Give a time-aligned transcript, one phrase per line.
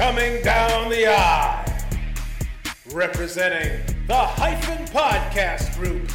[0.00, 1.62] Coming down the aisle,
[2.90, 6.10] representing the Hyphen Podcast Group,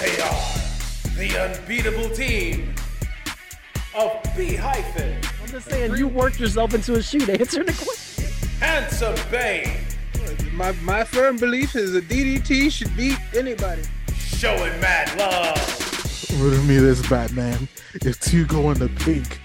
[0.00, 2.74] they are the unbeatable team
[3.96, 7.28] of B Hyphen, I'm just saying, you worked yourself into a shoot.
[7.28, 8.24] Answer the question.
[8.58, 9.78] Handsome Bane,
[10.52, 13.82] My my firm belief is a DDT should beat anybody.
[14.16, 16.40] showing mad love.
[16.42, 17.68] Riddle me this, Batman.
[17.94, 19.38] If two go in the pink,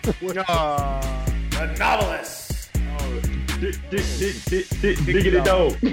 [0.49, 1.25] Aw.
[1.51, 2.38] The novelist
[3.59, 5.73] diggity dog.
[5.83, 5.91] and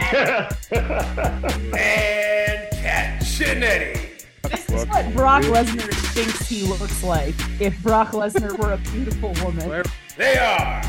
[2.73, 4.23] Cat Chinetti.
[4.42, 9.34] This is what Brock Lesnar thinks he looks like if Brock Lesnar were a beautiful
[9.45, 9.83] woman.
[10.16, 10.80] They are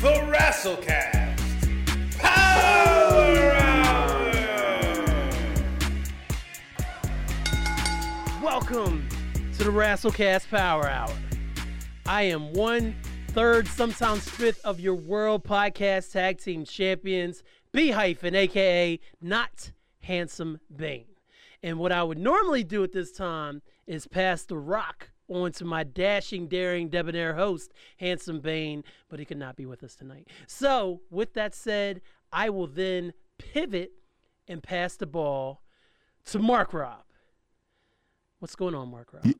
[0.00, 1.38] the Wrestlecast
[2.18, 4.32] Power Hour.
[8.42, 9.06] Welcome
[9.58, 11.12] to the Wrestlecast Power Hour.
[12.06, 12.94] I am one
[13.34, 20.60] third, sometimes fifth of your World Podcast Tag Team Champions, B hyphen, aka Not Handsome
[20.74, 21.16] Bane.
[21.60, 25.64] And what I would normally do at this time is pass the rock on to
[25.64, 30.28] my dashing, daring, debonair host, Handsome Bane, but he could not be with us tonight.
[30.46, 33.94] So, with that said, I will then pivot
[34.46, 35.60] and pass the ball
[36.26, 37.02] to Mark Rob.
[38.38, 39.34] What's going on, Mark Rob?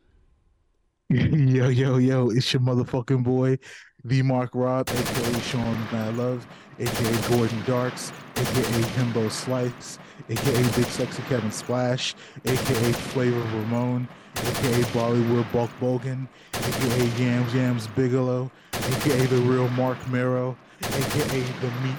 [1.14, 3.56] Yo, yo, yo, it's your motherfucking boy,
[4.04, 6.44] the Mark Rob, aka Sean Mad Love,
[6.80, 14.82] aka Gordon Darks, aka Himbo Slice, aka Big Sexy Kevin Splash, aka Flavor Ramon, aka
[14.90, 21.96] Bollywood Bulk Bogan, aka Yams Yams Bigelow, aka the real Mark Mero, aka the meat,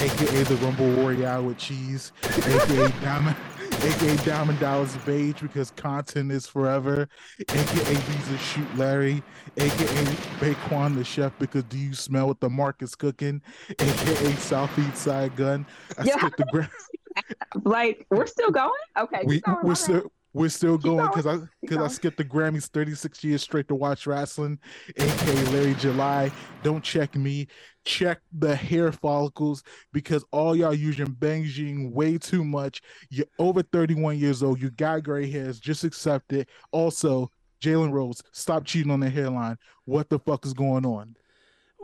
[0.00, 3.36] aka the Rumble Warrior with cheese, aka Diamond.
[3.84, 7.08] Aka Diamond Dallas Beige because content is forever,
[7.40, 9.22] aka Visa Shoot Larry,
[9.56, 10.04] aka
[10.40, 13.40] Baquan the Chef because do you smell what the mark is cooking,
[13.78, 15.66] aka Southeast Side Gun.
[15.98, 16.28] I Yeah.
[16.36, 16.70] the gra-
[17.64, 18.70] Like we're still going?
[18.98, 19.22] Okay.
[19.24, 20.12] we we're still.
[20.36, 23.74] We're still going going, because I because I skipped the Grammys 36 years straight to
[23.74, 24.58] watch wrestling,
[24.96, 26.30] aka Larry July.
[26.62, 27.46] Don't check me,
[27.84, 32.82] check the hair follicles because all y'all using Beijing way too much.
[33.08, 34.60] You're over 31 years old.
[34.60, 35.58] You got gray hairs.
[35.58, 36.48] Just accept it.
[36.70, 37.30] Also,
[37.62, 39.56] Jalen Rose, stop cheating on the hairline.
[39.86, 41.16] What the fuck is going on?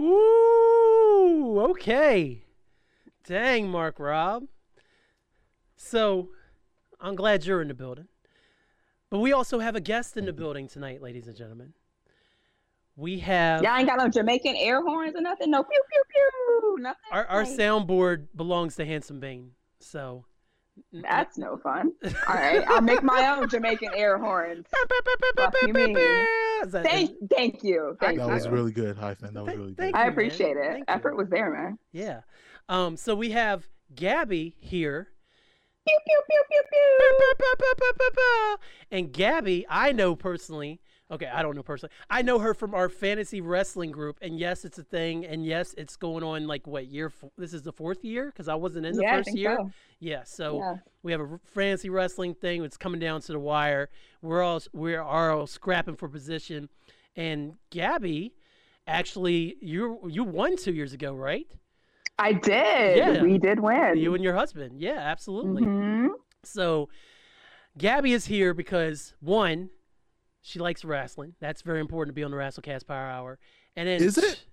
[0.00, 2.44] Ooh, okay.
[3.26, 4.44] Dang, Mark Rob.
[5.76, 6.28] So,
[7.00, 8.08] I'm glad you're in the building.
[9.12, 11.74] But we also have a guest in the building tonight, ladies and gentlemen.
[12.96, 15.50] We have Y'all ain't got no Jamaican air horns or nothing?
[15.50, 16.76] No pew pew pew.
[16.82, 16.96] Nothing.
[17.10, 19.50] our, our soundboard belongs to Handsome Bane.
[19.80, 20.24] So,
[20.94, 21.92] That's no fun.
[22.26, 22.66] All right.
[22.66, 24.64] I'll make my own Jamaican air horns.
[25.62, 25.94] You mean?
[26.70, 27.94] Thank thank you.
[28.00, 28.32] Thank That you.
[28.32, 29.34] was really good, Hyphen.
[29.34, 29.78] That was Thank- really good.
[29.78, 30.12] thank I you, man.
[30.12, 30.70] appreciate it.
[30.70, 30.84] Thank you.
[30.88, 31.78] Effort was there, man.
[31.92, 32.20] Yeah.
[32.70, 35.08] Um, so we have Gabby here.
[35.87, 36.62] Pew pew pew pew
[38.10, 38.56] pew.
[38.91, 40.81] And Gabby, I know personally.
[41.10, 41.93] Okay, I don't know personally.
[42.09, 45.75] I know her from our fantasy wrestling group, and yes, it's a thing, and yes,
[45.76, 47.06] it's going on like what year?
[47.09, 49.38] f- This is the fourth year because I wasn't in the Yeah, I first think
[49.38, 49.56] year.
[49.60, 49.70] so.
[50.00, 50.75] Yeah, so Yeah.
[51.03, 52.64] we have a fantasy wrestling thing.
[52.64, 53.91] It's coming down to the wire.
[54.22, 56.70] We're all we are all scrapping for position,
[57.14, 58.32] and Gabby,
[58.87, 61.47] actually, you you won two years ago, right?
[62.18, 62.96] I did.
[62.98, 63.22] Yeah.
[63.22, 63.96] We did win.
[63.96, 64.80] You and your husband.
[64.80, 65.62] Yeah, absolutely.
[65.62, 66.08] Mhm.
[66.44, 66.88] So,
[67.78, 69.70] Gabby is here because one,
[70.42, 71.34] she likes wrestling.
[71.40, 73.38] That's very important to be on the WrestleCast Power Hour.
[73.76, 74.44] And then Is it?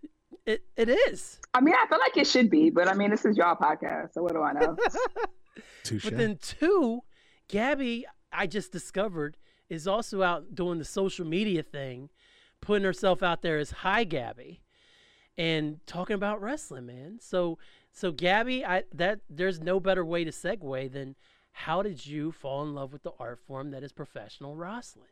[0.46, 1.40] It it is.
[1.53, 4.14] I mean, I feel like it should be, but I mean, this is your podcast,
[4.14, 4.75] so what do I know?
[5.84, 6.03] Touche.
[6.03, 7.02] But then two,
[7.48, 9.38] Gabby, I just discovered,
[9.69, 12.09] is also out doing the social media thing,
[12.62, 14.62] putting herself out there as Hi Gabby,
[15.38, 17.20] and talking about wrestling, man.
[17.22, 17.58] So
[17.92, 21.16] so Gabby, I that there's no better way to segue than
[21.52, 25.08] how did you fall in love with the art form that is professional wrestling?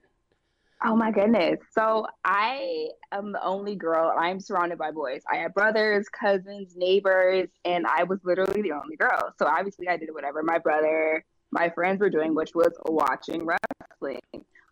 [0.85, 1.57] Oh my goodness.
[1.71, 4.13] So I am the only girl.
[4.15, 5.23] I'm surrounded by boys.
[5.31, 9.33] I have brothers, cousins, neighbors, and I was literally the only girl.
[9.39, 14.21] So obviously I did whatever my brother, my friends were doing, which was watching wrestling.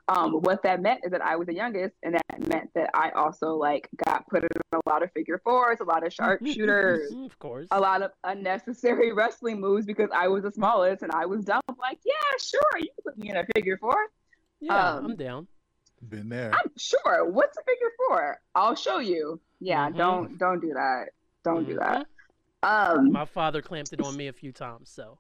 [0.08, 3.10] Um, what that meant is that I was the youngest, and that meant that I
[3.12, 7.40] also like got put in a lot of figure fours, a lot of sharpshooters, of
[7.40, 7.68] course.
[7.72, 11.62] a lot of unnecessary wrestling moves because I was the smallest and I was dumb.
[11.80, 13.96] Like, yeah, sure, you can put me in a figure four.
[14.60, 15.48] yeah, um, I'm down.
[16.08, 16.52] Been there.
[16.54, 17.28] I'm sure.
[17.32, 18.40] What's a figure four?
[18.54, 19.40] I'll show you.
[19.60, 19.98] Yeah, Mhm.
[19.98, 21.06] don't don't do that.
[21.44, 22.06] Don't do that.
[22.64, 22.98] Mhm.
[22.98, 25.18] Um, My father clamped it on me a few times, so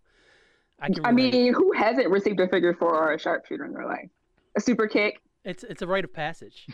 [0.79, 1.03] I can.
[1.05, 4.09] I mean, who hasn't received a figure four or a sharpshooter in their life?
[4.57, 5.19] A super kick.
[5.43, 6.65] It's it's a rite of passage.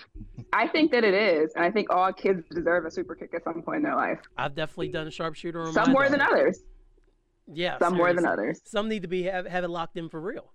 [0.54, 3.44] I think that it is, and I think all kids deserve a super kick at
[3.44, 4.20] some point in their life.
[4.38, 6.60] I've definitely done a sharpshooter Some more than others.
[7.48, 8.62] Yeah, Some more than others.
[8.66, 10.54] Some need to be have, have it locked in for real.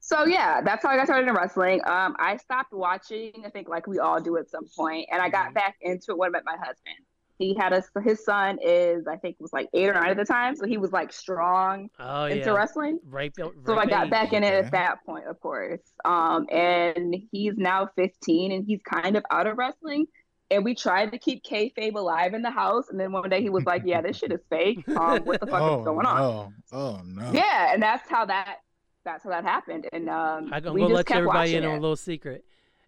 [0.00, 1.80] So yeah, that's how I got started in wrestling.
[1.86, 3.32] Um, I stopped watching.
[3.44, 5.54] I think like we all do at some point, and I got Mhm.
[5.54, 7.05] back into it when I met my husband.
[7.38, 10.24] He had a his son is I think was like eight or nine at the
[10.24, 12.98] time, so he was like strong Oh into yeah, wrestling.
[13.06, 13.32] right.
[13.66, 14.10] So I got age.
[14.10, 14.66] back in it Okay.
[14.66, 15.80] at that point, of course.
[16.04, 20.06] Um, and he's now 15, and he's kind of out of wrestling.
[20.50, 23.50] And we tried to keep kayfabe alive in the house, and then one day he
[23.50, 24.84] was like, "Yeah, this shit is fake.
[24.96, 26.52] Um, what the fuck oh is going on?" no!
[26.72, 27.32] Oh no!
[27.32, 28.58] Yeah, and that's how that
[29.04, 29.88] that's how that happened.
[29.92, 32.44] And um, I'm we gonna just let kept everybody watching in on a little secret.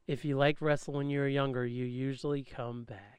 [0.07, 3.18] If you like wrestling when you were younger, you usually come back.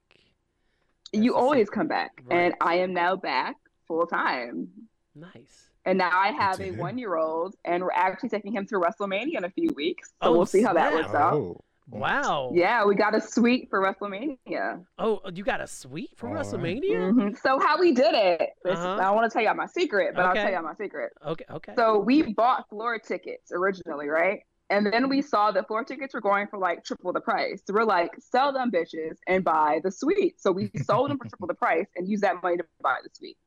[1.14, 1.76] That's You always secret.
[1.76, 2.36] come back, Right.
[2.38, 3.56] and I am now back
[3.88, 4.68] full time.
[5.16, 5.70] Nice.
[5.86, 9.38] And now I have a one year old, and we're actually taking him to WrestleMania
[9.38, 10.10] in a few weeks.
[10.22, 11.34] So Oh, we'll see how that works out.
[11.34, 11.62] Oh.
[11.92, 12.52] Wow.
[12.54, 14.86] Yeah, we got a suite for WrestleMania.
[15.00, 16.46] Oh, you got a suite for All right.
[16.46, 17.12] WrestleMania?
[17.12, 18.50] hmm So how we did it?
[18.64, 18.94] this- Uh-huh.
[19.00, 20.40] I don't want to tell y'all my secret, but Okay.
[20.42, 21.12] I'll tell y'all my secret.
[21.26, 21.46] Okay.
[21.50, 21.74] Okay.
[21.76, 24.42] So we bought floor tickets originally, right?
[24.70, 27.62] And then we saw that floor tickets were going for like triple the price.
[27.66, 30.40] So we're like, sell them bitches and buy the suite.
[30.40, 33.10] So we sold them for triple the price and used that money to buy the
[33.12, 33.38] suite.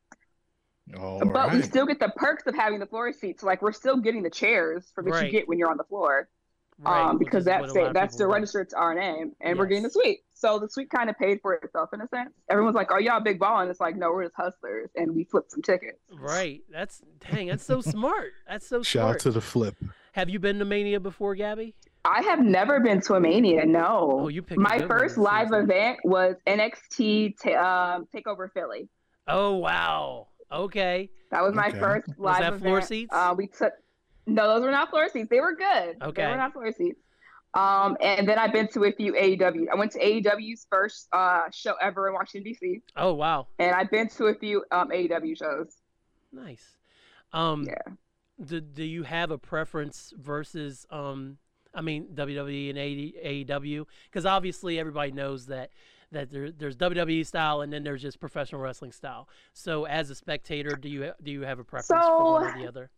[0.99, 3.43] All but we still get the perks of having the floor seats.
[3.43, 5.27] So like we're still getting the chairs for that Right.
[5.27, 6.29] you get when you're on the floor.
[6.79, 9.57] Right, um, because that's a lot it, of that's still registered to our name, and
[9.57, 10.21] we're getting the suite.
[10.35, 12.31] So the suite kind of paid for itself in a sense.
[12.51, 15.25] Everyone's like, "Oh, y'all big ball," and it's like, "No, we're just hustlers," and we
[15.25, 15.99] flipped some tickets.
[16.13, 16.63] Right.
[16.71, 17.49] That's dang.
[17.49, 18.33] That's so smart.
[18.49, 19.77] That's so Shout out to the flip.
[20.13, 21.75] Have you been to Mania before, Gabby?
[22.05, 23.65] I have never been to a mania.
[23.65, 25.63] No, Oh, you picked a my first one, first it live seems like.
[25.63, 28.89] event was NXT ta- um, Takeover Philly.
[29.29, 30.27] Oh wow.
[30.51, 31.09] Okay.
[31.31, 31.79] That was my Okay.
[31.79, 33.11] first Was live that floor seats?
[33.15, 33.73] Uh, we took
[34.27, 35.29] no, those were not floor seats.
[35.31, 35.97] They were good.
[36.03, 36.23] Okay.
[36.25, 36.99] they were not floor seats.
[37.55, 39.67] Um, and then I've been to a few AEW.
[39.73, 42.81] I went to AEW's first uh, show ever in Washington D.C.
[42.97, 43.47] Oh wow.
[43.61, 45.77] and I've been to a few um, AEW shows.
[46.33, 46.65] Nice.
[47.33, 47.95] Um, Yeah.
[48.45, 51.39] Do Do you have a preference versus um?
[51.75, 55.71] I mean WWE and AEW because obviously everybody knows that
[56.13, 59.29] that there, there's WWE style and then there's just professional wrestling style.
[59.55, 62.69] So as a spectator, do you do you have a preference for one or the
[62.69, 62.91] other?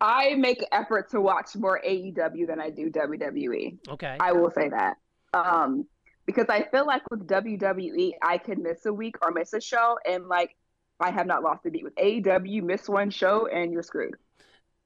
[0.00, 3.78] I make effort to watch more AEW than I do WWE.
[3.88, 4.16] Okay.
[4.18, 4.96] I will say that.
[5.34, 5.86] Um,
[6.24, 9.98] because I feel like with WWE, I can miss a week or miss a show,
[10.08, 10.56] and like
[11.00, 11.84] I have not lost a beat.
[11.84, 14.14] With AEW, miss one show and you're screwed.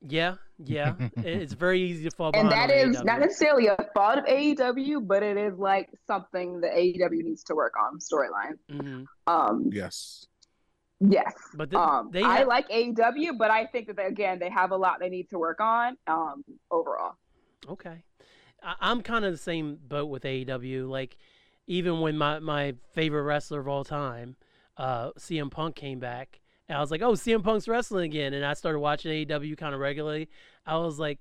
[0.01, 0.37] yeah.
[0.59, 0.95] Yeah.
[1.17, 2.71] It's very easy to fall And behind.
[2.71, 3.05] that on is AEW.
[3.05, 7.55] not necessarily a fault of AEW, but it is like something that AEW needs to
[7.57, 8.57] work on storyline.
[8.71, 9.07] Mhm.
[9.27, 10.27] Um, Yes.
[11.01, 11.33] yes.
[11.55, 14.71] But the, Um, they I like AEW, but I think that they, again they have
[14.71, 15.97] a lot they need to work on.
[16.07, 17.17] Um, overall.
[17.69, 18.05] Okay.
[18.63, 20.89] I, I'm kind of the same boat with AEW.
[20.89, 21.17] Like,
[21.67, 24.37] even when my, my favorite wrestler of all time,
[24.77, 28.35] uh, CM Punk came back, and I was like, oh, CM Punk's wrestling again.
[28.35, 30.29] And I started watching AEW kind of regularly.
[30.67, 31.19] I was like,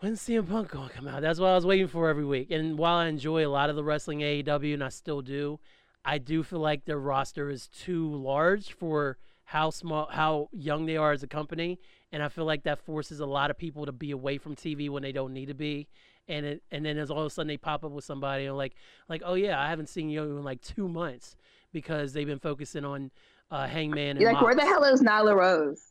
[0.00, 1.22] when's CM Punk going to come out?
[1.22, 2.50] That's what I was waiting for every week.
[2.50, 5.60] And while I enjoy a lot of the wrestling AEW, and I still do,
[6.04, 10.96] I do feel like their roster is too large for how small, how young they
[10.96, 11.78] are as a company,
[12.12, 14.90] and I feel like that forces a lot of people to be away from TV
[14.90, 15.88] when they don't need to be.
[16.28, 18.54] And it, and then as all of a sudden they pop up with somebody and
[18.54, 18.74] like
[19.08, 21.34] like oh yeah I haven't seen you in like two months
[21.72, 23.10] because they've been focusing on
[23.50, 25.82] uh, Hangman and You're like, where the hell is Nyla Rose?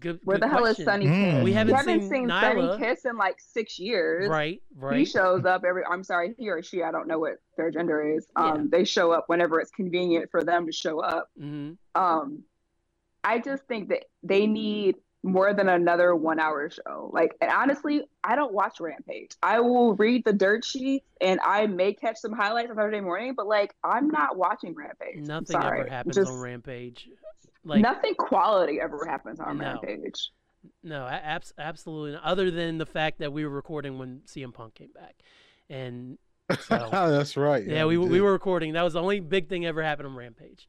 [0.00, 0.82] Good, Where good the hell question.
[0.82, 1.32] is Sonny Mm.
[1.34, 1.44] Kiss?
[1.44, 4.30] We haven't haven't seen seen Sonny Kiss in like six years.
[4.30, 4.98] Right, right.
[4.98, 5.82] He shows up every.
[5.84, 6.82] I'm sorry, he or she.
[6.82, 8.26] I don't know what their gender is.
[8.34, 8.62] Um, Yeah.
[8.78, 11.28] they show up whenever it's convenient for them to show up.
[11.38, 12.44] hmm Um,
[13.22, 17.10] I just think that they need more than another one hour show.
[17.12, 19.32] Like, and honestly, I don't watch Rampage.
[19.42, 23.32] I will read the dirt sheets and I may catch some highlights on Saturday morning,
[23.34, 25.26] but like, I'm not watching Rampage.
[25.26, 25.80] Nothing sorry.
[25.80, 27.08] ever happens Just on Rampage.
[27.64, 29.64] Like nothing quality ever happens on No.
[29.64, 30.30] Rampage.
[30.82, 32.22] no, a- abs- absolutely not.
[32.22, 35.14] Other than the fact that we were recording when CM Punk came back,
[35.70, 36.18] and
[36.60, 37.66] So- That's right.
[37.66, 38.20] yeah, we, we did.
[38.20, 38.74] were recording.
[38.74, 40.68] That was the only big thing ever happened on Rampage.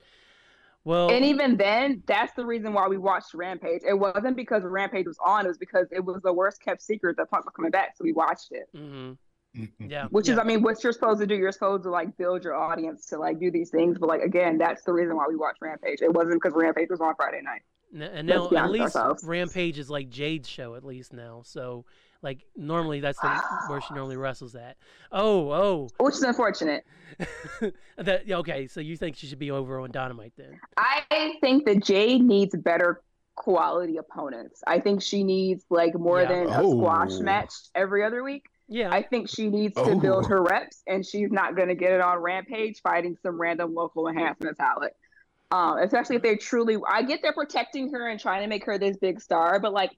[0.86, 3.82] Well, And even then, that's the reason why we watched Rampage.
[3.86, 7.18] It wasn't because Rampage was on; it was because it was the worst kept secret
[7.18, 8.70] that Punk was coming back, so we watched it.
[8.74, 9.14] hmm
[9.58, 9.70] Mhm.
[9.90, 10.38] yeah, Which is.
[10.38, 11.34] I mean, what you're supposed to do.
[11.36, 13.98] You're supposed to like build your audience to like do these things.
[13.98, 16.02] But like again, that's the reason why we watched Rampage.
[16.02, 17.62] It wasn't because Rampage was on Friday night.
[17.94, 19.24] N- and now at least ourselves.
[19.24, 21.42] Rampage is like Jade's show at least now.
[21.46, 21.86] So
[22.26, 24.76] like normally that's the, where she normally wrestles at.
[25.14, 26.84] Oh, oh, Which is unfortunate.
[27.98, 28.68] that okay.
[28.68, 30.60] So you think she should be over on Dynamite then?
[30.76, 33.02] I think that Jade needs better
[33.36, 34.62] quality opponents.
[34.66, 36.30] I think she needs like more Yeah.
[36.30, 37.22] than a squash Oh.
[37.22, 38.46] match every other week.
[38.68, 38.90] Yeah.
[38.92, 40.00] I think she needs to Oh.
[40.00, 43.76] build her reps, and she's not going to get it on Rampage fighting some random
[43.76, 44.94] local enhancement talent.
[45.52, 48.80] Um, especially if they truly, I get they're protecting her and trying to make her
[48.80, 49.92] this big star, but like,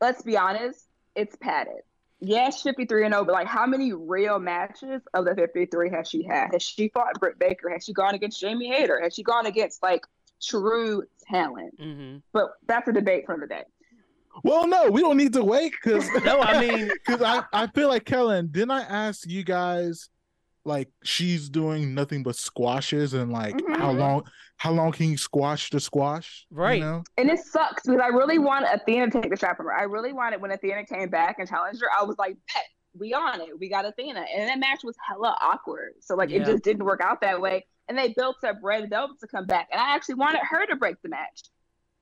[0.00, 0.85] let's be honest,
[1.16, 1.82] it's padded.
[2.20, 6.22] Yes, 53 and 0, but like, how many real matches of the 53 has she
[6.22, 6.52] had?
[6.52, 7.68] Has she fought Britt Baker?
[7.68, 9.00] Has she gone against Jamie Hayter?
[9.02, 10.02] Has she gone against like
[10.42, 11.74] true talent?
[11.78, 13.64] hmm But that's a debate for the day.
[14.44, 17.88] Well, no, we don't need to wait because No, I mean, because I, I feel
[17.88, 20.08] like Kellen, didn't I ask you guys
[20.66, 23.98] like she's doing nothing but squashes and like how Mhm.
[23.98, 26.46] long how long can you squash the squash?
[26.50, 26.80] you Right.
[26.80, 27.04] know?
[27.18, 29.74] And it sucks because I really want Athena to take the shot from her.
[29.74, 32.64] I really wanted when Athena came back and challenged her, I was like, bet,
[32.98, 33.58] we on it.
[33.58, 34.24] We got Athena.
[34.34, 35.92] And that match was hella awkward.
[36.00, 36.40] So like Yeah.
[36.40, 37.66] it just didn't work out that way.
[37.88, 39.68] And they built up Red Velvet to come back.
[39.70, 41.42] And I actually wanted her to break the match.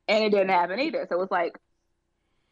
[0.06, 1.06] And it didn't happen either.
[1.08, 1.58] So it was like,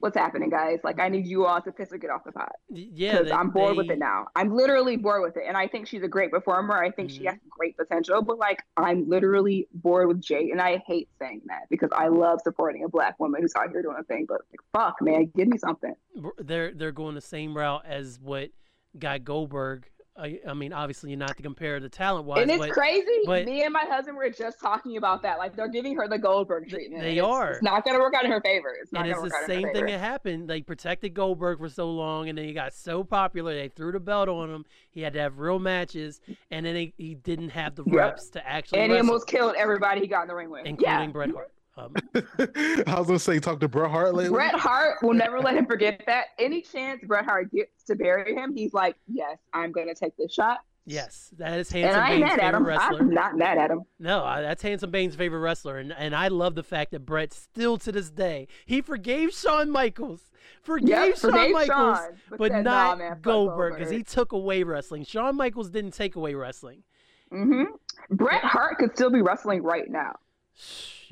[0.02, 0.80] what's happening, guys?
[0.82, 2.52] Like I need you all to piss or get off the pot.
[2.68, 3.12] yeah.
[3.12, 4.26] Because they- I'm bored with it now.
[4.34, 5.44] I'm literally bored with it.
[5.46, 6.74] And I think she's a great performer.
[6.82, 7.26] I think she Mhm.
[7.30, 8.20] has great potential.
[8.20, 10.50] But like I'm literally bored with Jade.
[10.50, 13.80] And I hate saying that because I love supporting a black woman who's out here
[13.80, 14.26] doing a thing.
[14.28, 15.94] But like, fuck, man, give me something.
[16.38, 18.50] They're they're going the same route as what
[18.98, 19.88] Guy Goldberg.
[20.14, 23.06] I, I mean, obviously, you're not to compare the talent wise, and it's but crazy.
[23.24, 25.38] but- Me and my husband were just talking about that.
[25.38, 27.02] Like they're giving her the Goldberg treatment.
[27.02, 27.52] they It's- are.
[27.52, 28.76] It's not gonna work out in her favor.
[28.80, 30.50] It's not and it's the same thing that happened.
[30.50, 34.00] They protected Goldberg for so long, and then he got so popular they threw the
[34.00, 34.66] belt on him.
[34.90, 37.94] He had to have real matches, and then he, he didn't have the Yep.
[37.94, 40.66] reps to actually and he almost killed everybody he got in the ring with.
[40.66, 41.06] including yeah.
[41.06, 41.52] Bret Hart.
[41.76, 44.34] Um, I was gonna say talk to Bret Hart lately.
[44.34, 46.26] Bret Hart will never let him forget that.
[46.38, 50.32] Any chance Bret Hart gets to bury him, he's like, "Yes, I'm gonna take this
[50.32, 52.66] shot." yes, that is And Handsome I ain't Bane's mad at favorite him.
[52.66, 52.98] wrestler.
[53.00, 53.82] I'm not mad at him.
[54.00, 57.32] No, I, that's Handsome Bane's favorite wrestler, and and I love the fact that Bret
[57.32, 60.30] still to this day he forgave Shawn Michaels,
[60.62, 64.02] forgave Yep, Shawn forgave Michaels, Shawn, but but said, not "Nah, man, Goldberg because he
[64.02, 65.04] took away wrestling.
[65.04, 66.82] Shawn Michaels didn't take away wrestling.
[67.30, 67.64] hmm
[68.10, 70.16] Bret Hart could still be wrestling right now.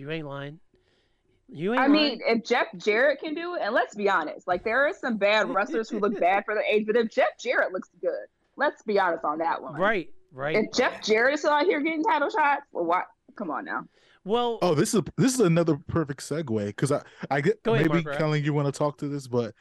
[0.01, 0.61] Shh, You ain't lying.
[1.49, 1.93] You ain't I lying.
[1.93, 5.17] mean, if Jeff Jarrett can do it, and let's be honest, like there are some
[5.17, 8.27] bad wrestlers who look bad for their age, but if Jeff Jarrett looks good,
[8.57, 9.75] let's be honest on that one.
[9.75, 10.57] right, right.
[10.57, 13.05] If Jeff Jarrett is out here getting title shots, well, what?
[13.37, 13.85] Come on now.
[14.25, 17.87] well, Oh, this is this is another perfect segue because I I get Go ahead,
[17.87, 18.19] maybe Mark, right?
[18.19, 19.55] Kellen you want to talk to this, but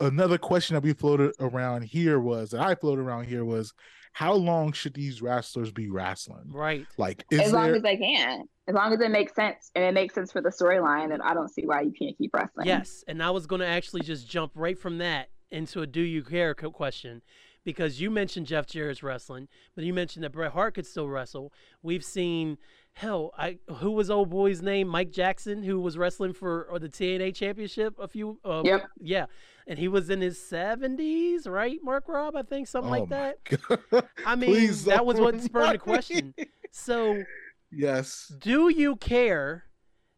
[0.00, 3.72] another question that we floated around here was that I floated around here was
[4.12, 6.50] how long should these wrestlers be wrestling?
[6.52, 6.86] right.
[6.98, 9.84] Like, is as long there as they can, as long as it makes sense and
[9.84, 12.66] it makes sense for the storyline, then I don't see why you can't keep wrestling.
[12.66, 16.00] Yes, and I was going to actually just jump right from that into a do
[16.00, 17.22] you care question
[17.64, 21.52] because you mentioned Jeff Jarrett's wrestling, but you mentioned that Bret Hart could still wrestle.
[21.82, 22.58] We've seen
[22.94, 24.88] hell, I who was old boy's name?
[24.88, 28.88] Mike Jackson, who was wrestling for or the TNA championship a few uh, Yep.
[29.00, 29.26] yeah.
[29.66, 31.78] And he was in his 70s, right?
[31.84, 33.38] Mark Rob, I think something Oh like that.
[33.90, 34.04] God.
[34.26, 36.34] I mean, Please that was what don't spurred the question.
[36.72, 37.22] So,
[37.70, 38.32] yes.
[38.40, 39.64] do you care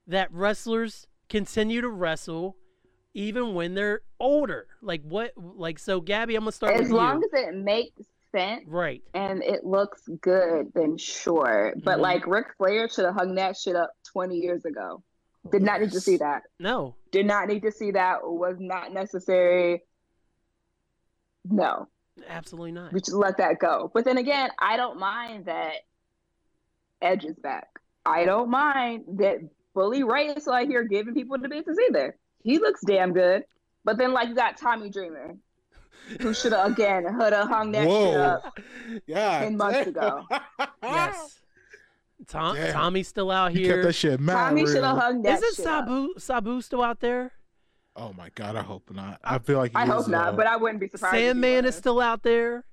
[0.06, 2.56] that wrestlers continue to wrestle
[3.12, 4.66] even when they're older?
[4.80, 5.32] Like what?
[5.36, 7.28] Like so, Gabby, I'm gonna start As with long you.
[7.32, 8.00] as it makes
[8.66, 9.02] right.
[9.14, 11.74] and it looks good, then sure.
[11.82, 12.02] But Mhm.
[12.02, 15.02] like Ric Flair should have hung that shit up 20 years ago.
[15.50, 16.42] Did not need to see that.
[16.58, 16.96] No.
[17.10, 18.20] Did not need to see that.
[18.26, 19.84] Was not necessary.
[21.44, 21.88] No,
[22.28, 22.92] Absolutely not.
[22.92, 23.90] we should let that go.
[23.92, 25.74] But then again, I don't mind that
[27.02, 27.68] Edge is back.
[28.06, 29.38] I don't mind that
[29.74, 32.16] Bully Ray is out here giving people the business either.
[32.42, 33.44] He looks damn good.
[33.84, 35.36] But then, like, you got Tommy Dreamer,
[36.20, 38.58] who should have, again, would have hung that shit up.
[39.06, 39.40] Yeah.
[39.40, 40.24] 10 months ago.
[40.82, 41.40] Yes.
[42.28, 42.72] Tom, Damn.
[42.72, 43.82] Tommy's still out You kept here.
[43.84, 44.84] that shit mad Tommy should real.
[44.84, 45.86] have hung that Isn't shit up.
[45.86, 47.32] Sabu Sabu still out there?
[47.96, 49.20] Oh my god, I hope not.
[49.22, 51.14] I feel like he I is, hope not, uh, but I wouldn't be surprised.
[51.16, 51.74] if he Sandman is was.
[51.76, 52.64] still out there.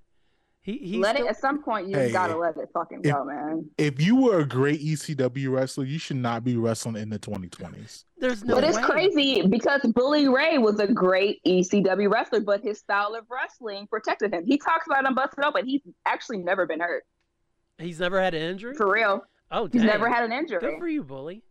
[0.63, 1.87] He he's let still, it at some point.
[1.87, 3.67] You Hey, gotta let it fucking if- go, man.
[3.79, 8.05] if you were a great ECW wrestler, you should not be wrestling in the 2020s.
[8.17, 8.83] There's no but it's way.
[8.83, 14.33] crazy because Bully Ray was a great ECW wrestler, but his style of wrestling protected
[14.33, 14.45] him.
[14.45, 15.65] He talks about him busted open.
[15.65, 17.03] He's actually never been hurt
[17.79, 18.75] He's never had an injury.
[18.75, 19.23] for real.
[19.49, 20.59] oh, He's never had an injury.
[20.59, 21.43] Good for you, bully.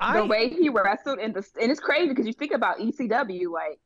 [0.00, 3.52] The I way he wrestled in the and it's crazy because you think about ECW,
[3.52, 3.78] like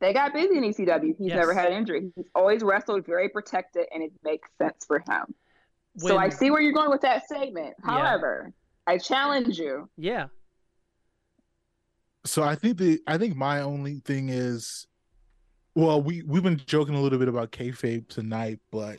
[0.00, 1.14] they got busy in ECW.
[1.18, 1.36] He's Yes.
[1.36, 2.10] never had an injury.
[2.16, 5.34] He's always wrestled very protected, and it makes sense for him.
[5.98, 7.74] so I see where you're going with that statement.
[7.84, 7.90] Yeah.
[7.90, 8.52] However,
[8.86, 9.88] I challenge you.
[9.96, 10.28] yeah.
[12.26, 14.86] So I think the I think my only thing is,
[15.74, 18.98] well, we we've been joking a little bit about kayfabe tonight, but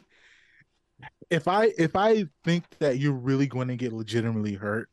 [1.30, 4.90] if I if I think that you're really going to get legitimately hurt,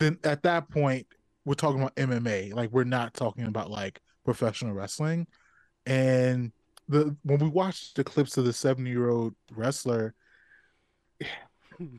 [0.00, 1.06] then at that point
[1.46, 2.52] we're talking about MMA.
[2.54, 5.26] Like we're not talking about like professional wrestling.
[5.86, 6.52] And
[6.88, 10.14] the when we watched the clips of the 70 year old wrestler,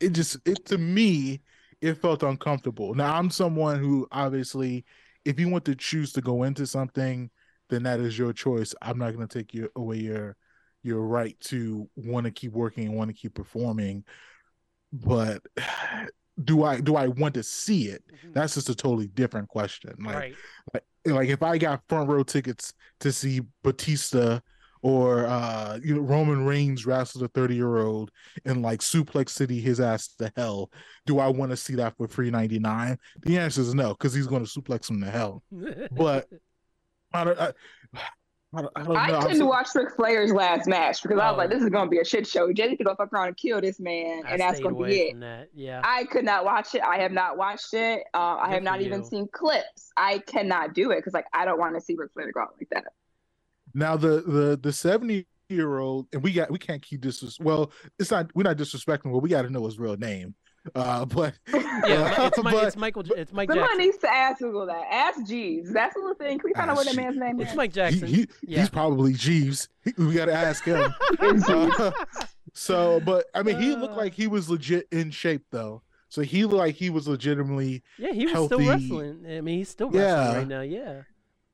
[0.01, 1.41] it just it to me
[1.81, 2.95] it felt uncomfortable.
[2.95, 4.85] Now I'm someone who obviously,
[5.25, 7.29] if you want to choose to go into something,
[7.69, 8.73] then that is your choice.
[8.81, 10.37] I'm not going to take you away your
[10.83, 14.05] your right to want to keep working and want to keep performing.
[14.91, 15.41] But
[16.43, 18.03] do I do I want to see it?
[18.33, 19.93] That's just a totally different question.
[19.99, 20.35] Like right.
[20.73, 24.39] like, like if I got front row tickets to see Batista
[24.81, 28.11] or uh you know Roman Reigns wrestle a 30 year old
[28.45, 30.71] in like Suplex City his ass to hell,
[31.05, 32.97] do I want to see that for free 99?
[33.21, 35.43] The answer is no, because he's going to suplex him to hell.
[35.91, 36.27] But
[37.13, 37.53] I don't I,
[38.55, 39.19] I don't, I don't I know.
[39.21, 41.37] Couldn't so- watch Ric Flair's last match because I was Oh.
[41.37, 42.51] like, this is gonna be a shit show.
[42.53, 44.95] Jay could go fuck around and kill this man, I and that's gonna away be
[44.99, 45.11] it.
[45.11, 45.49] from that.
[45.53, 45.81] Yeah.
[45.83, 46.81] I could not watch it.
[46.83, 48.03] I have not watched it.
[48.13, 49.07] Uh, I Good have not for even you.
[49.07, 49.91] seen clips.
[49.97, 52.53] I cannot do it because like I don't want to see Ric Flair go out
[52.59, 52.85] like that.
[53.73, 57.71] Now the the the 70 year old and we got we can't keep this well
[57.99, 60.33] it's not we're not disrespecting but we got to know his real name
[60.75, 63.03] uh but yeah, it's, Mi- but- it's Michael.
[63.03, 63.81] J- It's Mike Someone Jackson.
[63.85, 64.83] needs to ask Google that.
[64.91, 65.71] Ask Jeeves.
[65.73, 66.39] That's the little thing.
[66.39, 67.47] Can we find out what that man's name is?
[67.47, 67.55] It's?
[67.55, 68.07] Mike Jackson.
[68.07, 68.59] he- Yeah.
[68.61, 69.67] he's probably Jeeves
[69.97, 71.91] we got to ask him Uh,
[72.53, 73.97] so but I mean he looked Uh.
[73.97, 78.11] like he was legit in shape though so he looked like he was legitimately yeah,
[78.13, 79.25] he was healthy- still wrestling.
[79.27, 80.37] I mean, he's still wrestling Yeah.
[80.37, 80.61] right now.
[80.61, 81.01] Yeah.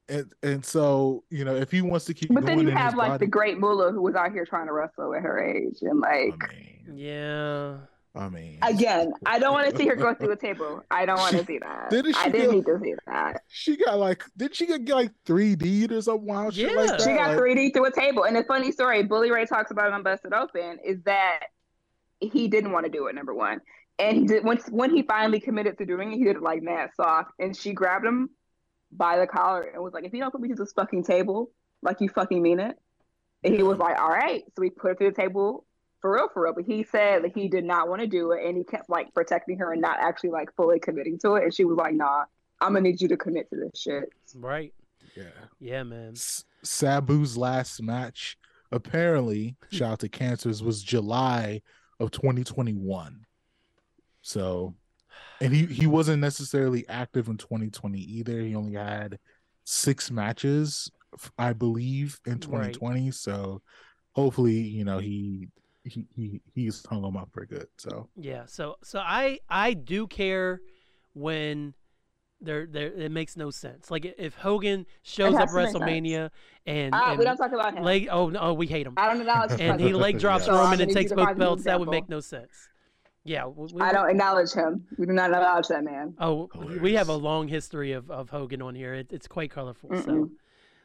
[0.09, 3.09] and and so you know if he wants to keep But then you have like
[3.11, 5.99] body, the great Moolah who was out here trying to wrestle at her age, and
[5.99, 6.53] like I
[6.89, 7.77] mean Yeah.
[8.15, 10.83] I mean again, I don't want to see her go through a table.
[10.89, 11.89] I don't want to see that.
[11.91, 13.41] didn't I she didn't go- need to see that.
[13.47, 16.77] she got like did she get like 3D or some wild shit Yeah.
[16.79, 18.23] like that She got Like- 3D through a table.
[18.23, 21.41] And the funny story, Bully Ray talks about it on Busted Open, is that
[22.19, 23.61] he didn't want to do it, number one.
[23.99, 26.63] And he did once when he finally committed to doing it, he did it like
[26.63, 27.31] mad soft.
[27.37, 28.29] And she grabbed him
[28.91, 31.51] by the collar and was like, if you don't put me to this fucking table,
[31.83, 32.75] like you fucking mean it.
[33.43, 34.41] And he was like, All right.
[34.47, 35.65] So we put her through the table
[36.01, 36.53] for real, for real.
[36.53, 39.13] But he said that he did not want to do it and he kept like
[39.13, 41.43] protecting her and not actually like fully committing to it.
[41.43, 42.25] And she was like, Nah,
[42.61, 44.09] I'm gonna need you to commit to this shit.
[44.35, 44.73] Right.
[45.15, 45.23] yeah
[45.59, 46.11] Yeah, man.
[46.11, 48.37] S- Sabu's last match,
[48.71, 51.61] apparently, shout out to Cancers, was July
[51.99, 53.25] of 2021.
[54.21, 54.75] So,
[55.41, 58.39] and he he wasn't necessarily active in 2020 either.
[58.41, 59.19] He only had
[59.63, 60.91] six matches,
[61.37, 63.11] I believe, in 2020.
[63.11, 63.61] So,
[64.11, 65.47] hopefully, you know he
[65.89, 67.67] he he he's hung them up for good.
[67.77, 68.45] So, Yeah.
[68.45, 70.61] So so I I do care
[71.13, 71.73] when
[72.41, 73.91] there there it makes no sense.
[73.91, 75.83] Like if Hogan shows up has to make sense.
[75.83, 76.29] WrestleMania
[76.65, 77.83] and, Uh, and we don't talk about him.
[77.83, 80.01] leg oh no we hate him I don't acknowledge his and he presence.
[80.01, 80.53] leg drops Yeah.
[80.53, 81.63] Roman gonna and takes both find me an belts.
[81.65, 82.69] That would make no sense.
[83.25, 83.45] Yeah.
[83.47, 84.85] we- we- I don't acknowledge him.
[84.97, 86.15] We do not acknowledge that man.
[86.19, 86.49] Oh,
[86.81, 88.93] we have a long history of, of Hogan on here.
[88.93, 89.89] It, it's quite colorful.
[89.97, 90.29] So, Mm-mm.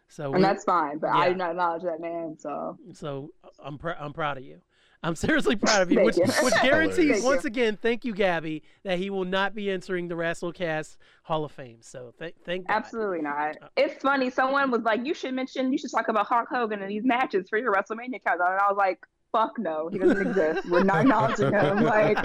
[0.09, 2.37] so we, And that's fine, but I do not acknowledge that man.
[2.38, 3.31] So so
[3.64, 4.61] I'm pr- I'm proud of you.
[5.05, 5.97] I'm seriously proud of you.
[5.99, 6.45] Thank which, you.
[6.45, 10.97] which guarantees once again, thank you, Gabby, that he will not be entering the WrestleCast
[11.25, 11.79] Hall of Fame.
[11.83, 12.75] So th- thank God.
[12.75, 13.57] absolutely not.
[13.62, 14.31] Uh, It's funny.
[14.31, 15.71] Someone was like, "You should mention.
[15.73, 18.69] You should talk about Hulk Hogan and these matches for your WrestleMania countdown." And I
[18.69, 18.99] was like,
[19.35, 20.68] "Fuck no, he doesn't exist.
[20.70, 22.18] We're not acknowledging him." Like,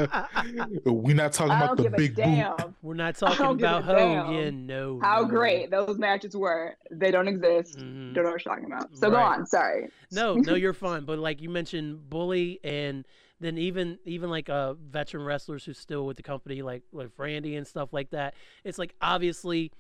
[0.86, 2.74] we're not talking about the give a big boot.
[2.84, 4.68] We're not talking about a damn Hogan.
[4.68, 5.00] No.
[5.02, 5.28] how no.
[5.28, 6.76] great those matches were.
[6.92, 7.80] They don't exist.
[7.80, 8.14] Mhm.
[8.14, 8.96] Don't know what you're talking about.
[8.96, 9.46] So go on.
[9.48, 9.90] Sorry.
[10.12, 11.06] No, no, you're fine.
[11.06, 13.08] But like you mentioned, Bully, and
[13.40, 17.56] then even even like uh veteran wrestlers who's still with the company, like like Randy
[17.56, 18.36] and stuff like that.
[18.64, 19.72] It's like obviously,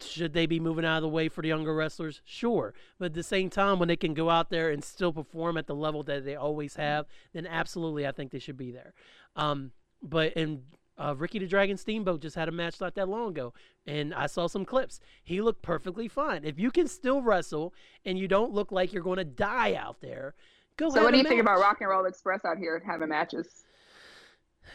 [0.00, 2.20] should they be moving out of the way for the younger wrestlers?
[2.24, 5.56] Sure, but at the same time, when they can go out there and still perform
[5.56, 8.92] at the level that they always have, then absolutely, I think they should be there.
[9.36, 10.62] Um, but and.
[11.00, 13.54] Uh, Ricky the Dragon Steamboat just had a match not that long ago,
[13.86, 14.98] and I saw some clips.
[15.22, 16.44] He looked perfectly fine.
[16.44, 17.72] If you can still wrestle
[18.04, 20.34] and you don't look like you're going to die out there,
[20.76, 20.94] go ahead.
[20.94, 21.60] So have what do a you think about.
[21.60, 23.62] Rock and Roll Express out here having matches?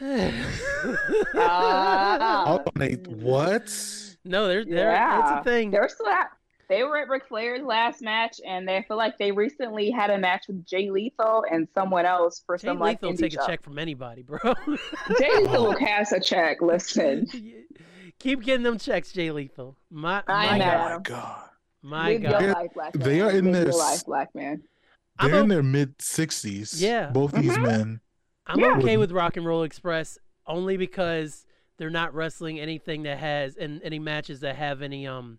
[1.34, 4.13] Oh, Uh, wait, what?
[4.24, 4.90] No, there's there.
[4.90, 5.70] It's yeah, a thing.
[5.70, 6.30] They're still at.
[6.68, 10.16] They were at Ric Flair's last match, and they feel like they recently had a
[10.18, 13.44] match with Jay Lethal and someone else for Jay some like Jay Lethal take show.
[13.44, 14.38] a check from anybody, bro.
[15.18, 16.62] Jay Lethal will cash a check.
[16.62, 17.26] Listen,
[18.18, 19.76] Keep getting them checks, Jay Lethal.
[19.90, 20.64] My, I my know.
[20.64, 21.00] God.
[21.00, 21.40] my god.
[21.82, 22.40] My live God.
[22.42, 23.08] your life, black man.
[23.08, 24.62] They are in live their life, black man.
[25.18, 26.80] I'm They're in their mid sixties.
[26.82, 27.10] Yeah.
[27.10, 27.62] Both these Mhm.
[27.62, 28.00] men.
[28.46, 28.78] I'm Yeah.
[28.78, 31.44] okay with Rock and Roll Express only because
[31.76, 35.38] they're not wrestling anything that has and any matches that have any um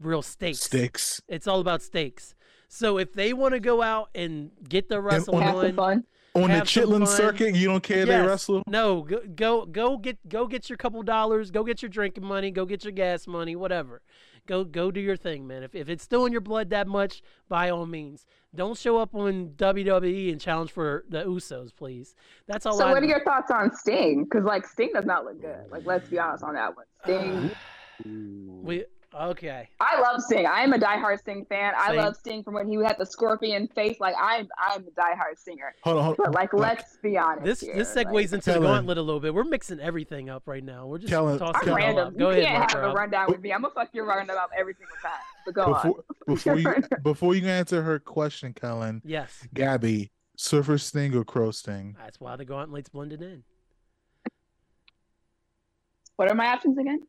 [0.00, 0.60] real stakes.
[0.60, 1.20] Stakes.
[1.28, 2.34] It's all about stakes.
[2.68, 6.04] So if they want to go out and get the wrestle on- Have on, fun.
[6.34, 7.06] On the Chitlin fun.
[7.06, 8.26] circuit, you don't care they Yes.
[8.26, 8.62] wrestle?
[8.68, 12.50] No, go, go go get go get your couple dollars, go get your drinking money,
[12.50, 14.02] go get your gas money, whatever.
[14.48, 15.62] Go go do your thing, man.
[15.62, 18.24] If if it's still in your blood that much, by all means.
[18.54, 22.14] Don't show up on WWE and challenge for the Usos, please.
[22.46, 24.24] That's all So, I what are your thoughts on Sting?
[24.24, 25.70] Because like Sting does not look good.
[25.70, 26.86] Like, let's be honest on that one.
[27.04, 27.50] Sting.
[28.64, 28.86] we
[29.20, 29.68] okay.
[29.80, 30.46] I love Sting.
[30.46, 31.72] I am a diehard Sting fan.
[31.76, 33.98] I love Sting from when he had the scorpion face.
[34.00, 35.74] Like, I'm I'm a diehard singer.
[35.82, 36.32] Hold on, hold But on.
[36.32, 37.44] like, let's be honest.
[37.44, 37.74] This here.
[37.74, 39.34] this segues Like, into the gauntlet a little bit.
[39.34, 40.86] We're mixing everything up right now.
[40.86, 42.06] We're just Kellen- tossing I'm it all random.
[42.08, 42.16] up.
[42.18, 43.52] Go you ahead, can't have a rundown with me.
[43.52, 45.12] I'm gonna fuck your rundown up every single time.
[45.44, 45.94] But go on.
[46.26, 51.50] Before, before you before you answer her question, Kellen, Yes, Gabby, Surfer Sting or Crow
[51.50, 51.96] Sting?
[51.98, 53.42] that's why the gauntlet's blended in.
[56.16, 57.02] What are my options again?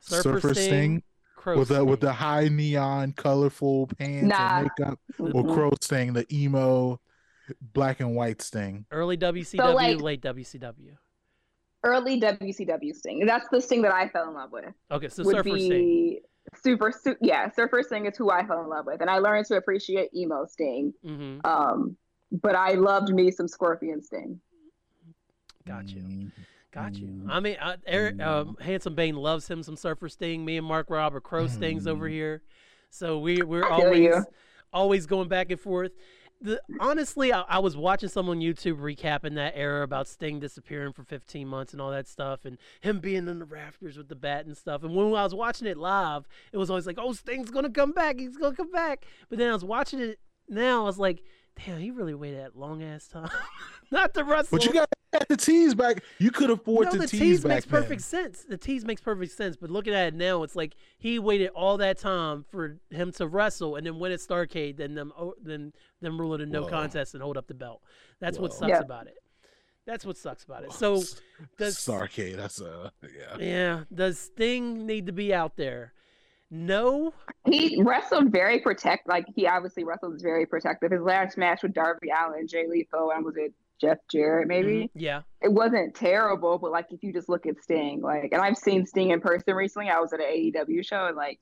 [0.00, 1.02] Surfer, Sting,
[1.38, 4.58] Crow with the with the high neon, colorful pants Nah.
[4.58, 5.44] and makeup, or.
[5.54, 7.00] Crow Sting, the emo,
[7.72, 8.84] black and white Sting.
[8.90, 10.96] early WCW, like- late WCW.
[11.84, 13.24] Early WCW Sting.
[13.24, 14.64] That's the Sting that I fell in love with.
[14.90, 15.68] Okay, so would Surfer Sting.
[15.70, 16.20] be
[16.56, 17.48] super, su- yeah.
[17.52, 20.44] Surfer Sting is who I fell in love with, and I learned to appreciate emo
[20.46, 20.92] Sting.
[21.04, 21.96] hmm Um,
[22.32, 24.40] but I loved me some Scorpion Sting.
[25.66, 26.02] Got you.
[26.02, 26.30] Mm.
[26.72, 27.06] Got you.
[27.08, 27.26] Mm.
[27.30, 30.44] I mean, uh, Eric, um, Handsome Bane loves him some Surfer Sting.
[30.44, 32.12] Me and Mark Rob are Crow Stings over Mm.
[32.12, 32.42] here,
[32.90, 34.14] so we we're I always
[34.72, 35.92] always going back and forth.
[36.40, 40.92] The, honestly, I, I was watching some on YouTube recapping that era about Sting disappearing
[40.92, 44.14] for 15 months and all that stuff, and him being in the rafters with the
[44.14, 44.84] bat and stuff.
[44.84, 47.90] And when I was watching it live, it was always like, "Oh, Sting's gonna come
[47.92, 48.20] back.
[48.20, 50.82] He's gonna come back." But then I was watching it now.
[50.82, 51.24] I was like,
[51.64, 53.30] "Damn, he really waited that long ass time,
[53.90, 54.88] not to wrestle." But you got
[55.28, 56.02] the tease back.
[56.18, 57.82] You could afford no, to the tease, tease back makes then.
[57.82, 58.44] perfect sense.
[58.48, 59.56] The tease makes perfect sense.
[59.56, 63.26] But looking at it now, it's like he waited all that time for him to
[63.26, 66.62] wrestle and then win at Starcade, then them oh, then them rule it a no
[66.62, 66.68] Whoa.
[66.68, 67.82] contest and hold up the belt.
[68.20, 68.80] That's what sucks Yeah.
[68.80, 69.18] about it.
[69.86, 70.72] That's what sucks about it.
[70.72, 71.02] So
[71.56, 72.36] does Starcade.
[72.36, 73.38] That's a yeah.
[73.38, 75.94] yeah, does Sting need to be out there?
[76.50, 77.12] No.
[77.46, 79.08] He wrestled very protect.
[79.08, 80.92] Like he obviously wrestled very protective.
[80.92, 84.48] His last match with Darby Allin, Jay Lethal, and was it Jeff Jarrett?
[84.48, 84.90] Maybe Mhm.
[84.94, 85.22] Yeah.
[85.42, 88.86] it wasn't terrible, but like if you just look at Sting, like, and I've seen
[88.86, 89.90] Sting in person recently.
[89.90, 91.38] I was at an AEW show, and like,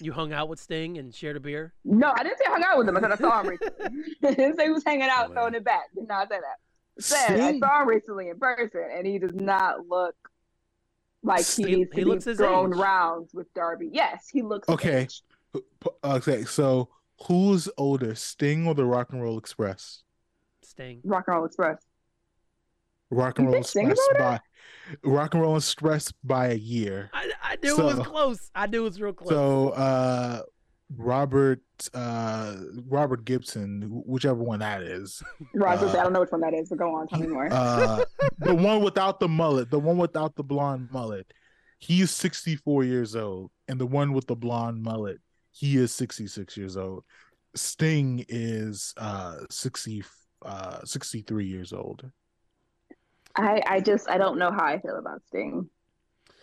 [0.00, 1.72] You hung out with Sting and shared a beer.
[1.84, 2.96] no, I didn't say I hung out with him.
[2.96, 3.86] I said I saw him recently.
[4.24, 5.84] I didn't say he was hanging out, Oh, throwing it back.
[5.94, 6.56] Did not say that.
[6.98, 10.16] I said I saw him recently in person, and he does not look
[11.22, 12.78] like he He- needs he looks be his thrown age.
[12.78, 13.90] rounds with Darby.
[13.92, 15.08] Yes, he looks Okay.
[16.04, 16.88] Okay, so
[17.26, 20.02] who's older, Sting or the Rock and Roll Express?
[20.62, 21.00] Sting.
[21.04, 21.82] Rock and Roll Express.
[23.10, 24.40] Rock and Roll think Sting is Express by
[25.02, 27.10] Rock and Roll Express by a year.
[27.14, 28.50] I, I knew it was close.
[28.54, 29.30] I knew it was real close.
[29.30, 30.42] So uh
[30.96, 31.60] Robert
[31.94, 35.22] uh Robert Gibson, whichever one that is.
[35.54, 37.48] Roger, Uh, I don't know which one that is, but go on, tell me more.
[37.52, 38.04] Uh
[38.38, 41.26] the one without the mullet, the one without the blonde mullet.
[41.78, 45.20] He's 64 years old, and the one with the blonde mullet,
[45.52, 47.04] he is 66 years old.
[47.54, 50.04] Sting is uh 60
[50.42, 52.10] uh 63 years old.
[53.36, 55.68] I, I just I don't know how I feel about Sting.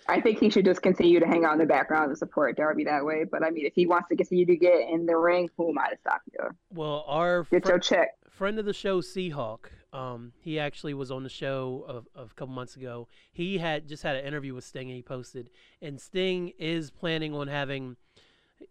[0.08, 2.84] I think he should just continue to hang out in the background and support Darby
[2.86, 3.24] that way.
[3.24, 5.80] But I mean, if he wants to continue to get in the ring, who am
[5.80, 6.50] I to stop you?
[6.74, 8.10] well, our Get fr- your check.
[8.30, 9.66] friend of the show, Seahawk.
[9.94, 13.08] Um, he actually was on the show of, of a couple months ago.
[13.32, 15.50] He had just had an interview with Sting, and he posted.
[15.82, 17.96] And Sting is planning on having.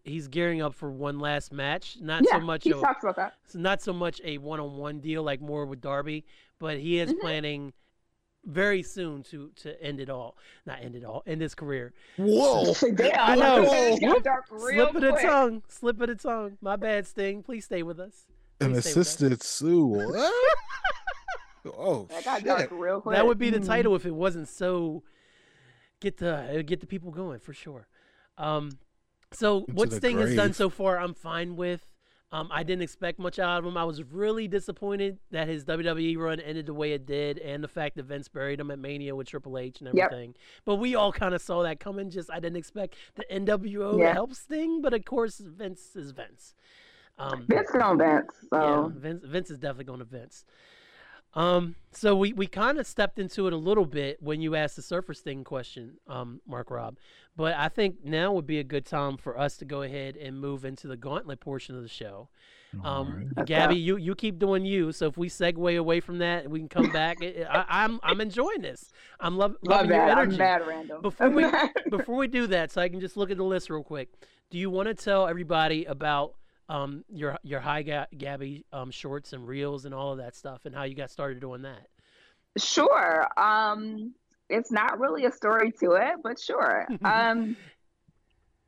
[0.03, 1.97] He's gearing up for one last match.
[1.99, 2.63] Not yeah, so much.
[2.63, 3.33] he of- talks about that.
[3.45, 6.25] it's not so much a one-on-one deal like more with Darby,
[6.59, 7.19] but he is Mhm.
[7.19, 7.73] planning
[8.45, 10.37] very soon to to end it all.
[10.65, 11.23] Not end it all.
[11.25, 11.93] End his career.
[12.17, 12.73] Whoa.
[12.95, 13.63] Damn, I know.
[13.71, 15.63] It got dark Slip of the tongue.
[15.67, 16.57] Slip of the tongue.
[16.61, 17.43] My bad, Sting.
[17.43, 18.25] Please stay with us.
[18.61, 19.07] An Please stay with us.
[19.07, 19.85] assisted Sue.
[19.87, 20.33] What?
[21.77, 22.71] oh That got shit.
[22.71, 23.15] real quick.
[23.15, 23.65] That would be the Mm.
[23.67, 25.03] title if it wasn't so
[25.99, 27.87] get the get the people going for sure.
[28.37, 28.77] Um,
[29.33, 31.85] so what the Sting has done so far, I'm fine with.
[32.35, 33.77] Um, I didn't expect much out of him.
[33.77, 37.67] I was really disappointed that his WWE run ended the way it did, and the
[37.69, 40.11] fact that Vince buried him at Mania with Triple H and Yep.
[40.11, 40.35] everything.
[40.65, 42.09] But we all kind of saw that coming.
[42.09, 44.13] Just I didn't expect the NWO to Yeah.
[44.13, 46.55] help Sting, but of course Vince is Vince.
[47.17, 48.35] Um, Vince on Vince.
[48.49, 50.43] So yeah, Vince, Vince is definitely going to Vince.
[51.35, 54.75] Um, so we, we kind of stepped into it a little bit when you asked
[54.77, 56.97] the Surfer thing question, um, Mark Rob.
[57.35, 60.39] But I think now would be a good time for us to go ahead and
[60.39, 62.29] move into the gauntlet portion of the show.
[62.83, 63.27] Um, Alright.
[63.37, 64.91] Let's Gabby, you, you keep doing you.
[64.91, 67.21] So if we segue away from that, we can come back.
[67.21, 68.91] It- it- I, I'm I'm enjoying this.
[69.19, 70.11] I'm lov- loving your bad.
[70.11, 70.37] I'm energy.
[70.37, 71.01] mad random.
[71.01, 71.45] Before we
[71.89, 74.09] before we do that, so I can just look at the list real quick.
[74.49, 76.33] Do you want to tell everybody about
[76.69, 80.65] um, your your high ga- Gabby um, shorts and reels and all of that stuff,
[80.65, 81.87] and how you got started doing that.
[82.57, 83.27] Sure.
[83.37, 84.13] Um,
[84.49, 86.87] it's not really a story to it, but sure.
[87.05, 87.55] um,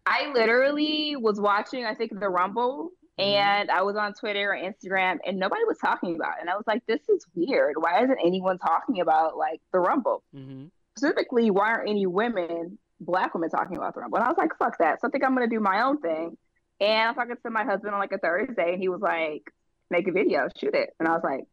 [0.05, 5.17] I literally was watching, I think, the Rumble, and I was on Twitter or Instagram,
[5.25, 6.41] and nobody was talking about it.
[6.41, 7.75] And I was like, this is weird.
[7.77, 10.23] Why isn't anyone talking about like the Rumble?
[10.33, 10.65] hmm
[10.97, 14.17] Specifically, why aren't any women, black women, talking about the Rumble?
[14.17, 14.99] And I was like, fuck that.
[14.99, 16.38] So I think I'm gonna do my own thing.
[16.80, 19.52] And I was talking to my husband on like a Thursday, and he was like,
[19.90, 20.92] make a video, shoot it.
[21.00, 21.46] And I was like,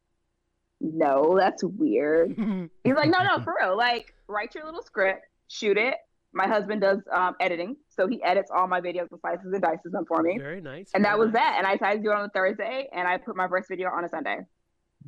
[0.81, 2.35] no, that's weird.
[2.85, 3.77] He's like, no, no, for real.
[3.77, 5.95] Like, write your little script, shoot it.
[6.33, 9.93] My husband does um, editing, so he edits all my videos and slices and dices
[9.93, 10.37] them for me.
[10.37, 10.91] Very nice.
[10.93, 11.43] And very that was nice.
[11.43, 11.55] that.
[11.59, 13.89] And I decided to do it on a Thursday, and I put my first video
[13.91, 14.41] on a Sunday.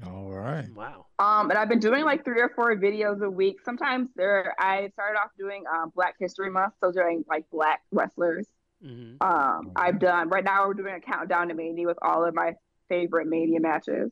[0.06, 0.68] All right.
[0.74, 1.06] Wow.
[1.18, 3.56] Um, and I've been doing like three or four videos a week.
[3.64, 8.46] Sometimes there, I started off doing um, Black History Month, so doing like Black wrestlers.
[8.82, 10.66] Hmm Um, I've done right now.
[10.66, 12.54] We're doing a countdown to Mania with all of my
[12.88, 14.10] favorite Mania matches.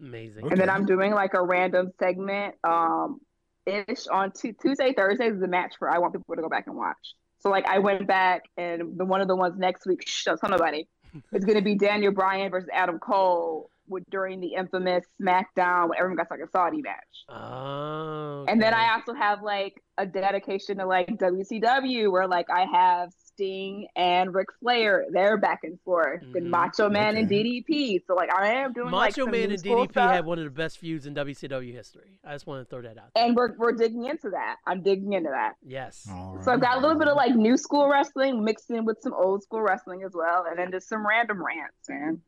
[0.00, 0.44] Amazing.
[0.44, 0.52] Okay.
[0.52, 3.20] And then I'm doing like a random segment um
[3.66, 6.66] ish on Tu Tuesday, Thursdays is the match for I want people to go back
[6.66, 7.14] and watch.
[7.40, 10.38] So like I went back and the one of the ones next week, shh, don't
[10.38, 10.86] tell nobody.
[11.32, 16.16] It's gonna be Daniel Bryan versus Adam Cole with, during the infamous SmackDown when everyone
[16.16, 17.24] got like a Saudi match.
[17.28, 18.44] Oh.
[18.48, 18.72] And then.
[18.72, 23.10] I also have like a dedication to like WCW where like I have
[23.44, 26.34] Sting and Ric Flair, they're back and forth, Mhm.
[26.36, 28.02] and Macho Man and DDP.
[28.06, 30.10] So like I am doing like Macho some Man new and DDP stuff.
[30.12, 32.18] had one of the best feuds in WCW history.
[32.22, 33.14] I just want to throw that out.
[33.14, 33.24] There.
[33.24, 34.56] and we're we're digging into that.
[34.66, 35.54] I'm digging into that.
[35.62, 36.06] Yes.
[36.12, 36.44] All right.
[36.44, 39.14] So I've got a little bit of like new school wrestling mixed in with some
[39.14, 42.20] old school wrestling as well, and then just some random rants, man.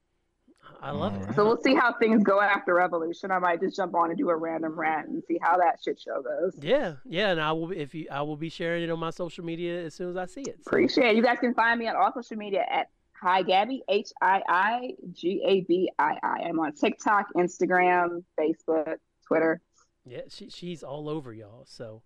[0.80, 1.34] I love it.
[1.34, 3.30] So we'll see how things go after Revolution.
[3.30, 6.00] I might just jump on and do a random rant and see how that shit
[6.00, 6.54] show goes.
[6.60, 9.10] Yeah, yeah, and I will be- if you I will be sharing it on my
[9.10, 10.58] social media as soon as I see it.
[10.64, 11.16] So, Appreciate it.
[11.16, 12.88] You guys can find me on all social media at
[13.20, 16.42] Hi Gabby H I I G A B I I.
[16.48, 19.60] I'm on TikTok, Instagram, Facebook, Twitter,
[20.04, 21.64] yeah, she she's all over y'all.
[21.66, 22.02] So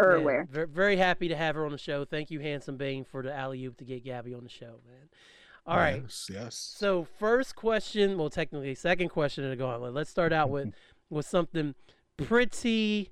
[0.00, 0.48] everywhere.
[0.50, 2.04] very happy to have her on the show.
[2.04, 5.08] Thank you, Handsome Bane, for the alley oop to get Gabby on the show, man.
[5.66, 6.02] All right.
[6.02, 6.30] Yes.
[6.32, 6.74] yes.
[6.76, 9.94] So first question, well, technically second question in the gauntlet.
[9.94, 10.72] Let's start out with
[11.10, 11.74] with something
[12.16, 13.10] pretty.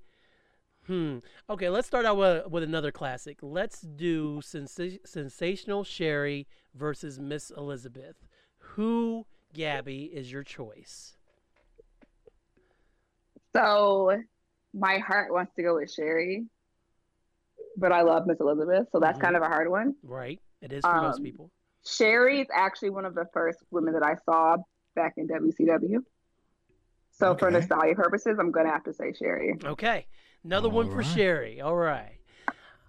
[0.86, 1.18] Hmm.
[1.50, 3.38] Okay, let's start out with with another classic.
[3.42, 8.16] Let's do sensa- sensational Sherri versus Miss Elizabeth.
[8.58, 11.16] Who, Gabby, is your choice?
[13.54, 14.18] So
[14.74, 16.46] my heart wants to go with Sherri,
[17.76, 19.22] but I love Miss Elizabeth, so that's Mhm.
[19.22, 19.94] kind of a hard one.
[20.02, 20.40] Right.
[20.60, 21.50] It is for most Um, people.
[21.88, 24.56] Sherri is actually one of the first women that I saw
[24.94, 25.98] back in WCW.
[27.10, 29.54] So for nostalgia purposes, I'm gonna have to say Sherri.
[29.64, 30.06] Okay.
[30.44, 31.06] Another one for Alright.
[31.06, 31.60] Sherri.
[31.60, 32.12] All right.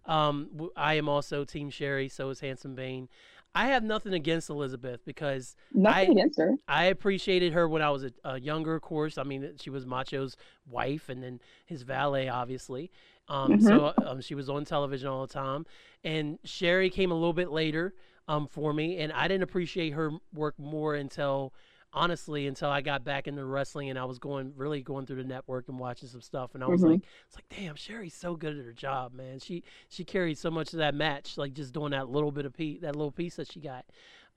[0.06, 2.10] Um, w- I am also Team Sherri.
[2.10, 3.10] So is Handsome Bane.
[3.56, 6.56] I have nothing against Elizabeth because Nothing I- against her.
[6.68, 9.18] I appreciated her when I was a, a younger, of course.
[9.18, 12.92] I mean, she was Macho's wife and then his valet, obviously.
[13.28, 15.66] Um, So um, she was on television all the time.
[16.04, 17.96] And Sherri came a little bit later
[18.30, 21.52] um, for me, and I didn't appreciate her work more until,
[21.92, 25.28] honestly, until I got back into wrestling and I was going really going through the
[25.28, 26.54] network and watching some stuff.
[26.54, 26.92] And I was Mhm.
[26.92, 29.40] like, it's like, damn, Sherri's so good at her job, man.
[29.40, 32.54] She she carried so much of that match, like just doing that little bit of
[32.54, 33.86] piece, that little piece that she got.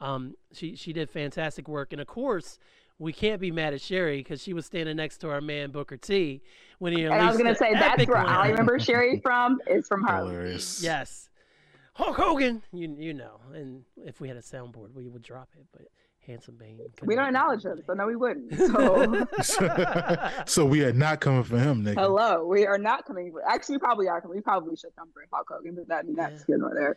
[0.00, 2.58] Um, she she did fantastic work, and of course,
[2.98, 5.98] we can't be mad at Sherri because she was standing next to our man Booker
[5.98, 6.40] T
[6.78, 8.26] when he And I was gonna say that's where one.
[8.26, 10.30] I remember Sherry from is from Harlem.
[10.32, 10.82] Hilarious.
[10.82, 11.28] Yes,
[11.94, 15.66] Hulk Hogan, you you know, and if we had a soundboard, we would drop it,
[15.72, 15.82] but
[16.26, 16.78] Handsome Bane.
[17.02, 17.70] We don't acknowledge it.
[17.72, 18.54] him, so no, we wouldn't.
[18.54, 19.26] So
[20.46, 21.94] so we are not coming for him, nigga.
[22.00, 23.32] hello, we are not coming.
[23.32, 24.22] For, actually, we probably are.
[24.26, 26.54] We probably should come for Hulk Hogan, but that that's Yeah.
[26.54, 26.96] good nor there.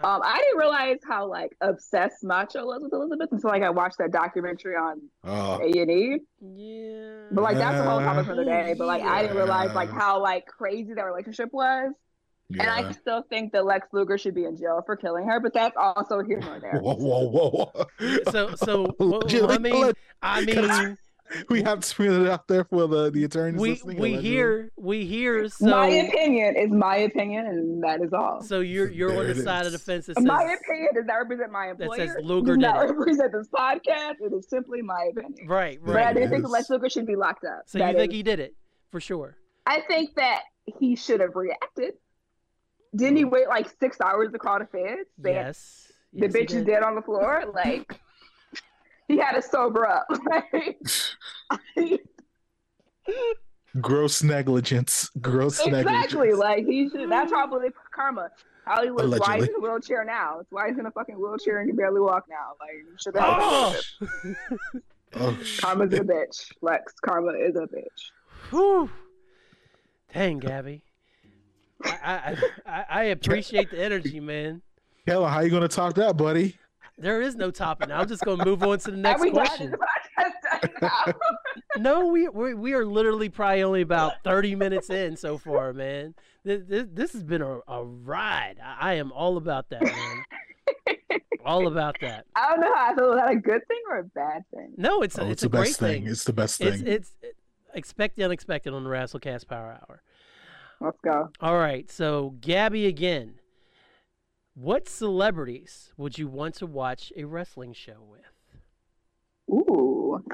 [0.00, 3.98] Um, I didn't realize how like obsessed Macho was with Elizabeth until like I watched
[3.98, 6.18] that documentary on Oh, A and E.
[6.40, 7.22] Yeah.
[7.32, 8.74] But like that's a whole topic for the day.
[8.78, 11.92] But like I didn't realize like how like crazy that relationship was.
[12.50, 15.52] And I still think that Lex Luger should be in jail for killing her, but
[15.52, 16.78] that's also here nor there.
[16.80, 18.18] Whoa, whoa, whoa, whoa.
[18.30, 20.96] So so well, I mean I mean
[21.50, 23.60] we have to put it out there for the the attorneys.
[23.60, 28.40] we we hear we hear so my opinion is my opinion, and that is all.
[28.40, 29.82] so you're you're on the it side of the is.
[29.84, 31.88] fence that says my opinion does not represent my employer.
[31.98, 32.16] That employer.
[32.16, 34.14] says Luger does not represent this podcast.
[34.20, 35.46] It is simply my opinion.
[35.48, 35.94] right right.
[35.94, 36.48] But I do It think.
[36.48, 37.64] Lex Luger should be locked up.
[37.66, 38.54] So you That think he did it
[38.90, 39.36] for sure?
[39.66, 40.44] I think that
[40.78, 41.92] he should have reacted.
[42.96, 45.08] Didn't he wait like six hours to call the feds?
[45.18, 45.84] They- Yes.
[46.14, 47.44] The yes, he bitch is dead on the floor.
[47.54, 48.00] Like
[49.08, 50.06] he had to sober up.
[51.76, 52.00] Like,
[53.80, 55.10] Gross negligence.
[55.20, 55.92] Gross exactly.
[55.92, 56.38] negligence.
[56.38, 57.10] Like he should.
[57.10, 57.34] That's mm.
[57.34, 58.30] probably karma.
[58.66, 59.10] Hollywood.
[59.10, 59.38] Why Allegedly.
[59.40, 60.40] he's in a wheelchair now?
[60.40, 62.52] It's why he's in a fucking wheelchair and can barely walk now.
[62.60, 63.38] Like, should have.
[63.38, 63.80] Oh.
[65.14, 66.52] Oh, sh- Karma's a bitch.
[66.60, 68.10] Lex, karma is a bitch.
[68.50, 68.90] Whew.
[70.12, 70.82] Dang, Gabby.
[71.84, 72.36] I, I,
[72.66, 74.62] I, I appreciate the energy, man.
[75.06, 76.56] Kellen, how you gonna top that, buddy?
[77.00, 77.92] There is no topping.
[77.92, 79.70] I'm just gonna move on to the next Are we question.
[79.70, 81.12] the podcast done now?
[81.76, 86.14] No, we we we are literally probably only about 30 minutes in so far, man.
[86.44, 88.56] This this, this has been a, a ride.
[88.62, 90.24] I, I am all about that, man.
[91.44, 92.26] all about that.
[92.34, 93.12] I don't know how I feel.
[93.12, 94.74] Is that a good thing or a bad thing?
[94.76, 96.02] No, it's a, Oh, it's, it's, a the great best thing.
[96.02, 96.10] thing.
[96.12, 96.86] It's the best It's thing.
[96.88, 97.12] it's
[97.74, 100.02] expect the unexpected on the Rasslecast Power Hour.
[100.80, 101.30] Let's go.
[101.40, 103.34] All right, so Gabby again.
[104.54, 108.20] What celebrities would you want to watch a wrestling show with?
[109.50, 110.24] Ooh.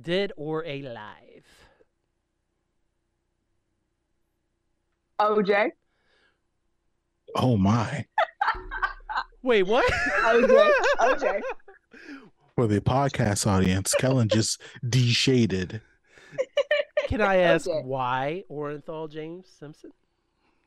[0.00, 1.44] Dead or alive?
[5.20, 5.70] OJ.
[7.36, 8.06] oh my!
[9.42, 9.90] Wait, what?
[9.92, 10.70] OJ.
[10.98, 11.40] OJ.
[12.54, 15.80] For the podcast audience, Kellen just de-shaded.
[17.10, 17.82] Can I ask Okay.
[17.84, 19.90] why Orenthal James Simpson?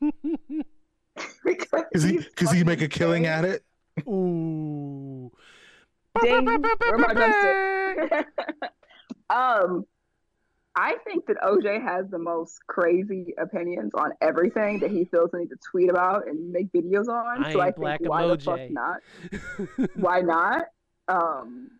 [1.44, 3.28] because Cause he, cause he make a killing gay.
[3.28, 3.64] at it.
[4.06, 5.32] Ooh.
[6.22, 6.44] Ding.
[6.44, 8.26] Where my drumstick?
[9.30, 9.86] um,
[10.76, 15.38] I think that OJ has the most crazy opinions on everything that he feels the
[15.38, 17.44] need to tweet about and make videos on.
[17.44, 19.00] I so I ain't think black why the fuck not?
[19.94, 20.66] Why not?
[21.08, 21.70] Um,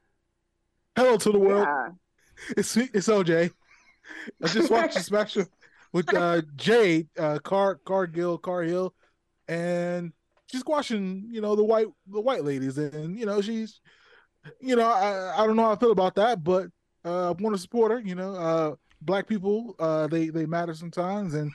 [0.96, 1.66] Hello to the world.
[1.66, 1.88] yeah.
[2.56, 3.52] It's it's OJ.
[4.42, 5.46] I just watched a special
[5.92, 8.94] with uh Jade, uh Car Cargill, Carhill,
[9.48, 10.12] and
[10.50, 13.80] she's squashing, you know, the white the white ladies, and you know, she's
[14.60, 16.68] you know, I, I don't know how I feel about that, but
[17.04, 18.34] uh I want to support her, you know.
[18.34, 21.50] Uh black people, uh they they matter sometimes and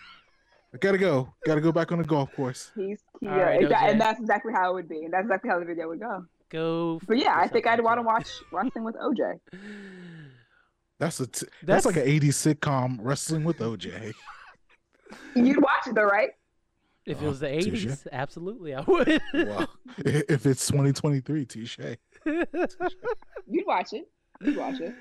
[0.74, 1.34] I gotta go.
[1.46, 2.72] Gotta go back on the golf course.
[2.76, 5.24] He's he, All uh, right, exa- and that's exactly how it would be, and that's
[5.24, 6.26] exactly how the video would go.
[6.50, 7.02] Go.
[7.08, 8.14] But yeah, I think I'd want to there.
[8.14, 9.40] watch wrestling with OJ.
[11.00, 14.14] That's a t- That's- that's, like an 80s sitcom wrestling with OJ.
[15.36, 16.30] You'd watch it though, right?
[17.06, 17.86] If it was the touche.
[17.86, 19.22] 80s, absolutely I would.
[19.34, 19.68] Wow.
[19.98, 21.80] if it's 2023, touche.
[22.26, 24.08] You'd watch it.
[24.42, 24.94] You'd watch it.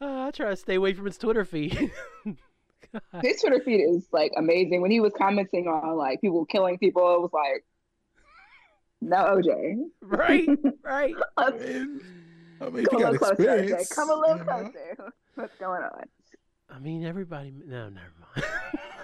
[0.00, 1.90] Uh, I try to stay away from his Twitter feed.
[3.22, 4.80] His Twitter feed is like amazing.
[4.80, 7.64] When he was commenting on like people killing people, it was like,
[9.00, 9.76] no, OJ.
[10.02, 10.48] right,
[10.84, 11.14] right.
[12.60, 13.94] I Let's mean, I mean, if come you a got little closer, OJ.
[13.94, 14.52] Come a little you know?
[14.52, 15.12] closer.
[15.34, 16.02] What's going on?
[16.70, 17.54] I mean, everybody.
[17.66, 18.12] No, never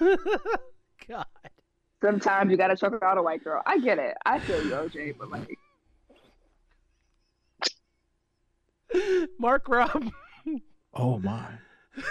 [0.00, 0.18] mind.
[1.08, 1.26] God.
[2.02, 3.62] Sometimes you gotta choke out a white girl.
[3.64, 4.14] I get it.
[4.26, 5.48] I feel you, OJ, but like,
[9.38, 10.10] Mark Rob,
[10.92, 11.46] Oh my!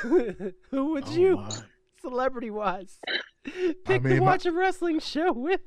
[0.02, 1.56] who would Oh you, my!
[2.02, 2.98] celebrity wise,
[3.44, 5.62] pick to mean, my- watch a wrestling show with?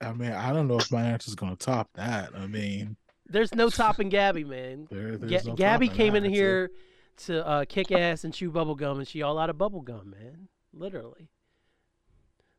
[0.00, 2.30] I mean, I don't know if my answer's gonna top that.
[2.36, 2.96] I mean,
[3.28, 4.86] There's no topping Gabby, man.
[4.90, 6.18] there, Ga- no Gabby came that.
[6.18, 6.36] in That's it.
[6.36, 6.70] here
[7.26, 10.10] to uh, kick ass and chew bubble gum, and she all out of bubble gum,
[10.10, 10.48] man.
[10.72, 11.28] Literally.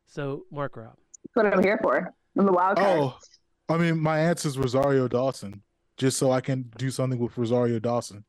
[0.06, 0.96] So, Mark Rob.
[1.24, 2.12] that's what I'm here for.
[2.36, 2.98] I'm the wild card.
[2.98, 3.18] Oh,
[3.68, 5.62] I mean, my answer is Rosario Dawson,
[5.96, 8.24] just so I can do something with Rosario Dawson.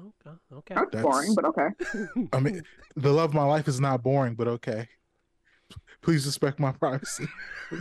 [0.00, 0.36] Okay.
[0.52, 0.74] Okay.
[0.74, 1.68] that's, that's- boring, but okay.
[2.32, 2.62] I mean,
[2.96, 4.88] the love of my life is not boring, but okay.
[6.00, 7.26] Please respect my privacy.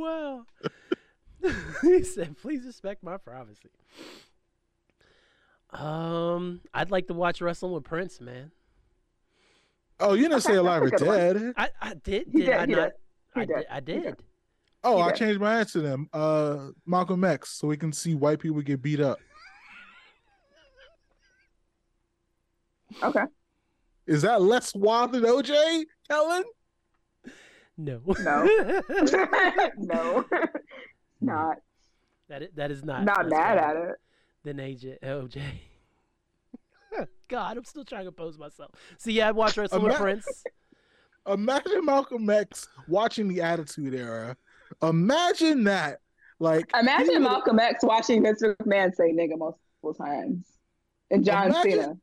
[0.00, 0.70] Please.
[1.44, 3.70] oh he said, "Please respect my privacy."
[5.70, 8.50] Um, I'd like to watch wrestling with Prince, man.
[10.00, 11.18] Oh, you didn't Okay, say alive or that's a good one.
[11.44, 11.54] dead.
[11.56, 12.26] I, I did.
[12.32, 12.82] He Did did, I he not?
[12.84, 12.92] did,
[13.34, 13.66] he I did, did.
[13.70, 14.02] I did.
[14.02, 14.16] did.
[14.82, 15.16] Oh, He I did.
[15.18, 16.08] changed my answer then.
[16.12, 19.18] Uh, Malcolm X, so we can see white people get beat up.
[23.02, 23.24] Okay.
[24.06, 26.44] Is that less wild than OJ, Ellen?
[27.84, 28.00] No.
[28.20, 28.44] No.
[29.78, 30.24] no.
[31.20, 31.56] not
[32.28, 33.04] that is, that is not.
[33.04, 33.96] not mad at it.
[34.44, 35.42] Than AJ OJ.
[37.28, 38.70] God, I'm still trying to pose myself.
[38.98, 40.44] See, yeah, I watch wrestling with Ima- Prince.
[41.26, 44.36] Imagine Malcolm X watching the Attitude Era.
[44.82, 45.98] Imagine that.
[46.38, 50.46] Like, Imagine Malcolm X watching Vince McMahon say nigga multiple times.
[51.10, 51.96] And John Imagine- Cena.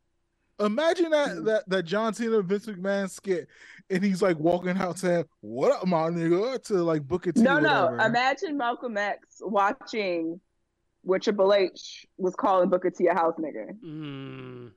[0.60, 3.48] Imagine that that that John Cena Vince McMahon skit,
[3.90, 7.42] and he's like walking out saying, "What up, my nigga?" to like Booker T.
[7.42, 7.90] No, no.
[8.04, 10.40] Imagine Malcolm X watching
[11.04, 13.78] what Triple H was calling Booker T a house nigga.
[13.86, 14.72] Mm.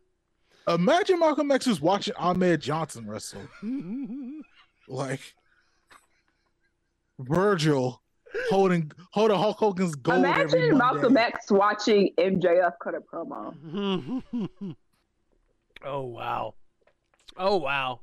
[0.68, 3.43] Imagine Malcolm X was watching Ahmed Johnson wrestle.
[4.89, 5.20] Like
[7.20, 8.03] Virgil
[8.49, 13.55] holding holding Hulk Hogan's gold every Imagine Malcolm X watching MJF cut a promo.
[15.85, 16.55] oh wow.
[17.37, 18.01] Oh wow.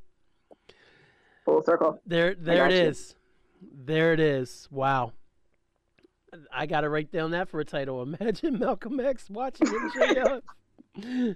[1.45, 2.01] Full circle.
[2.05, 2.89] There, there it you.
[2.89, 3.15] is.
[3.61, 4.67] There it is.
[4.71, 5.13] Wow.
[6.51, 8.01] I got to write down that for a title.
[8.19, 10.41] Imagine Malcolm X watching MJF.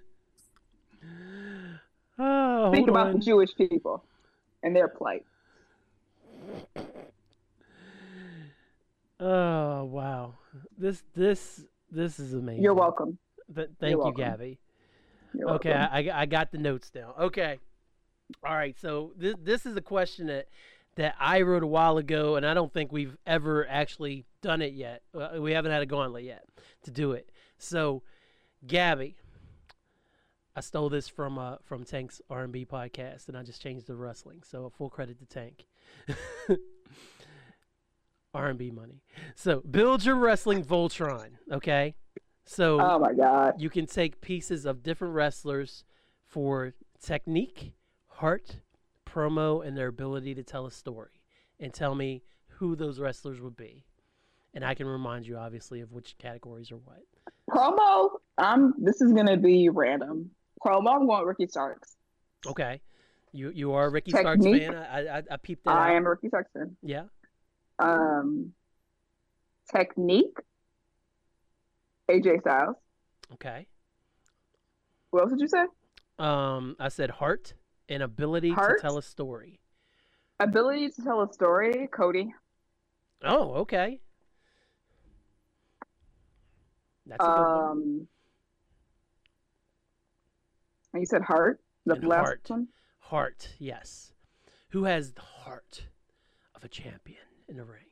[2.19, 3.13] oh, Think about on.
[3.13, 4.03] the Jewish people
[4.63, 5.25] and their plight.
[9.19, 10.33] Oh wow.
[10.77, 12.63] This this this is amazing.
[12.63, 13.17] You're welcome.
[13.55, 14.15] Th- thank you, welcome.
[14.21, 14.59] Gabby.
[15.33, 15.73] You're Okay.
[15.73, 17.13] I, I I got the notes down.
[17.19, 17.59] Okay.
[18.45, 20.47] All right, so this this is a question that
[20.95, 24.73] that I wrote a while ago, and I don't think we've ever actually done it
[24.73, 25.03] yet.
[25.13, 26.43] Uh, we haven't had a gauntlet yet
[26.83, 27.29] to do it.
[27.57, 28.03] So,
[28.65, 29.15] Gabby,
[30.55, 33.87] I stole this from uh from Tank's R and B podcast, and I just changed
[33.87, 34.43] the wrestling.
[34.43, 35.65] So full credit to Tank.
[38.33, 39.01] R and B money.
[39.35, 41.31] So build your wrestling Voltron.
[41.51, 41.95] Okay.
[42.45, 43.53] So oh my God.
[43.59, 45.83] you can take pieces of different wrestlers
[46.25, 47.73] for technique,
[48.07, 48.57] heart,
[49.05, 51.21] promo, and their ability to tell a story,
[51.59, 53.85] and tell me who those wrestlers would be.
[54.53, 57.03] And I can remind you, obviously, of which categories are what.
[57.49, 58.09] Promo.
[58.37, 58.73] I'm.
[58.77, 60.31] this is gonna be random.
[60.65, 60.93] Promo.
[60.93, 61.95] I'm going Ricky Starks.
[62.45, 62.81] Okay,
[63.31, 64.67] you you are a Ricky Starks Technique.
[64.67, 64.75] fan.
[64.75, 65.95] I I, I peeped that I out.
[65.95, 66.75] am a Ricky Starks fan.
[66.81, 67.03] Yeah.
[67.79, 68.53] Um,
[69.71, 70.37] technique.
[72.09, 72.75] AJ Styles.
[73.33, 73.67] Okay.
[75.11, 75.65] What else did you say?
[76.19, 77.53] Um, I said heart
[77.89, 78.79] and ability Heart?
[78.79, 79.59] to tell a story.
[80.39, 81.87] Ability to tell a story.
[81.91, 82.33] Cody.
[83.23, 83.99] Oh, okay.
[87.05, 87.69] That's a good one.
[87.71, 88.07] Um,
[90.99, 91.59] you said heart.
[91.85, 92.41] The And last heart.
[92.47, 92.67] one.
[92.99, 94.13] Heart, yes.
[94.69, 95.85] Who has the heart
[96.55, 97.17] of a champion
[97.49, 97.85] in the ring?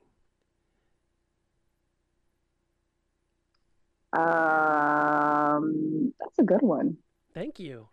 [4.14, 6.98] Um, that's a good one.
[7.34, 7.88] Thank you.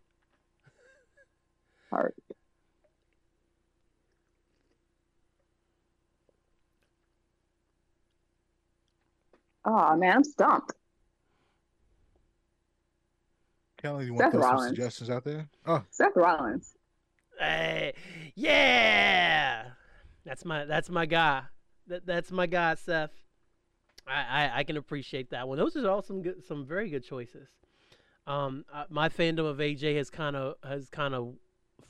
[1.90, 2.14] Heart.
[9.64, 10.72] Oh man, I'm stumped.
[13.78, 15.48] Kelly, you Seth want to throw some suggestions out there?
[15.66, 16.72] Oh, Seth Rollins.
[17.38, 17.92] Hey,
[18.34, 19.64] yeah,
[20.24, 21.42] that's my that's my guy.
[21.88, 23.10] That that's my guy, Seth.
[24.07, 24.12] I,
[24.44, 25.59] I I can appreciate that one.
[25.59, 27.48] Those are all some good, some very good choices.
[28.26, 31.34] Um, uh, my fandom of AJ has kind of has kind of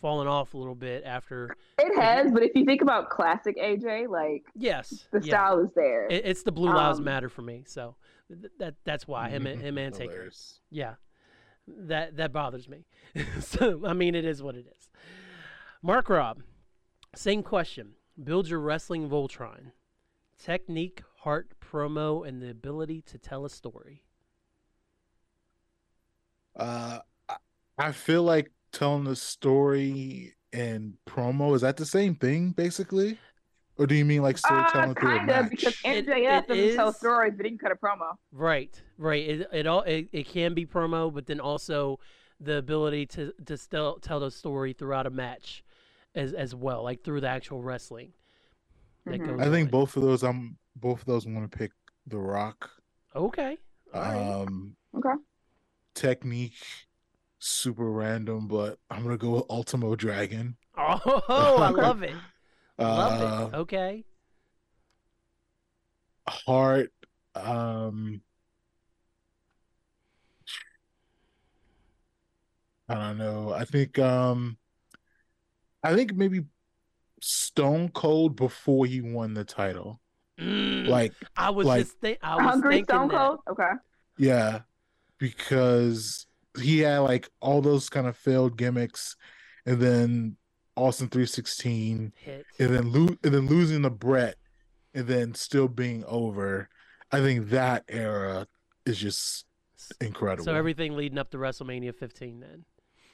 [0.01, 1.57] fallen off a little bit after.
[1.79, 5.29] It has, but if you think about classic AJ, like Yes, the yeah.
[5.31, 6.07] style is there.
[6.09, 7.65] It, it's the Blue Lives Um, Matter for me.
[7.67, 7.97] So
[8.29, 10.31] th- that that's why him and him and Taker.
[10.71, 10.95] Yeah,
[11.67, 12.85] that that bothers me.
[13.41, 14.91] so I mean, it is what it is.
[15.83, 16.43] Mark Rob,
[17.15, 17.93] same question.
[18.23, 19.73] Build your wrestling Voltron.
[20.43, 24.05] Technique, heart, promo, and the ability to tell a story.
[26.55, 27.37] Uh, I-
[27.79, 33.19] I feel like telling the story and promo is that the same thing basically,
[33.77, 35.51] or do you mean like storytelling uh, through a match?
[35.51, 38.17] because It- MJF it doesn't tell stories, but he can cut a promo.
[38.31, 39.29] Right, right.
[39.29, 41.99] It it all it, it can be promo, but then also
[42.39, 45.65] the ability to to still tell the story throughout a match,
[46.15, 48.13] as as well, like through the actual wrestling.
[49.07, 49.27] That Mhm.
[49.27, 49.71] goes I think on.
[49.73, 50.23] both of those.
[50.23, 51.27] I'm both of those.
[51.27, 51.73] Want to pick
[52.07, 52.71] The Rock.
[53.15, 53.59] Okay.
[53.95, 54.43] All right.
[54.43, 55.15] Um, Okay.
[55.95, 56.55] technique,
[57.39, 60.57] super random, but I'm gonna go with Ultimo Dragon.
[60.79, 62.15] Oh, I love it.
[62.79, 63.57] Love Uh, it.
[63.57, 64.05] Okay.
[66.29, 66.93] Heart.
[67.35, 68.21] Um,
[72.89, 73.53] I don't know.
[73.53, 74.59] I think um,
[75.83, 76.45] I think maybe
[77.21, 80.01] Stone Cold before he won the title.
[80.41, 83.17] Mm, Like, I was like- just think I was Hungry thinking Stone that.
[83.17, 83.39] Cold.
[83.51, 83.71] Okay.
[84.19, 84.61] yeah,
[85.19, 86.27] because
[86.61, 89.17] he had like all those kind of failed gimmicks,
[89.65, 90.37] and then
[90.77, 94.37] Austin three sixteen, and then lo- and then losing the Bret,
[94.95, 96.69] and then still being over.
[97.13, 98.47] I think that era
[98.85, 99.47] is just
[100.01, 100.45] incredible.
[100.45, 102.65] So everything leading up to WrestleMania 15 then.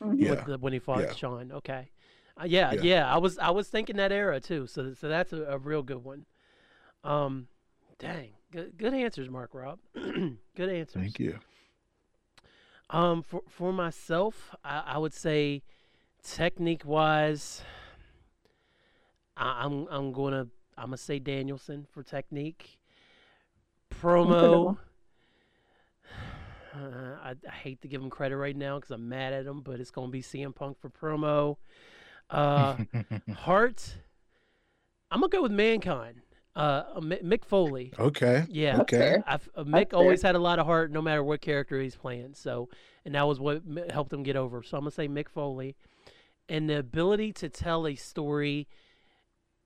[0.00, 0.14] Mhm.
[0.18, 0.30] Yeah.
[0.30, 1.12] with the, when he fought Yeah.
[1.14, 1.52] Shawn.
[1.52, 1.90] Okay,
[2.40, 3.14] uh, yeah, yeah, Yeah.
[3.14, 4.66] I was I was thinking that era too.
[4.66, 6.26] So so that's a, a real good one.
[7.04, 7.48] Um,
[7.98, 9.78] dang, good good answers, Mark Rob.
[9.94, 11.02] good answers.
[11.02, 11.38] Thank you.
[12.90, 15.62] Um, for for myself, I, I would say
[16.22, 17.62] technique wise,
[19.36, 20.46] I, I'm I'm gonna
[20.76, 22.78] I'm gonna say Danielson for technique.
[24.00, 24.76] Promo.
[26.74, 26.78] Uh,
[27.22, 29.80] I, I hate to give him credit right now because I'm mad at him, but
[29.80, 31.56] it's gonna be CM Punk for promo.
[32.30, 32.76] Uh,
[33.34, 33.96] Heart.
[35.10, 36.22] I'm gonna go with Mankind.
[36.54, 37.92] Uh, uh, Mick Foley.
[37.98, 38.44] okay.
[38.50, 38.98] Yeah, Okay.
[38.98, 39.24] fair.
[39.26, 39.98] I've, uh, That's Mick fair.
[40.00, 42.34] always had a lot of heart, no matter what character he's playing.
[42.34, 42.68] So,
[43.06, 44.62] and that was what helped him get over.
[44.62, 45.76] So I'm gonna say Mick Foley,
[46.50, 48.68] and the ability to tell a story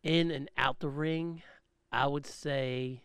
[0.04, 1.42] in and out the ring,
[1.90, 3.02] I would say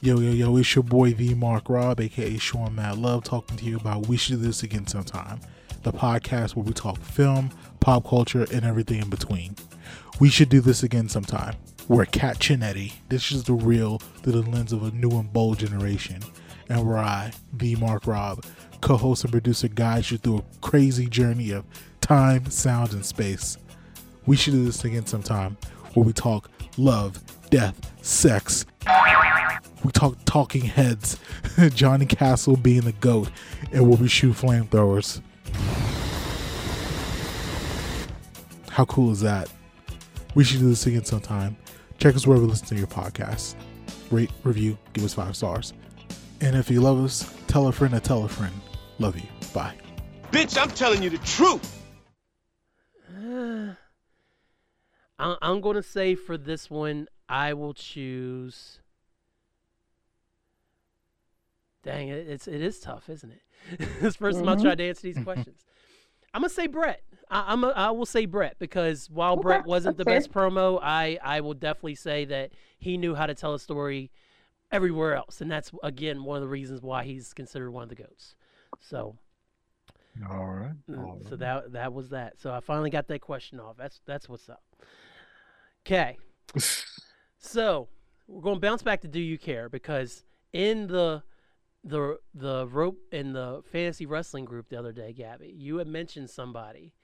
[0.00, 3.64] Yo, yo, yo, it's your boy V Mark Rob, aka Sean Matt Love, talking to
[3.64, 5.40] you about We Should Do This Again Sometime,
[5.82, 9.56] the podcast where we talk film, pop culture, and everything in between.
[10.20, 11.54] We should do this again sometime.
[11.86, 12.94] We're Cat Chinetti.
[13.08, 16.22] This is the real through the lens of a new and bold generation.
[16.68, 18.44] And where I, the Mark Rob,
[18.80, 21.64] co host and producer, guides you through a crazy journey of
[22.00, 23.58] time, sound, and space.
[24.26, 25.56] We should do this again sometime
[25.94, 28.66] where we talk love, death, sex,
[29.84, 31.20] we talk talking heads,
[31.74, 33.30] Johnny Castle being the goat,
[33.70, 35.22] and where we shoot flamethrowers.
[38.70, 39.48] How cool is that?
[40.34, 41.56] We should do this again sometime.
[41.98, 43.54] Check us wherever you listen to your podcast.
[44.10, 45.72] Rate, review, give us five stars.
[46.40, 48.54] And if you love us, tell a friend to tell a friend.
[48.98, 49.26] Love you.
[49.52, 49.74] Bye.
[50.30, 51.82] Bitch, I'm telling you the truth.
[55.18, 58.80] I- I'm going to say for this one, I will choose.
[61.82, 63.88] Dang, it, it's it is tough, isn't it?
[64.00, 64.88] this first time I tried to mm-hmm.
[64.88, 65.64] answer these questions.
[66.34, 67.02] I'm gonna say Bret.
[67.30, 70.32] I, I'm a, I will say Bret because while Okay, Bret wasn't the that's best
[70.32, 74.10] promo, I I will definitely say that he knew how to tell a story
[74.70, 77.94] everywhere else, and that's again one of the reasons why he's considered one of the
[77.96, 78.34] goats.
[78.80, 79.16] So
[80.28, 80.72] All right.
[80.90, 82.40] Mm, So that that was that.
[82.40, 83.76] So I finally got that question off.
[83.76, 84.62] That's that's what's up.
[85.86, 86.18] Okay.
[87.40, 87.88] So
[88.26, 91.22] we're going to bounce back to Do You Care because in the
[91.84, 96.30] the the rope in the fantasy wrestling group the other day, Gabby, you had mentioned
[96.30, 96.94] somebody,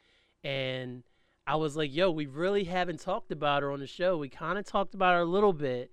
[0.45, 1.03] and
[1.47, 4.16] I was like, "Yo, we really haven't talked about her on the show.
[4.18, 5.90] We kind of talked about her a little bit,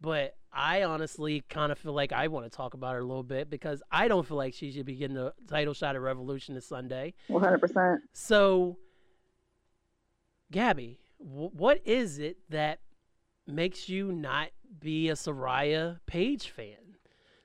[0.00, 3.22] but I honestly kind of feel like I want to talk about her a little
[3.22, 6.54] bit because I don't feel like she should be getting the title shot at Revolution
[6.54, 7.14] this Sunday.
[7.28, 8.00] One hundred percent.
[8.12, 8.78] So,
[10.50, 12.80] Gabby, wh- what is it that
[13.46, 14.48] makes you not
[14.80, 16.74] be a Saraya Paige fan?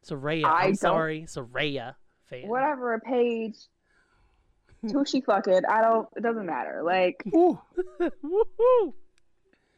[0.03, 1.95] Saraya, I I'm sorry, Saraya
[2.25, 2.47] fan.
[2.47, 3.57] Whatever a page.
[4.91, 5.61] Who she fucking?
[5.69, 6.07] I don't.
[6.15, 6.81] It doesn't matter.
[6.83, 7.23] Like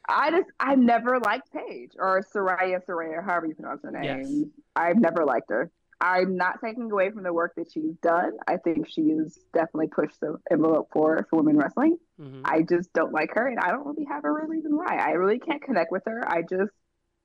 [0.09, 4.03] I just I've never liked Paige or Saraya Saraya, however you pronounce her name.
[4.03, 4.31] Yes.
[4.75, 5.69] I've never liked her.
[5.99, 8.33] I'm not taking away from the work that she's done.
[8.47, 11.97] I think she's definitely pushed the envelope for for women wrestling.
[12.21, 12.41] Mhm.
[12.45, 14.95] I just don't like her, and I don't really have a real reason why.
[14.97, 16.23] I really can't connect with her.
[16.25, 16.71] I just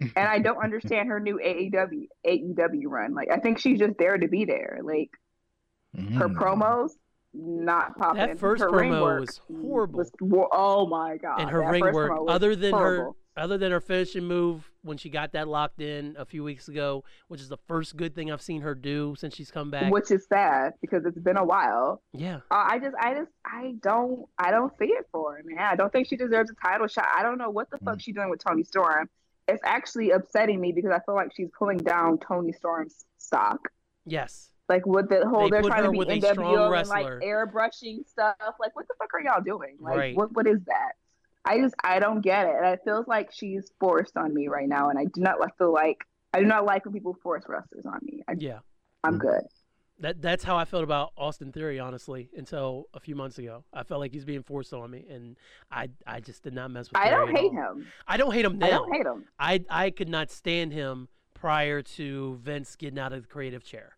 [0.01, 3.15] and I don't understand her new AEW AEW run.
[3.15, 4.81] Like I think she's just there to be there.
[4.83, 5.11] Like
[5.95, 6.35] her Mm.
[6.35, 6.93] promos
[7.35, 8.19] not popping.
[8.19, 9.99] That first her promo was horrible.
[9.99, 10.13] was-
[10.53, 11.41] oh my god!
[11.41, 15.09] and her that ring work, other than her, other than her finishing move when she
[15.09, 18.43] got that locked in a few weeks ago, which is the first good thing I've
[18.43, 19.91] seen her do since she's come back.
[19.93, 22.03] which is sad because it's been a while.
[22.13, 25.61] yeah, Uh, I just, I just, I don't, I don't see it for her, man.
[25.61, 27.07] I don't think she deserves a title shot.
[27.17, 27.85] I don't know what the Mm.
[27.87, 29.09] fuck she's doing with Toni Storm.
[29.49, 33.71] It's actually upsetting me because I feel like she's pulling down Toni Storm's stock.
[34.05, 34.52] yes.
[34.69, 38.37] Like with the whole, They they are trying to be NWO and like airbrushing stuff.
[38.61, 39.77] Like, what the fuck are y'all doing?
[39.81, 40.17] Like, Right.
[40.17, 40.93] what, what is that?
[41.45, 42.55] I just, I don't get it.
[42.57, 45.57] And it feels like she's forced on me right now, and I do not like
[45.59, 45.99] feel like,
[46.33, 48.23] I do not like when people force wrestlers on me.
[48.29, 48.61] I, Yeah.
[49.05, 49.21] I'm mm.
[49.21, 49.43] good.
[49.99, 53.63] That that's how I felt about Austin Theory, honestly, until a few months ago.
[53.73, 55.37] I felt like he's being forced on me, and
[55.71, 56.99] I I just did not mess with.
[56.99, 57.75] I Theory don't hate all.
[57.75, 57.87] him.
[58.09, 58.67] I don't hate him now.
[58.67, 59.25] I don't hate him.
[59.39, 63.97] I I could not stand him prior to Vince getting out of the creative chair.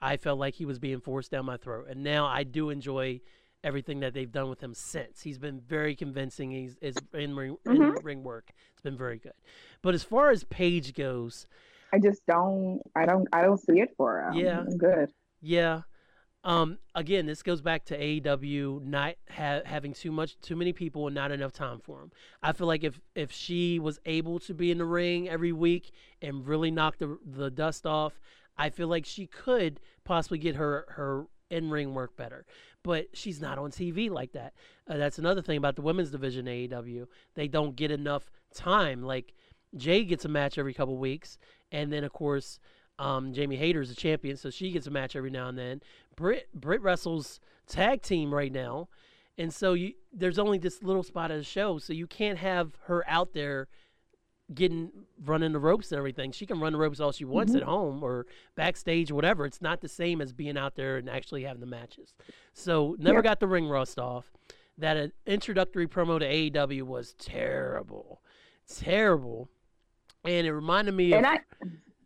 [0.00, 3.20] I felt like he was being forced down my throat, and now I do enjoy
[3.64, 5.22] everything that they've done with him since.
[5.22, 6.50] He's been very convincing.
[6.50, 8.04] He's his in ring in Mhm.
[8.04, 8.50] ring work.
[8.72, 9.32] It's been very good.
[9.82, 11.46] But as far as Paige goes,
[11.92, 12.80] I just don't.
[12.94, 13.26] I don't.
[13.32, 14.34] I don't see it for him.
[14.34, 14.60] Yeah.
[14.60, 15.12] I'm good.
[15.40, 15.82] Yeah.
[16.44, 21.06] Um, again, this goes back to AEW not ha- having too much, too many people
[21.08, 22.12] and not enough time for them.
[22.40, 25.90] I feel like if if she was able to be in the ring every week
[26.22, 28.20] and really knock the the dust off,
[28.58, 32.44] I feel like she could possibly get her her in ring work better.
[32.82, 34.54] But she's not on TV like that.
[34.88, 37.06] Uh, that's another thing about the women's division AEW.
[37.34, 39.02] They don't get enough time.
[39.02, 39.34] Like
[39.76, 41.38] Jay gets a match every couple weeks,
[41.72, 42.58] and then of course
[42.98, 45.82] um, Jamie Hayter is a champion, so she gets a match every now and then.
[46.16, 48.88] Britt Britt wrestles tag team right now,
[49.36, 52.72] and so you there's only this little spot of the show, so you can't have
[52.84, 53.68] her out there
[54.54, 54.90] getting
[55.24, 56.30] running the ropes and everything.
[56.32, 59.44] She can run the ropes all she wants at home or backstage or whatever.
[59.44, 62.14] It's not the same as being out there and actually having the matches.
[62.52, 63.22] So never Yeah.
[63.22, 64.30] got the ring rust off.
[64.78, 68.20] That uh, introductory promo to AEW was terrible,
[68.68, 69.48] terrible,
[70.24, 71.24] and it reminded me of.
[71.24, 71.40] I,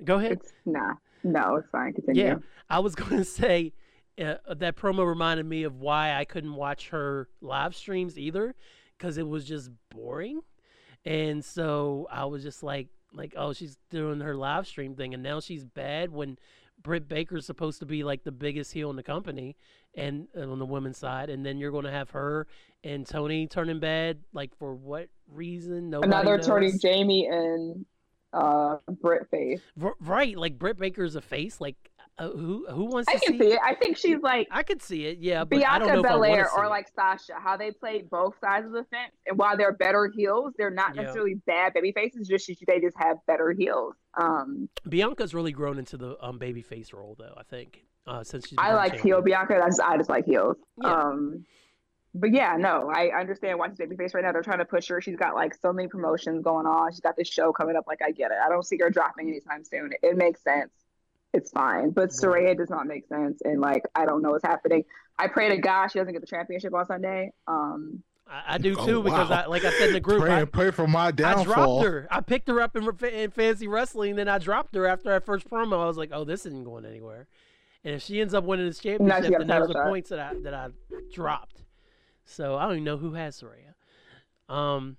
[0.05, 0.33] go ahead.
[0.33, 1.93] it's nah, no, it's fine.
[1.95, 2.23] Continue.
[2.25, 2.35] Yeah,
[2.69, 3.73] I was going to say
[4.23, 8.55] uh, that promo reminded me of why I couldn't watch her live streams either,
[8.97, 10.41] because it was just boring,
[11.05, 15.23] and so I was just like, like, oh, she's doing her live stream thing, and
[15.23, 16.39] now she's bad when
[16.83, 19.57] Britt Baker's supposed to be like the biggest heel in the company,
[19.97, 22.47] and uh, on the women's side, and then you're going to have her
[22.83, 25.91] and Toni turning bad, like for what reason?
[25.91, 26.47] Nobody Another knows.
[26.47, 27.85] turning Jamie and
[28.33, 29.61] uh Britt face.
[29.77, 31.61] Right, like Britt Baker's a face.
[31.61, 31.90] Like
[32.21, 33.61] uh, who who wants I to can see it.
[33.65, 36.07] I think she's like I could see it, yeah, but I don't Bianca know if
[36.07, 39.39] I wanna Belair or like Sasha, how they play both sides of the fence, and
[39.39, 41.03] while they're better heels, they're not Yeah.
[41.03, 42.29] necessarily bad baby faces.
[42.29, 43.95] Just they just have better heels.
[44.21, 47.35] Um, Bianca's really grown into the um baby face role though.
[47.37, 49.23] I think uh, since she's I like heel.
[49.23, 49.59] Bianca.
[49.61, 50.57] That's I just like heels.
[50.83, 50.93] Yeah.
[50.93, 51.45] Um,
[52.13, 54.33] but yeah, no, I understand why she's babyface right now.
[54.33, 55.01] They're trying to push her.
[55.01, 56.91] She's got like so many promotions going on.
[56.91, 57.85] She's got this show coming up.
[57.87, 58.39] Like I get it.
[58.45, 59.93] I don't see her dropping anytime soon.
[60.03, 60.73] It, makes sense.
[61.33, 61.91] It's fine.
[61.91, 64.85] But Saraya does not make sense, and like I don't know what's happening.
[65.19, 67.33] I pray to God she doesn't get the championship on Sunday.
[67.47, 69.31] Um, I, I do Oh, too because.
[69.31, 70.23] I like I said in the group.
[70.23, 71.41] Pray, I, pray for my downfall.
[71.41, 72.09] I dropped her.
[72.11, 75.49] I picked her up in, in fancy wrestling, then I dropped her after our first
[75.49, 75.83] promo.
[75.83, 77.27] I was like, "Oh, this isn't going anywhere."
[77.85, 79.87] And if she ends up winning this championship, then a title there's the shot.
[79.89, 80.69] points that I that I
[81.13, 81.63] dropped.
[82.25, 83.75] So I don't even know who has Saraya.
[84.55, 84.97] Um,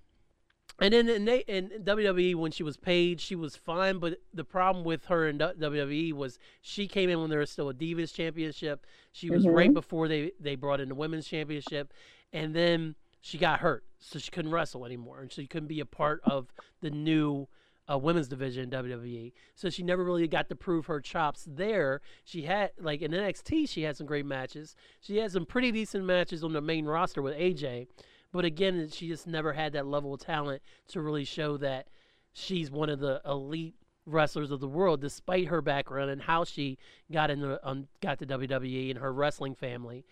[0.81, 3.99] and then in, in WWE when she was Paige, she was fine.
[3.99, 7.69] But the problem with her in WWE was she came in when there was still
[7.69, 8.85] a Divas Championship.
[9.11, 9.53] She was Mhm.
[9.55, 11.93] right before they they brought in the Women's Championship,
[12.33, 15.85] and then she got hurt, so she couldn't wrestle anymore, and she couldn't be a
[15.85, 16.51] part of
[16.81, 17.47] the new
[17.91, 19.33] uh, women's division in WWE.
[19.55, 21.99] So she never really got to prove her chops there.
[22.23, 24.75] She had like in NXT, she had some great matches.
[25.01, 27.87] She had some pretty decent matches on the main roster with AJ,
[28.31, 31.87] but again, she just never had that level of talent to really show that
[32.33, 33.75] she's one of the elite
[34.05, 36.77] wrestlers of the world, despite her background and how she
[37.11, 40.05] got into um, got to WWE and her wrestling family.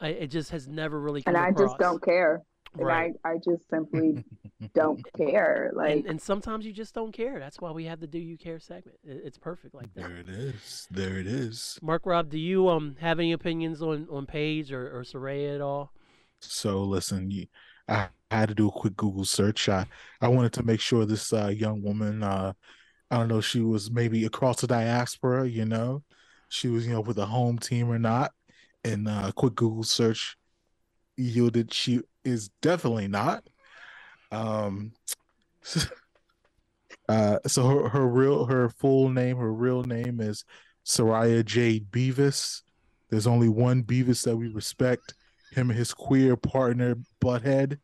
[0.00, 1.70] I, it just has never really come and I across.
[1.70, 2.42] just don't care.
[2.78, 3.12] And Right.
[3.24, 4.24] I, I just simply
[4.74, 5.72] don't care.
[5.74, 7.40] Like and, and sometimes you just don't care.
[7.40, 8.98] That's why we have the "Do You Care" segment.
[9.02, 10.02] It, it's perfect like that.
[10.08, 10.86] There it is.
[10.90, 11.78] There it is.
[11.82, 15.60] Mark Rob, do you um have any opinions on on Paige or, or Saraya at
[15.60, 15.92] all?
[16.40, 17.46] So listen, you,
[17.88, 19.68] I had to do a quick Google search.
[19.68, 19.86] I,
[20.20, 22.52] I wanted to make sure this uh, young woman, uh,
[23.10, 26.02] I don't know, she was maybe across the diaspora, you know,
[26.48, 28.32] she was, you know, with a home team or not.
[28.84, 30.36] And uh, a quick Google search
[31.16, 33.44] yielded she is definitely not.
[34.32, 34.92] Um,
[37.08, 40.44] uh, so her, her real, her full name, her real name is
[40.86, 42.62] Saraya Jade Beavis.
[43.10, 45.14] There's only one Beavis that we respect
[45.50, 47.78] him and his queer partner Butthead.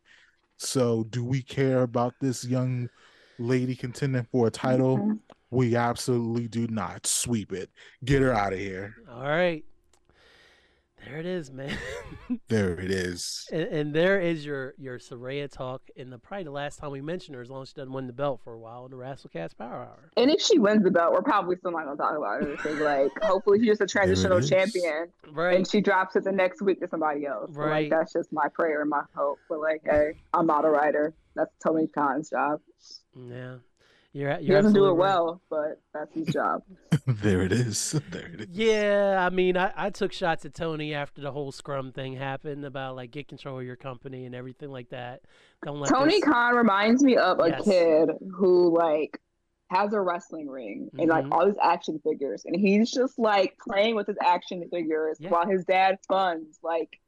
[0.57, 2.89] So, do we care about this young
[3.37, 4.97] lady contending for a title?
[4.97, 5.19] Mhm.
[5.49, 7.05] We absolutely do not.
[7.05, 7.69] Sweep it.
[8.03, 8.95] Get her out of here.
[9.09, 9.63] All right,
[11.07, 11.77] there it is, man.
[12.49, 13.47] There it is.
[13.53, 15.81] and, and there is your your Saraya talk.
[15.97, 18.05] And the probably the last time we mentioned her, as long as she doesn't win
[18.07, 20.11] the belt for a while in the WrestleCast Power Hour.
[20.17, 22.51] And if she wins the belt, we're probably still not gonna talk about her.
[22.51, 25.55] Because like, hopefully, she's just a transitional champion, Right.
[25.55, 27.51] and she drops it the next week to somebody else.
[27.53, 27.89] So, Right.
[27.89, 29.39] like, that's just my prayer and my hope.
[29.49, 31.13] But like, hey, I'm not a writer.
[31.35, 32.59] That's Tony Khan's job.
[33.15, 33.55] yeah.
[34.17, 34.97] You're, you're He doesn't do it right.
[34.97, 36.63] well, but that's his job.
[37.07, 37.99] there it is.
[38.11, 38.47] There it is.
[38.51, 42.65] Yeah, I mean, I, I took shots at Tony after the whole Scrum thing happened
[42.65, 45.21] about like get control of your company and everything like that.
[45.63, 47.63] Don't let Tony this- Khan reminds me of a Yes.
[47.63, 49.19] kid who like
[49.69, 51.31] has a wrestling ring and like Mhm.
[51.33, 55.29] all these action figures, and he's just like playing with his action figures Yeah.
[55.29, 56.99] while his dad funds like.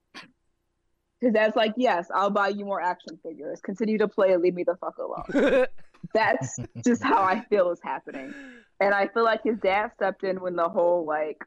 [1.22, 3.60] His dad's like, yes, I'll buy you more action figures.
[3.60, 5.66] Continue to play and leave me the fuck alone.
[6.14, 8.34] That's just how I feel is happening.
[8.80, 11.44] And I feel like his dad stepped in when the whole like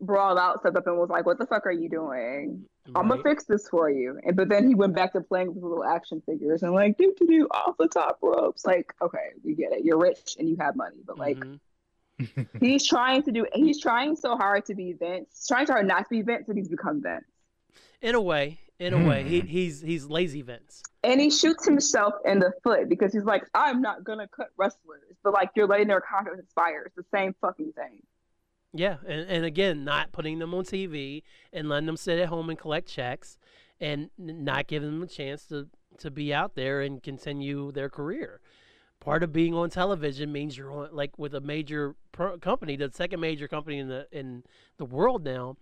[0.00, 2.64] brawl out stepped up and was like, What the fuck are you doing?
[2.94, 3.22] I'm gonna Right.
[3.22, 4.18] fix this for you.
[4.24, 7.14] And but then he went back to playing with little action figures and like do
[7.18, 8.64] do do off the top ropes.
[8.64, 9.84] Like, okay, we get it.
[9.84, 11.58] You're rich and you have money, but like Mhm.
[12.60, 15.28] he's trying to do he's trying so hard to be Vince.
[15.30, 17.24] He's trying so hard not to be Vince that he's become Vince.
[18.00, 19.48] in a way, in a way, he, mm.
[19.48, 20.82] he's he's lazy Vince.
[21.02, 25.16] And he shoots himself in the foot because he's like, I'm not gonna cut wrestlers,
[25.24, 26.84] but like you're letting their contract expire.
[26.86, 28.02] It's the same fucking thing.
[28.72, 31.22] Yeah, and, and again, not putting them on TV
[31.52, 33.38] and letting them sit at home and collect checks,
[33.80, 35.68] and not giving them a chance to
[35.98, 38.40] to be out there and continue their career.
[39.00, 42.90] Part of being on television means you're on like with a major pro- company, the
[42.92, 44.44] second major company in the in
[44.76, 45.56] the world now,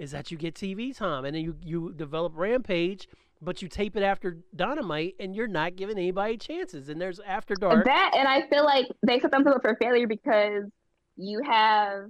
[0.00, 3.06] is that you get TV time, and then you you develop Rampage,
[3.42, 6.88] but you tape it after Dynamite, and you're not giving anybody chances.
[6.88, 7.84] And there's After Dark.
[7.84, 10.64] That and I feel like they set themselves up for failure because
[11.16, 12.06] you have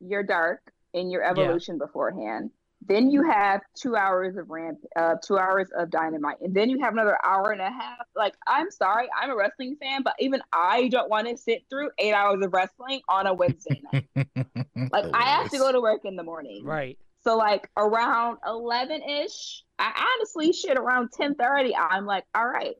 [0.00, 0.60] your dark
[0.92, 2.50] and your Elevation beforehand.
[2.86, 6.78] Then you have two hours of ramp, uh, two hours of dynamite, and then you
[6.82, 8.06] have another hour and a half.
[8.14, 11.90] Like, I'm sorry, I'm a wrestling fan, but even I don't want to sit through
[11.98, 14.08] eight hours of wrestling on a Wednesday night.
[14.92, 16.62] Like, I have to go to work in the morning.
[16.64, 16.98] Right.
[17.24, 21.74] So like around eleven ish, I honestly shit around ten thirty.
[21.74, 22.76] I'm like, all right,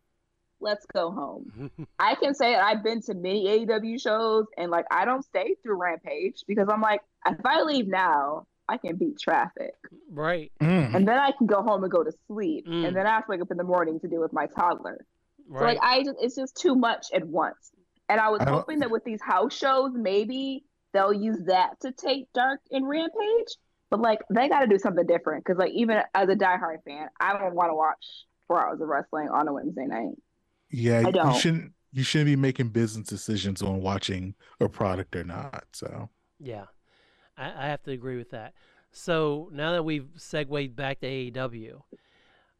[0.60, 1.70] let's go home.
[1.98, 5.80] I can say I've been to many AEW shows and like I don't stay through
[5.80, 9.74] Rampage because I'm like, if I leave now, I can beat traffic.
[10.10, 10.50] right.
[10.60, 10.94] Mm.
[10.94, 12.66] And then I can go home and go to sleep.
[12.66, 12.88] Mm.
[12.88, 15.04] And then I have to wake up in the morning to deal with my toddler.
[15.48, 15.60] Right.
[15.60, 17.72] So like I just it's just too much at once.
[18.08, 21.92] And I was I hoping that with these house shows, maybe they'll use that to
[21.92, 23.56] take Dark and Rampage.
[23.94, 27.08] But like they got to do something different because like even as a diehard fan,
[27.20, 28.04] I don't want to watch
[28.48, 30.16] four hours of wrestling on a Wednesday night.
[30.68, 31.36] Yeah, I you don't.
[31.36, 35.66] shouldn't you shouldn't be making business decisions on watching a product or not.
[35.70, 36.08] So
[36.40, 36.64] Yeah,
[37.38, 38.54] I, I have to agree with that.
[38.90, 41.82] So now that we've segued back to AEW,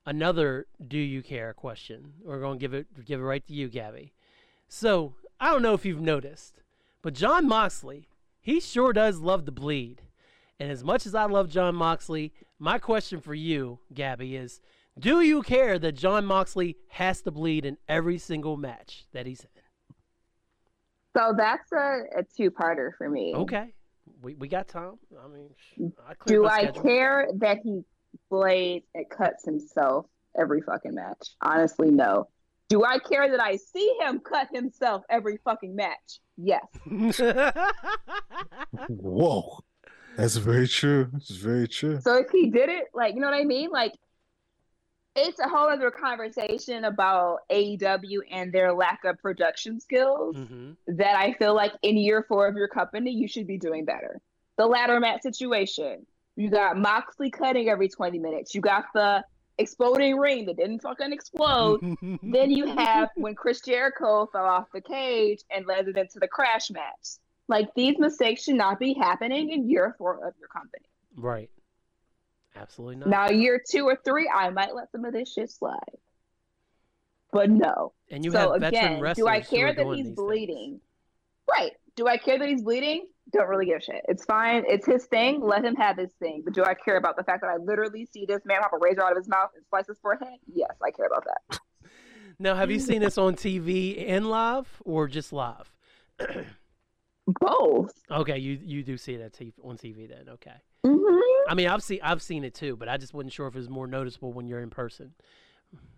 [0.07, 2.13] another "Do you care?" question.
[2.23, 4.13] We're going to give it give it right to you, Gabby.
[4.69, 6.63] So I don't know if you've noticed,
[7.03, 8.09] but Jon Moxley,
[8.41, 10.03] he sure does love to bleed.
[10.61, 14.61] And as much as I love Jon Moxley, my question for you, Gabby, is:
[14.99, 19.41] Do you care that Jon Moxley has to bleed in every single match that he's
[19.41, 19.49] in?
[21.17, 23.35] So that's a, a two parter for me.
[23.35, 23.73] Okay,
[24.23, 24.95] we, we got time.
[25.23, 25.51] I mean,
[26.07, 26.83] I Do I schedule.
[26.83, 27.83] care that he
[28.31, 30.07] blades and cuts himself
[30.39, 31.29] every fucking match?
[31.43, 32.29] Honestly, no.
[32.69, 36.21] Do I care that I see him cut himself every fucking match?
[36.37, 36.65] Yes.
[38.89, 39.59] whoa,
[40.17, 41.11] that's very true.
[41.17, 42.01] It's very true.
[42.01, 43.71] So if he did it, like, you know what I mean?
[43.71, 43.93] Like,
[45.17, 51.17] it's a whole other conversation about AEW and their lack of production skills hmm that
[51.17, 54.21] I feel like in year four of your company, you should be doing better.
[54.59, 56.05] The ladder mat situation.
[56.37, 58.55] You got Moxley cutting every 20 minutes.
[58.55, 59.25] You got the
[59.57, 61.81] exploding ring that didn't fucking explode.
[62.23, 66.29] then you have when Chris Jericho fell off the cage and led it into the
[66.29, 67.17] crash match.
[67.49, 70.87] Like these mistakes should not be happening in year four of your company.
[71.17, 71.51] right.
[72.57, 73.09] Absolutely not.
[73.09, 75.79] Now, year two or three, I might let some of this shit slide.
[77.33, 77.93] But no.
[78.13, 80.57] and you so have veteran again, do I care that he's bleeding?
[80.57, 80.81] things.
[81.51, 81.73] Right.
[81.97, 83.07] Do I care that he's bleeding?
[83.33, 84.05] Don't really give a shit.
[84.09, 84.63] It's fine.
[84.69, 85.41] It's his thing.
[85.41, 86.43] Let him have his thing.
[86.45, 88.79] But do I care about the fact that I literally see this man pop a
[88.79, 90.39] razor out of his mouth and slice his forehead?
[90.53, 91.59] Yes, I care about that.
[92.37, 95.73] Now, have you seen this on TV and live, or just live?
[97.27, 97.93] Both.
[98.11, 100.29] Okay, you you do see that on TV then.
[100.29, 100.53] Okay.
[100.85, 101.51] Mm-hmm.
[101.51, 103.59] I mean, I've seen I've seen it too, but I just wasn't sure if it
[103.59, 105.15] was more noticeable when you're in person.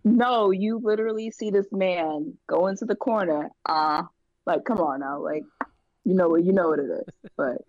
[0.05, 3.51] No, you literally see this man go into the corner.
[3.69, 4.05] Uh
[4.47, 5.43] like, come on now, like,
[6.05, 7.31] you know what you know what it is.
[7.37, 7.63] But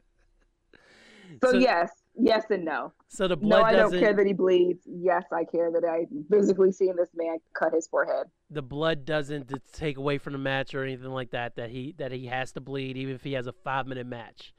[1.43, 2.91] so, So- yes, yes and no.
[3.09, 3.59] So the blood.
[3.59, 4.81] No, I don't doesn't care that he bleeds.
[4.85, 8.27] Yes, I care that I physically seen this man cut his forehead.
[8.49, 11.55] the blood doesn't take away from the match or anything like that.
[11.55, 14.53] That he that he has to bleed even if he has a five minute match.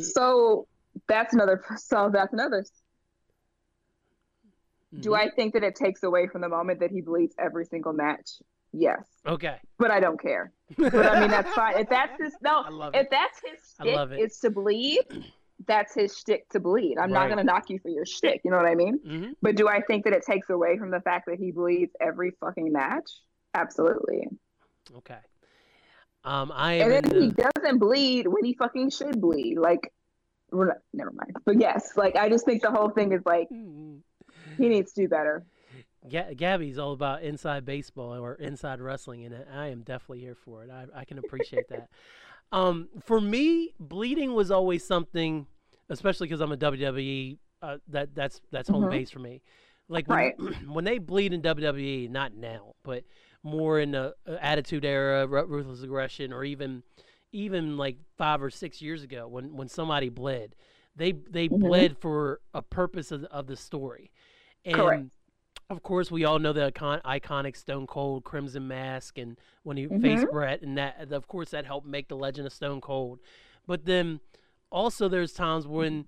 [0.00, 0.68] So
[1.08, 1.62] that's another.
[1.78, 2.64] So that's another.
[5.00, 5.18] Do Mhm.
[5.18, 8.28] I think that it takes away from the moment that he bleeds every single match?
[8.74, 9.56] Yes, Okay.
[9.78, 10.52] but I don't care.
[10.78, 11.78] But I mean, that's fine.
[11.78, 13.08] If that's his no, I love if it.
[13.10, 14.20] that's his I shtick love it.
[14.20, 15.00] is to bleed,
[15.66, 16.98] that's his shtick to bleed.
[16.98, 17.20] I'm Right.
[17.22, 18.40] not gonna knock you for your shtick.
[18.44, 18.98] You know what I mean?
[18.98, 21.92] hmm But do I think that it takes away from the fact that he bleeds
[22.00, 23.10] every fucking match?
[23.54, 24.28] Absolutely.
[24.98, 25.18] Okay.
[26.24, 29.58] Um, I And then he doesn't bleed when he fucking should bleed.
[29.58, 29.92] Like,
[30.52, 31.36] not- never mind.
[31.44, 35.08] But yes, like I just think the whole thing is like he needs to do
[35.08, 35.44] better.
[36.08, 40.64] Ga- Gabby's all about inside baseball or inside wrestling, and I am definitely here for
[40.64, 40.70] it.
[40.70, 41.88] I, I can appreciate that.
[42.54, 45.46] Um, for me, bleeding was always something,
[45.92, 47.38] especially because I'm a WWE.
[47.60, 48.90] Uh, that that's that's home Mhm.
[48.90, 49.40] base for me.
[49.88, 50.34] Like when, Right.
[50.68, 53.04] when they bleed in WWE, not now, but
[53.44, 56.82] more in the uh, Attitude Era, Ruthless Aggression, or even
[57.30, 60.54] even like five or six years ago when when somebody bled,
[60.96, 61.60] they they Mhm.
[61.60, 64.10] bled for a purpose of, of the story,
[64.64, 65.04] and Correct.
[65.70, 69.86] of course we all know the icon- iconic Stone Cold Crimson Mask, and when he
[69.86, 70.30] faced Mhm.
[70.32, 73.20] Bret, and that of course that helped make the legend of Stone Cold,
[73.66, 74.20] but then
[74.72, 76.06] also there's times when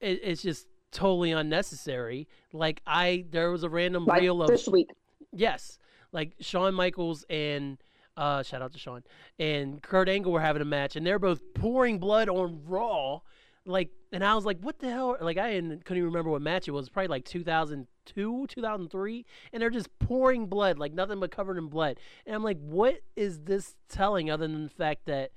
[0.00, 2.26] it, it's just totally unnecessary.
[2.52, 4.90] Like I, there was a random Like reel of this week.
[5.32, 5.78] Yes,
[6.10, 7.78] like Shawn Michaels and
[8.16, 9.04] uh, shout out to Shawn
[9.38, 13.20] and Kurt Angle were having a match, and they're both pouring blood on Raw.
[13.66, 16.42] Like, and I was like, "What the hell?" Like, I didn't, couldn't even remember what
[16.42, 16.88] match it was.
[16.88, 21.98] Probably like 2002, 2003, and they're just pouring blood, like nothing but covered in blood.
[22.26, 25.32] And I'm like, "What is this telling?" Other than the fact that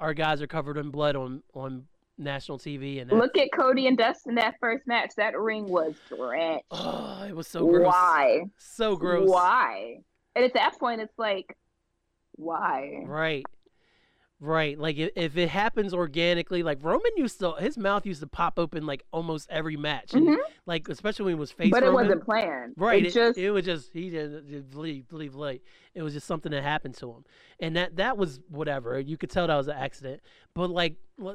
[0.00, 1.86] our guys are covered in blood on on
[2.20, 5.10] national TV and Look at Cody and Dustin that first match.
[5.16, 6.66] That ring was drenched.
[6.70, 7.86] Oh, it was so gross.
[7.86, 8.42] Why?
[8.58, 9.28] So gross.
[9.28, 10.00] Why?
[10.36, 11.56] And at that point, it's like,
[12.32, 13.02] why?
[13.06, 13.44] Right.
[14.42, 14.78] Right.
[14.78, 18.58] Like if, if it happens organically, like Roman used to, his mouth used to pop
[18.58, 20.14] open like almost every match.
[20.14, 20.38] And, Mhm.
[20.64, 21.72] Like especially when he was facing.
[21.72, 22.06] But it Roman.
[22.06, 22.72] wasn't planned.
[22.78, 23.04] Right.
[23.04, 25.62] It It, just it was just he didn't just believe believe late.
[25.94, 27.24] It was just something that happened to him,
[27.58, 28.98] and that that was whatever.
[28.98, 30.22] You could tell that was an accident.
[30.54, 30.94] But like,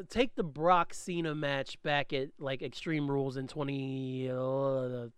[0.10, 4.34] take the Brock Cena match back at like Extreme Rules in 20, uh,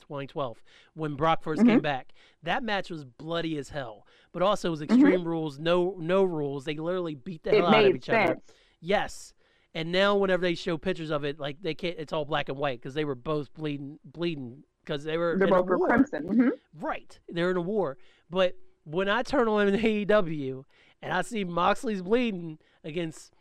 [0.02, 0.62] 2012
[0.96, 1.84] when Brock 1st came Mhm.
[1.84, 2.14] back.
[2.44, 4.06] That match was bloody as hell.
[4.38, 4.92] But also it was Mhm.
[4.92, 6.64] Extreme Rules, no no rules.
[6.66, 8.28] They literally beat the it hell out of each other.
[8.28, 8.42] sense.
[8.80, 9.34] Yes.
[9.74, 12.56] And now whenever they show pictures of it, like they can't, it's all black and
[12.56, 16.28] white because they were both bleeding, bleeding because they were They're both crimson.
[16.28, 17.20] hmm Right.
[17.28, 17.98] They're in a war.
[18.30, 20.66] But when I turn on AEW
[21.02, 23.34] and I see Moxley's bleeding against,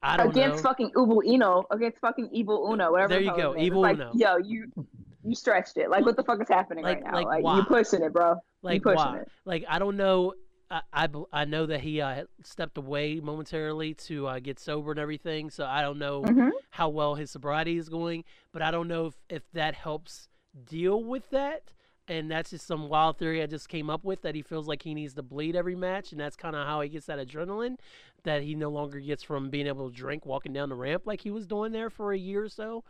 [0.00, 0.68] I don't know Against know.
[0.70, 3.08] fucking Evil Uno, against fucking Evil Uno, whatever.
[3.14, 3.66] There you go, his name is.
[3.66, 4.12] Evil like, Uno.
[4.14, 4.70] Yo, you
[5.26, 5.90] you stretched it.
[5.90, 7.12] Like, what the fuck is happening Like- right now?
[7.14, 8.36] like Like, you pushing it, bro.
[8.62, 9.18] like pushing why?
[9.20, 9.28] it.
[9.44, 10.34] Like I don't know.
[10.70, 15.00] I I, I know that he uh, stepped away momentarily to uh, get sober and
[15.00, 15.50] everything.
[15.50, 18.22] So I don't know hmm how well his sobriety is going,
[18.52, 20.28] but I don't know if, if that helps
[20.68, 21.72] deal with that.
[22.08, 24.82] And that's just some wild theory I just came up with that he feels like
[24.82, 27.76] he needs to bleed every match, and that's kind of how he gets that adrenaline
[28.22, 31.20] that he no longer gets from being able to drink walking down the ramp like
[31.20, 32.84] he was doing there for a year or so.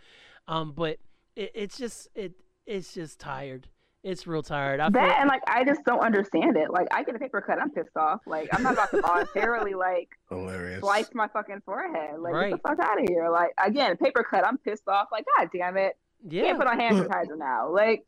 [0.49, 0.99] Um, but
[1.37, 2.33] it, it's just it
[2.67, 3.69] it's just tired.
[4.03, 4.79] It's real tired.
[4.79, 6.71] I That feel, and like I just don't understand it.
[6.71, 8.21] Like I get a paper cut, I'm pissed off.
[8.27, 10.81] Like I'm not about to voluntarily like Hilarious.
[10.81, 12.21] slice my fucking forehead.
[12.21, 12.51] Like Right.
[12.53, 13.29] get the fuck out of here.
[13.31, 15.09] Like again, paper cut, I'm pissed off.
[15.11, 15.95] Like god damn it,
[16.29, 17.73] yeah, can't put on hand sanitizer now.
[17.73, 18.07] Like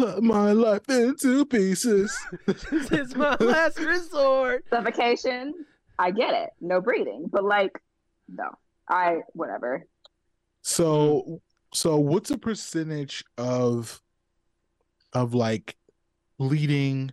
[0.00, 2.18] Cut my life into pieces.
[2.46, 4.64] this is my last resort.
[4.70, 5.52] suffocation.
[5.98, 7.72] I get it, no breathing, but like
[8.28, 8.48] no,
[8.88, 9.86] I whatever.
[10.62, 11.40] So,
[11.72, 14.00] so what's a percentage of
[15.12, 15.76] of like
[16.38, 17.12] leading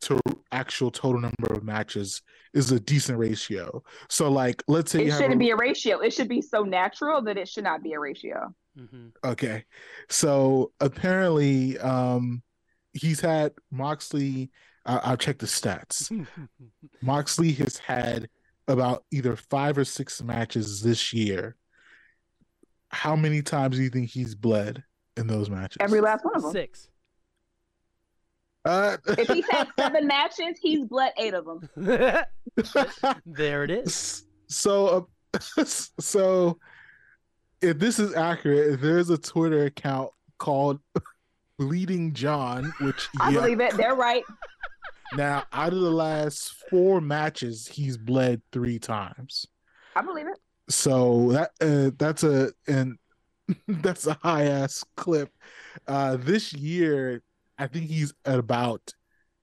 [0.00, 0.18] to
[0.52, 3.82] actual total number of matches is a decent ratio?
[4.08, 5.98] So, like, let's say It you shouldn't a- be a ratio.
[6.00, 8.54] It should be so natural that it should not be a ratio.
[8.78, 9.08] Mm-hmm.
[9.24, 9.64] Okay.
[10.08, 12.42] So apparently, um,
[12.92, 14.50] he's had Moxley.
[14.86, 16.10] I- I'll check the stats.
[17.02, 18.28] Moxley has had
[18.68, 21.56] about either five or six matches this year.
[22.94, 24.82] How many times do you think he's bled
[25.16, 25.78] in those matches?
[25.80, 26.52] Every last one of them.
[26.52, 26.88] Six.
[28.64, 31.68] Uh, If he's had seven matches, he's bled eight of them.
[33.26, 34.24] there it is.
[34.48, 36.58] So uh, so
[37.60, 40.78] if this is accurate there's a twitter account called
[41.58, 43.76] bleeding john which I yeah, believe it.
[43.76, 44.22] They're right.
[45.16, 49.46] now out of the last four matches he's bled three times
[49.96, 50.38] I believe it.
[50.68, 52.96] So that uh, that's a and
[53.68, 55.30] that's a high ass clip
[55.88, 57.22] uh this year
[57.58, 58.80] i think he's at about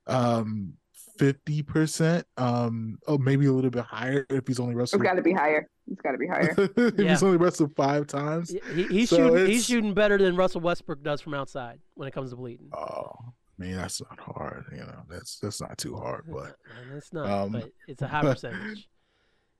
[0.07, 0.73] um
[1.19, 5.21] 50% um oh maybe a little bit higher if he's only It's wrestled got to
[5.21, 5.69] be higher.
[5.91, 6.55] It's got to be higher.
[6.57, 7.11] if Yeah.
[7.11, 8.49] he's only wrestled five times.
[8.73, 9.33] He, he's So shooting.
[9.35, 12.69] it's- He's shooting better than Russell Westbrook does from outside when it comes to bleeding.
[12.73, 13.31] Oh, I
[13.63, 15.03] mean that's not hard, you know.
[15.09, 16.55] That's that's not too hard, but
[16.95, 18.89] it's not, um, but it's a high percentage.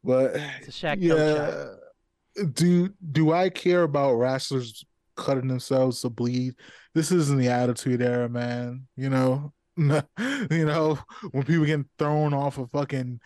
[0.04, 2.44] But It's a Shaq yeah.
[2.54, 4.84] Do do I care about wrestlers
[5.18, 6.56] cutting themselves to bleed?
[6.96, 8.88] This isn't the attitude era, man.
[8.96, 10.98] You know, you know
[11.32, 13.20] when people get thrown off of fucking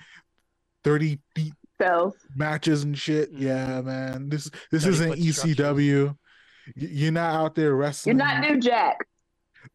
[0.84, 3.34] thirty feet So matches and shit.
[3.34, 3.40] Mhm.
[3.42, 4.30] Yeah, man.
[4.30, 5.56] This this 30 isn't.
[5.56, 6.08] ECW.
[6.08, 6.16] Y-
[6.76, 8.18] You're not out there wrestling.
[8.18, 8.98] you're not New Jack.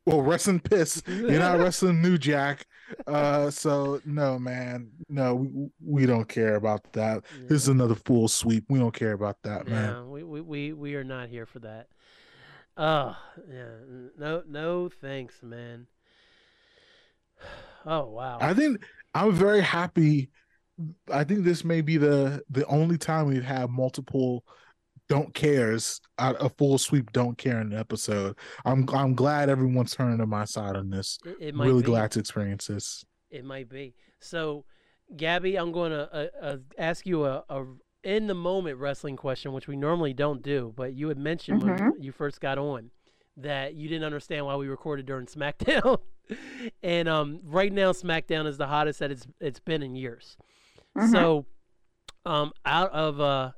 [0.06, 1.02] well, wrestling piss.
[1.06, 2.64] You're not wrestling New Jack.
[3.06, 7.24] Uh, so no, man, no, we, we don't care about that.
[7.48, 8.64] This is another full sweep.
[8.68, 9.94] We don't care about that, man.
[9.94, 11.88] Yeah, we, we, we, we are not here for that.
[12.76, 13.16] Oh,
[13.52, 13.64] yeah.
[14.18, 15.86] No, no thanks, man.
[17.86, 18.36] Oh, wow.
[18.42, 18.84] I think
[19.14, 20.28] I'm very happy.
[21.10, 24.44] I think this may be the the only time we've had multiple
[25.10, 28.36] don't cares a full sweep don't care in an episode.
[28.64, 31.18] I'm I'm glad everyone's turning to my side on this.
[31.26, 31.86] it, it might Really be.
[31.86, 33.04] glad to experience this.
[33.28, 33.94] It might be.
[34.20, 34.64] So,
[35.16, 37.64] Gabby, I'm going to uh, uh, ask you a, a
[38.04, 41.76] in the moment wrestling question, which we normally don't do, but you had mentioned when
[41.76, 41.90] Mhm.
[41.98, 42.90] you first got on
[43.36, 45.98] that you didn't understand why we recorded during SmackDown.
[46.84, 50.36] and um, right now, SmackDown is the hottest that it's it's been in years.
[50.96, 51.10] Mhm.
[51.10, 51.46] So,
[52.24, 53.50] um, out of uh,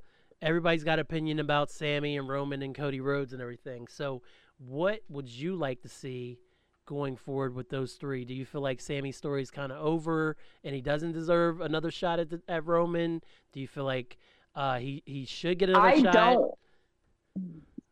[0.43, 3.87] everybody's got opinion about Sami and Roman and Cody Rhodes and everything.
[3.87, 4.23] So,
[4.59, 6.39] what would you like to see
[6.85, 8.25] going forward with those three?
[8.25, 11.91] Do you feel like Sami's story is kind of over and he doesn't deserve another
[11.91, 13.23] shot at the, at Roman?
[13.53, 14.19] Do you feel like
[14.55, 16.13] uh, he he should get another I shot?
[16.13, 16.55] don't.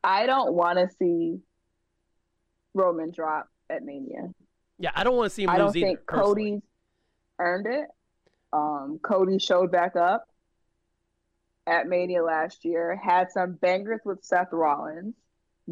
[0.02, 1.38] I don't want to see
[2.74, 4.30] Roman drop at Mania.
[4.78, 5.86] Yeah, I don't want to see him I lose don't either.
[5.86, 6.50] think personally.
[6.50, 6.62] Cody's
[7.38, 7.86] earned it.
[8.52, 10.26] Um, Cody showed back up
[11.66, 15.14] at Mania last year, had some bangers with Seth Rollins,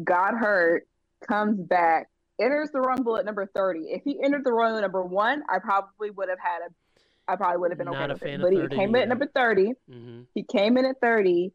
[0.03, 0.87] got hurt,
[1.27, 2.07] comes back,
[2.39, 3.91] enters the Rumble at number 30.
[3.91, 6.73] If he entered the Rumble at number one, I probably would have had a
[7.27, 8.35] I probably would have been Not okay a with fan it.
[8.37, 9.73] of But he 30 came in at number 30.
[9.87, 10.25] Mhm.
[10.33, 11.53] He came in at 30.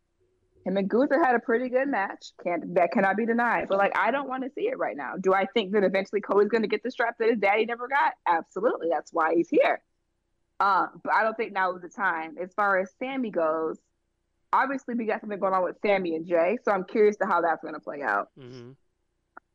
[0.65, 2.27] Him and Gunther had a pretty good match.
[2.45, 3.67] Can't that cannot be denied.
[3.69, 5.15] But like I don't want to see it right now.
[5.21, 8.13] Do I think that eventually Cody's gonna get the strap that his daddy never got?
[8.25, 8.89] Absolutely.
[8.89, 9.83] That's why he's here.
[10.61, 12.37] Um, but I don't think now is the time.
[12.41, 13.77] As far as Sami goes,
[14.55, 17.41] obviously we got something going on with Sami and Jey, so I'm curious to how
[17.41, 18.29] that's gonna play out.
[18.39, 18.77] Mhm.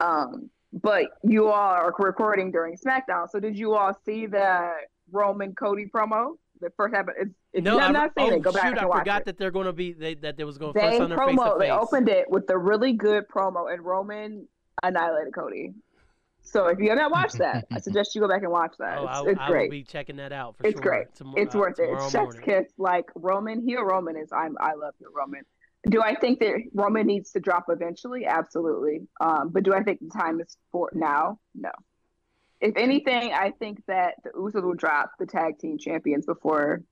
[0.02, 4.72] Um, but you all are recording during SmackDown, so did you all see the
[5.12, 6.34] Roman Cody promo?
[6.62, 7.06] The first half.
[7.18, 8.78] If, if No, I'm not saying oh it, go back shoot!
[8.78, 9.26] and I forgot it.
[9.26, 11.24] that they're going to be they, that there was going They first on their to
[11.26, 11.58] promo.
[11.58, 14.46] They opened it with the really good promo, and Roman
[14.84, 15.74] annihilated Cody.
[16.52, 18.98] So if you have not watched that, I suggest you go back and watch that.
[18.98, 19.70] Oh, it's I, it's I great.
[19.70, 20.82] will be checking that out for it's sure.
[20.82, 21.16] great.
[21.16, 21.86] tomo- it's uh, worth it.
[21.86, 22.66] tomorrow It's Chef's kiss.
[22.78, 24.30] Like Roman, heel Roman is.
[24.32, 24.58] I'm.
[24.60, 25.44] I love heel Roman.
[25.90, 28.26] Do I think that Roman needs to drop eventually?
[28.26, 29.08] Absolutely.
[29.22, 31.40] Um, but do I think the time is for now?
[31.56, 31.72] No.
[32.60, 36.84] If anything, I think that the Usos will drop the tag team champions before.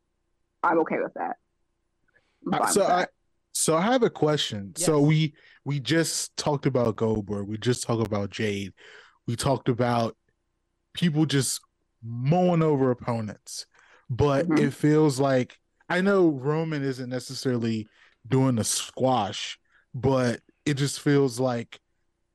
[0.64, 1.36] I'm okay with that.
[2.53, 3.08] Uh, so with I
[3.53, 4.74] so I have a question.
[4.78, 5.34] So we
[5.66, 7.47] we just talked about Goldberg.
[7.47, 8.74] We just talked about Jade.
[9.28, 10.16] We talked about
[10.94, 11.62] people just
[12.02, 13.66] mowing over opponents.
[14.10, 14.60] But Mhm.
[14.60, 15.60] it feels like
[15.90, 17.88] I know Roman isn't necessarily
[18.28, 19.58] doing a squash,
[19.94, 21.80] but it just feels like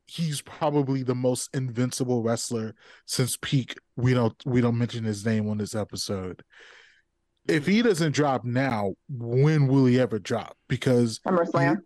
[0.06, 2.74] he's probably the most invincible wrestler
[3.06, 3.76] since peak.
[3.96, 6.42] We don't we don't mention his name on this episode.
[7.48, 10.56] If he doesn't drop now, when will he ever drop?
[10.68, 11.82] Because SummerSlam.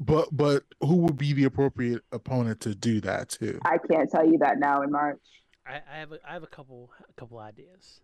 [0.00, 3.60] But but who would be the appropriate opponent to do that to?
[3.64, 5.20] I can't tell you that now in March.
[5.66, 8.00] I, I have a, I have a couple a couple ideas.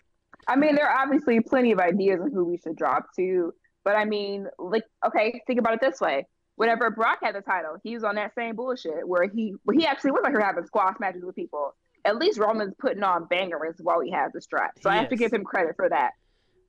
[0.47, 3.53] I mean, there are obviously plenty of ideas on who we should drop to,
[3.85, 6.27] but I mean, like, okay, think about it this way:
[6.57, 9.87] whenever Brock had the title, he was on that same bullshit where he well, he
[9.87, 11.75] actually was like having squash matches with people.
[12.05, 15.09] At least Roman's putting on bangers while he has the strap, so He I have
[15.09, 16.13] to give him credit for that.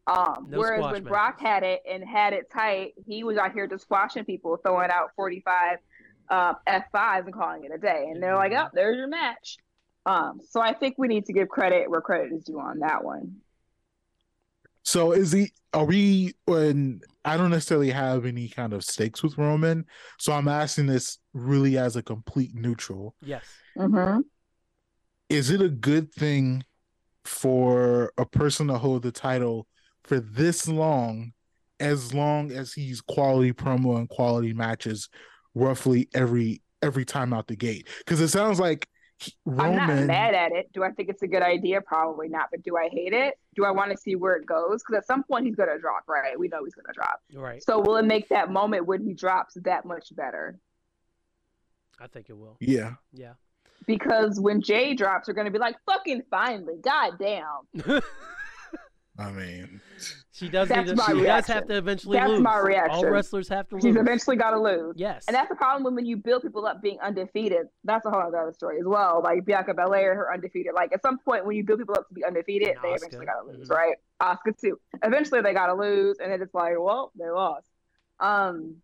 [0.07, 3.51] Um, No whereas squash when Brock had it and had it tight, he was out
[3.51, 5.79] here just squashing people, throwing out forty five
[6.29, 8.07] uh, F5s and calling it a day.
[8.09, 8.65] And they're like, Mhm.
[8.65, 9.57] oh, there's your match.
[10.05, 13.03] Um, so I think we need to give credit where credit is due on that
[13.03, 13.37] one.
[14.83, 15.51] So is he?
[15.73, 16.35] Are we?
[16.45, 19.85] When I don't necessarily have any kind of stakes with Roman,
[20.17, 23.13] so I'm asking this really as a complete neutral.
[23.21, 23.43] Yes.
[23.77, 24.21] Mm-hmm.
[25.27, 26.63] Is it a good thing
[27.25, 29.67] for a person to hold the title
[30.07, 31.33] for this long,
[31.79, 35.09] as long as he's quality promo and quality matches,
[35.53, 37.87] roughly every every time out the gate?
[37.99, 38.87] Because it sounds like
[39.19, 40.71] he- I'm not mad at it.
[40.73, 41.81] Do I think it's a good idea?
[41.81, 42.49] Probably not.
[42.51, 43.35] But do I hate it?
[43.55, 44.83] Do I want to see where it goes?
[44.83, 46.37] Because at some point he's going to drop, right?
[46.39, 47.19] We know he's going to drop.
[47.33, 47.63] Right.
[47.63, 50.59] So will it make that moment when he drops that much better?
[51.99, 52.57] I think it will.
[52.59, 52.93] Yeah.
[53.11, 53.33] Yeah.
[53.87, 57.45] Because when Jay drops, they're going to be like, fucking finally, goddamn.
[59.19, 59.81] I mean,
[60.31, 60.69] she does.
[60.69, 62.41] That's need to, my she does have to eventually That's lose.
[62.41, 63.05] my All reaction.
[63.07, 63.83] wrestlers have to lose.
[63.83, 64.93] She's eventually got to lose.
[64.95, 65.25] Yes.
[65.27, 67.67] And that's the problem when, when you build people up being undefeated.
[67.83, 69.21] That's a whole other story as well.
[69.23, 70.73] Like Bianca Belair, her undefeated.
[70.75, 72.97] Like at some point when you build people up to be undefeated, And they Asuka.
[72.97, 73.75] eventually got to lose, Mhm.
[73.75, 73.95] right?
[74.19, 74.79] Oscar too.
[75.03, 77.67] Eventually they got to lose, and then it's like, well, they lost.
[78.19, 78.77] Um,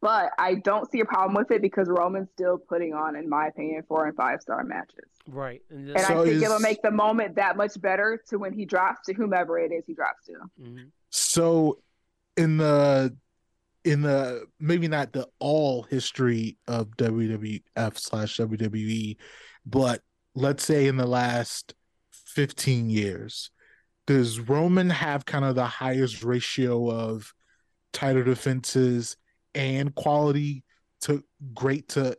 [0.00, 3.46] but I don't see a problem with it because Roman's still putting on, in my
[3.48, 5.62] opinion, four and five star matches, right.
[5.70, 8.52] And, and So I think is- it'll make the moment that much better to when
[8.52, 10.34] he drops to whomever it is he drops to.
[10.60, 10.90] Mhm.
[11.10, 11.78] So
[12.36, 13.16] in the
[13.84, 19.16] in the maybe not the all history of WWF slash WWE,
[19.64, 20.02] but
[20.34, 21.74] let's say in the last
[22.10, 23.50] 15 years,
[24.06, 27.32] does Roman have kind of the highest ratio of
[27.92, 29.16] title defenses
[29.54, 30.64] and quality
[31.02, 31.22] to
[31.54, 32.16] great to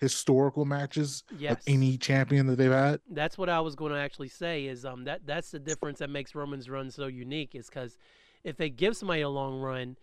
[0.00, 1.52] historical matches Yes.
[1.52, 3.00] of any champion that they've had?
[3.10, 4.66] that's what I was going to actually say.
[4.66, 7.54] Is um that that's the difference that makes Roman's run so unique.
[7.54, 7.96] Is because
[8.42, 9.96] if they give somebody a long run,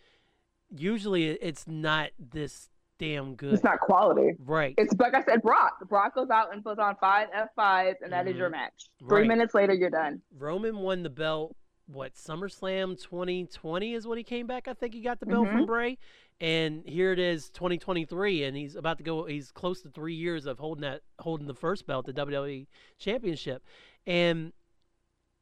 [0.70, 3.54] usually it's not this damn good.
[3.54, 4.36] It's not quality.
[4.46, 4.74] right.
[4.78, 5.88] It's like I said, Brock.
[5.90, 8.90] Brock goes out and puts on five F5s, and that is your match.
[9.00, 9.14] Three Mm-hmm.
[9.16, 9.28] Right.
[9.28, 10.22] minutes later, you're done.
[10.38, 11.56] Roman won the belt.
[11.88, 14.68] What SummerSlam 2020 is when he came back.
[14.68, 15.68] I think he got the belt from Mhm.
[15.68, 15.98] Bray,
[16.42, 19.26] and here it is 2023, and he's about to go.
[19.26, 22.66] He's close to three years of holding that holding the first belt, the WWE
[22.98, 23.64] Championship,
[24.08, 24.52] and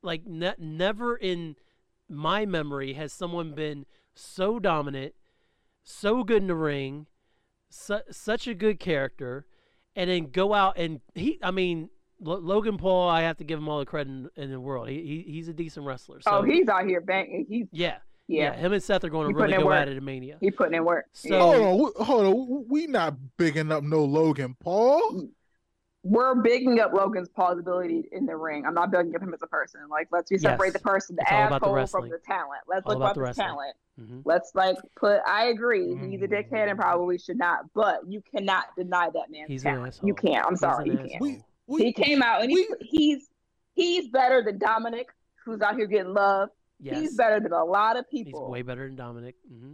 [0.04, 1.56] like ne- never in
[2.10, 5.14] my memory has someone been so dominant,
[5.84, 7.08] so good in the ring,
[7.70, 9.46] su- such a good character,
[9.96, 11.40] and then go out and he.
[11.42, 11.90] I mean,
[12.20, 13.08] Lo- Logan Paul.
[13.08, 14.90] I have to give him all the credit in, in the world.
[14.90, 16.20] He, he he's a decent wrestler.
[16.20, 17.46] So oh, he's out here banging.
[17.48, 18.00] He's yeah,
[18.30, 18.54] yeah.
[18.56, 19.76] Him and Seth are going He to really putting in go work.
[19.82, 20.38] at it at Mania.
[20.40, 21.06] He putting in work.
[21.14, 21.40] So- Yeah.
[21.42, 22.66] Hold on, we- hold on.
[22.70, 25.28] We not bigging up no Logan Paul.
[26.04, 28.66] we're bigging up Logan's Paul's ability in the ring.
[28.66, 29.82] I'm not bigging up him as a person.
[29.90, 30.74] Like, let's just separate Yes.
[30.74, 32.62] the person, the It's all about the asshole from the talent.
[32.70, 33.48] Let's All look about about the the wrestling.
[33.48, 33.76] talent.
[34.00, 34.22] Mhm.
[34.24, 35.20] Let's like put.
[35.28, 35.88] I agree.
[36.10, 36.32] He's a Mm.
[36.32, 37.66] dickhead and probably should not.
[37.74, 40.00] But you cannot deny that man's He's an talent.
[40.02, 40.46] You can't.
[40.46, 40.90] I'm He's sorry.
[40.90, 41.22] You can't.
[41.22, 43.30] We, we, he came out and he, we- he's
[43.74, 45.10] he's better than Dominic,
[45.44, 46.50] who's out here getting love.
[46.80, 48.46] Yes, He's better than a lot of people.
[48.46, 49.36] He's way better than Dominic.
[49.48, 49.74] hmm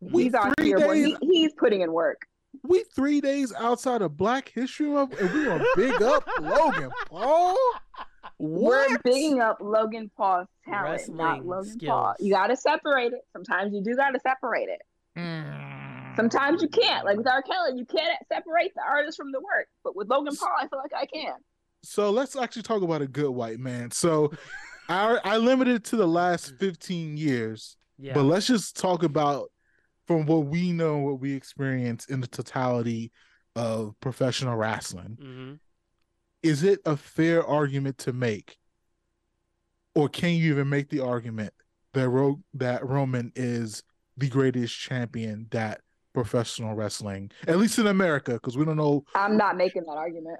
[0.00, 0.78] we He's out three here.
[0.78, 2.22] Days, he, he's putting in work.
[2.62, 7.56] we three days outside of Black History Month, and we gonna big up Logan Paul.
[8.38, 8.90] What?
[8.90, 12.14] We're bigging up Logan Paul's talent, not Wrestling Logan Paul.
[12.20, 13.20] You got to separate it.
[13.32, 14.80] Sometimes you do got to separate it.
[15.18, 16.16] Mm.
[16.16, 17.04] Sometimes you can't.
[17.04, 17.42] Like with R.
[17.42, 19.68] Kelly, you can't separate the artist from the work.
[19.84, 21.34] But with Logan Paul, I feel like I can.
[21.82, 23.90] So let's actually talk about a good white man.
[23.90, 24.32] So
[24.88, 28.14] I I limited it to the last 15 years, Yeah.
[28.14, 29.50] but let's just talk about
[30.06, 33.10] from what we know, what we experience in the totality
[33.56, 35.18] of professional wrestling.
[35.20, 35.54] hmm
[36.42, 38.56] Is it a fair argument to make,
[39.94, 41.52] or can you even make the argument
[41.94, 43.82] that Ro- that Roman is
[44.16, 45.80] the greatest champion that
[46.12, 50.38] professional wrestling, at least in America, because we don't know I'm not making that argument.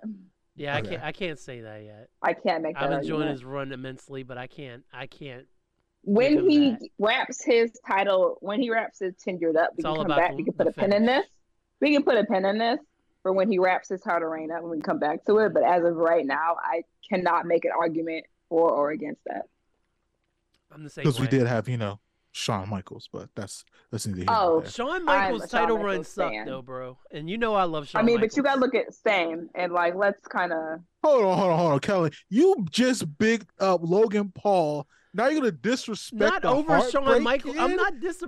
[0.56, 1.02] Yeah, I can't.
[1.02, 2.08] I can't say that yet.
[2.22, 3.30] I can't make that I'm enjoying argument.
[3.30, 4.84] his run immensely, but I can't.
[4.92, 5.46] I can't.
[6.02, 6.88] when he that.
[6.98, 10.30] wraps his title, when he wraps his tenured up, we It's can come back.
[10.30, 11.26] the- We can put a pin in this.
[11.80, 12.78] We can put a pin in this
[13.22, 15.52] for when he wraps his title reign up, and we can come back to it.
[15.52, 19.42] But as of right now, I cannot make an argument for or against that.
[20.72, 21.98] I'm the same because we did have you know
[22.36, 24.70] Shawn Michaels, but that's that's neither here nor Oh, there.
[24.70, 26.46] Shawn I'm Michaels' a Shawn title run Michaels sucked fan.
[26.46, 26.98] though, bro.
[27.10, 28.02] And you know I love Shawn.
[28.02, 30.80] I mean, but you gotta look at same and like let's kind of.
[31.02, 32.10] Hold on, hold on, hold on, Kelly.
[32.28, 34.86] You just bigged up Logan Paul.
[35.14, 37.56] Now you're gonna disrespect not the over Shawn Heartbreak Michaels.
[37.58, 38.22] I'm not dis.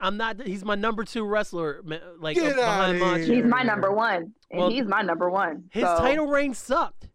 [0.00, 0.44] I'm not.
[0.44, 1.82] He's my number two wrestler.
[2.18, 3.34] Like Get behind outta here.
[3.36, 5.64] He's my number one, and Well, he's my number one.
[5.70, 7.08] His so title reign sucked.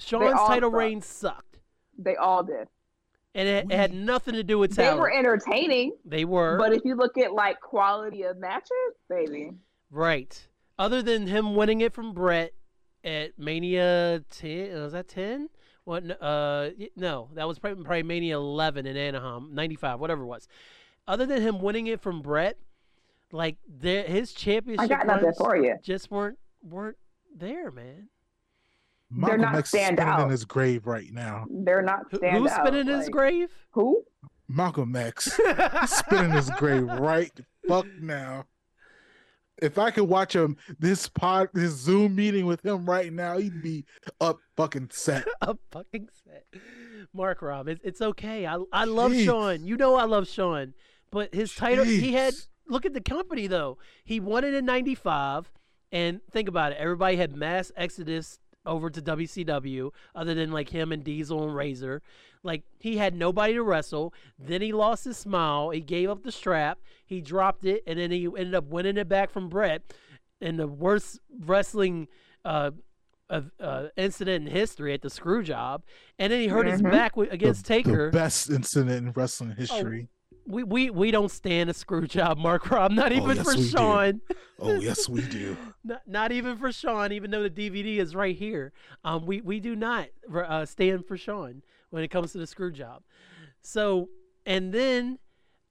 [0.00, 0.78] Shawn's title suck.
[0.78, 1.60] reign sucked,
[1.98, 2.68] They all did.
[3.34, 4.96] And it, it had nothing to do with talent.
[4.96, 6.56] They were entertaining, They were.
[6.56, 8.70] but if you look at like quality of matches,
[9.08, 9.50] baby,
[9.90, 10.46] Right.
[10.78, 12.52] Other than him winning it from Bret
[13.04, 15.48] at Mania 10, was that 10?
[15.84, 16.02] What?
[16.22, 20.48] Uh, no, that was probably, probably Mania 11 in Anaheim, 95, whatever it was.
[21.06, 22.56] Other than him winning it from Bret,
[23.30, 25.76] like there, his championship I got nothing runs for you.
[25.82, 26.96] just weren't weren't
[27.36, 28.08] there, man.
[29.14, 31.46] Malcolm they're not X is stand spinning in his grave right now.
[31.50, 33.48] They're not Who, stand who's out, spinning his like- grave?
[33.72, 34.02] Who?
[34.48, 35.36] Malcolm X
[35.80, 37.32] He's spinning his grave right
[37.66, 38.44] fuck now.
[39.62, 43.62] If I could watch him this pod this Zoom meeting with him right now, he'd
[43.62, 43.84] be
[44.20, 45.26] up fucking set.
[45.40, 46.44] a fucking set.
[47.14, 48.46] Mark Rob, it's, it's okay.
[48.46, 49.24] I I love Jeez.
[49.24, 49.64] Shawn.
[49.64, 50.74] You know I love Shawn.
[51.10, 52.34] But his title, he had.
[52.66, 53.78] Look at the company though.
[54.04, 55.52] He won it in '95,
[55.92, 56.78] and think about it.
[56.78, 62.02] Everybody had mass exodus over to WCW, other than like him and Diesel and Razor.
[62.42, 64.12] Like he had nobody to wrestle.
[64.38, 65.70] Then he lost his smile.
[65.70, 66.78] He gave up the strap.
[67.06, 69.82] He dropped it, and then he ended up winning it back from Bret.
[70.40, 72.08] In the worst wrestling
[72.44, 72.72] uh,
[73.30, 75.82] of uh, incident in history at the screw job,
[76.18, 76.90] and then he hurt his Mhm.
[76.90, 78.10] back wi- against the, Taker.
[78.10, 80.08] The best incident in wrestling history.
[80.46, 82.92] We, we we don't stand a screw job, Mark Rob.
[82.92, 83.68] Not even Oh, even yes, for we do.
[83.68, 84.20] Shawn.
[84.58, 85.56] Oh, yes, we do.
[85.84, 87.12] Not, not even for Shawn.
[87.12, 88.72] Even though the DVD is right here,
[89.04, 92.72] um, we we do not uh, stand for Shawn when it comes to the screw
[92.72, 93.02] job.
[93.62, 94.08] So
[94.46, 95.18] and then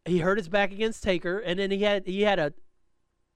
[0.06, 2.53] he hurt his back against Taker, and then he had he had a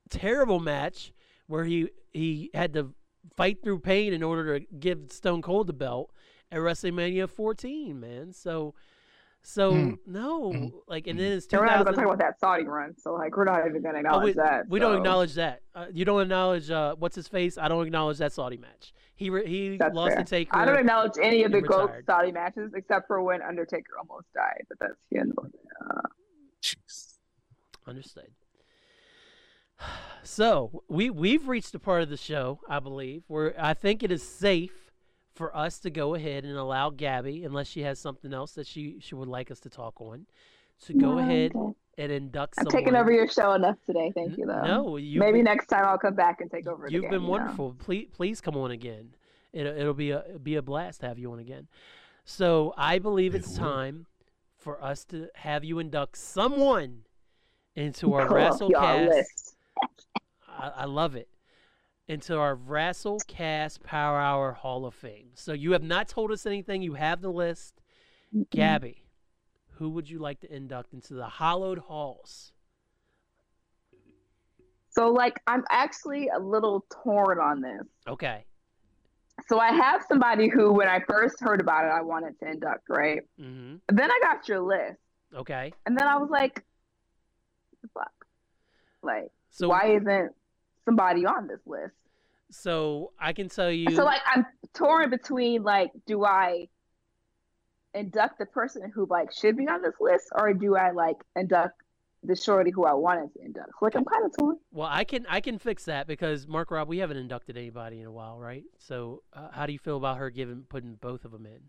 [0.10, 1.14] terrible match
[1.48, 2.94] where he he had to
[3.36, 6.12] fight through pain in order to give Stone Cold the belt
[6.52, 8.34] at WrestleMania 14, man.
[8.34, 8.74] So
[9.50, 9.98] so Mm.
[10.06, 10.72] no, Mm.
[10.88, 12.04] like and then it's And we're not even 2000.
[12.04, 14.68] talk about that Saudi run, so like we're not even gonna Oh, acknowledge we, that.
[14.68, 15.62] we don't acknowledge that.
[15.74, 17.58] Uh, you don't acknowledge uh, what's his face.
[17.58, 18.94] I don't acknowledge that Saudi match.
[19.16, 20.24] He re- he That's lost fair.
[20.24, 20.56] to Taker.
[20.56, 21.92] I don't acknowledge any of the and GOAT.
[22.06, 26.04] Saudi matches except for when Undertaker almost died, but that's you know.
[26.62, 27.18] Jeez.
[27.88, 28.32] Understood.
[30.24, 34.12] So we we've reached a part of the show, I believe, where I think it
[34.12, 34.87] is safe
[35.38, 38.98] for us to go ahead and allow Gabby, unless she has something else that she
[39.00, 40.26] she would like us to talk on,
[40.86, 41.76] to go No, ahead good.
[41.98, 42.82] and induct I'm someone.
[42.84, 44.12] taking over your show enough today.
[44.14, 44.62] Thank you, though.
[44.64, 46.88] No, you Maybe next time I'll come back and take over.
[46.88, 47.32] it You've again, been you know?
[47.32, 47.76] wonderful.
[47.78, 49.16] Please, please come on again.
[49.54, 51.68] It'll, it'll be a it'll be a blast to have you on again.
[52.26, 53.58] So I believe it's will.
[53.58, 54.06] time
[54.58, 57.04] for us to have you induct someone
[57.76, 59.54] into our Pull up oh, y'all WrestleCast.
[60.48, 61.30] I, I love it.
[62.08, 62.58] Into our
[63.28, 65.32] Cast Power Hour Hall of Fame.
[65.36, 66.82] So you have not told us anything.
[66.82, 67.82] You have the list.
[68.50, 69.04] Gabby,
[69.74, 72.54] who would you like to induct into the Hollowed Halls?
[74.90, 77.84] So like I'm actually a little torn on this.
[78.08, 78.46] Okay.
[79.48, 82.90] So I have somebody who, when I first heard about it, I wanted to induct,
[82.90, 83.20] right?
[83.40, 83.76] Mm-hmm.
[83.96, 84.98] Then I got your list,
[85.36, 85.72] Okay.
[85.86, 86.66] and then I was like,
[87.84, 88.12] the fuck?
[89.04, 90.32] Like, So why isn't
[90.88, 91.94] somebody on this list?"
[92.52, 93.92] so I can tell you.
[93.96, 96.68] So like I'm torn between like, do I
[97.94, 101.82] induct the person who like should be on this list, or do I like induct
[102.24, 103.70] the shorty who I wanted to induct?
[103.80, 104.58] So, like I'm kind of torn.
[104.72, 108.06] Well, I can I can fix that because Mark Rob, we haven't inducted anybody in
[108.06, 108.64] a while, right?
[108.80, 111.60] So uh, how do you feel about her giving putting both of them in?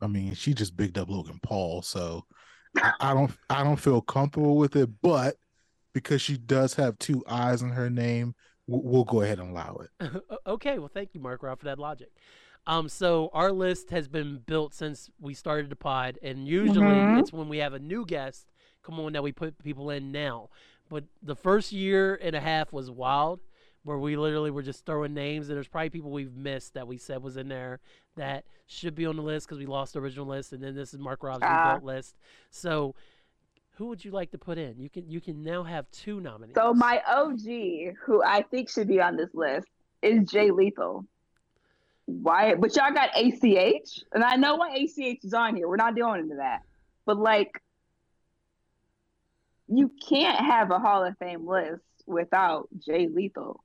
[0.00, 2.24] I mean, she just bigged up Logan Paul, so
[2.76, 4.88] I, I don't I don't feel comfortable with it.
[5.02, 5.36] But
[5.92, 8.34] because she does have two eyes in her name,
[8.66, 10.22] we'll, we'll go ahead and allow it.
[10.46, 12.10] okay, well, thank you, Mark Rob, for that logic.
[12.66, 17.18] Um, so our list has been built since we started the pod, and usually Mhm.
[17.18, 18.46] it's when we have a new guest
[18.82, 20.48] come on that we put people in now.
[20.90, 23.40] But the first year and a half was wild,
[23.84, 26.98] where we literally were just throwing names, and there's probably people we've missed that we
[26.98, 27.80] said was in there
[28.16, 30.92] that should be on the list because we lost the original list, and then this
[30.92, 31.72] is Mark Rob's Ah.
[31.72, 32.16] rebuilt list.
[32.50, 32.94] So,
[33.78, 34.74] who would you like to put in?
[34.76, 36.56] You can you can now have two nominees.
[36.56, 39.68] So my OG, who I think should be on this list,
[40.02, 41.04] is Jay Lethal.
[42.06, 42.56] Why?
[42.56, 45.68] But y'all got ACH, and I know why ACH is on here.
[45.68, 46.62] We're not doing into that,
[47.06, 47.62] but like,
[49.68, 53.62] you can't have a Hall of Fame list without Jay Lethal.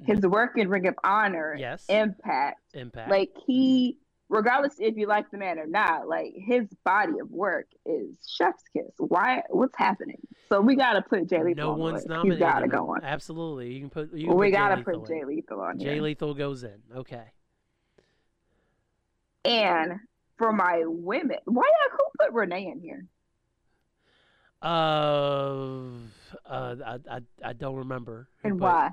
[0.00, 0.12] Mm-hmm.
[0.14, 3.08] His work in Ring of Honor, yes, Impact, impact.
[3.08, 4.01] like he, mm-hmm.
[4.32, 8.64] Regardless if you like the man or not, like his body of work is chef's
[8.72, 8.90] kiss.
[8.98, 9.42] Why?
[9.50, 10.18] What's happening?
[10.48, 11.66] So we gotta put Jay Lethal.
[11.66, 12.38] no on one's nominated.
[12.38, 12.70] He's gotta him.
[12.70, 13.04] go on.
[13.04, 14.12] Absolutely, you can put.
[14.12, 15.08] You can we put Jay gotta Lethal put.
[15.08, 16.02] Jay Lethal on Jay here.
[16.02, 16.82] Lethal goes in.
[16.96, 17.24] Okay.
[19.44, 20.00] And
[20.38, 23.06] for my women, why not who put Renee in here?
[24.62, 25.88] Uh,
[26.46, 28.28] uh, I, I, I don't remember.
[28.44, 28.90] And why?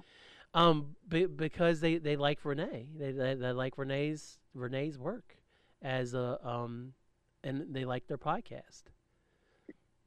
[0.53, 2.87] Um, be, because they, they like Renee.
[2.97, 5.35] They, they they like Renee's Renee's work
[5.81, 6.93] as a um,
[7.43, 8.83] and they like their podcast.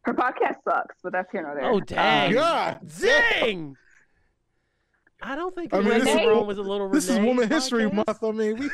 [0.03, 1.65] Her podcast sucks, but that's here nor there.
[1.71, 2.33] Oh dang!
[2.33, 3.77] God, Dang!
[5.23, 6.89] I don't think I there's mean, this anything is- wrong with a little.
[6.89, 7.95] this is Renee Woman History podcast.
[7.95, 8.25] Month.
[8.25, 8.71] I mean, we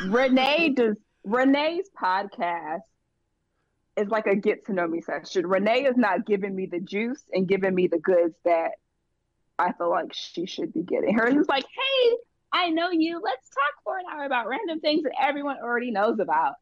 [0.00, 2.80] Um, Renee does Renee's podcast
[3.98, 5.46] is like a get to know me session.
[5.46, 8.72] Renee is not giving me the juice and giving me the goods that
[9.58, 11.14] I feel like she should be getting.
[11.14, 12.16] Her is like, hey,
[12.52, 13.20] I know you.
[13.22, 16.54] Let's talk for an hour about random things that everyone already knows about.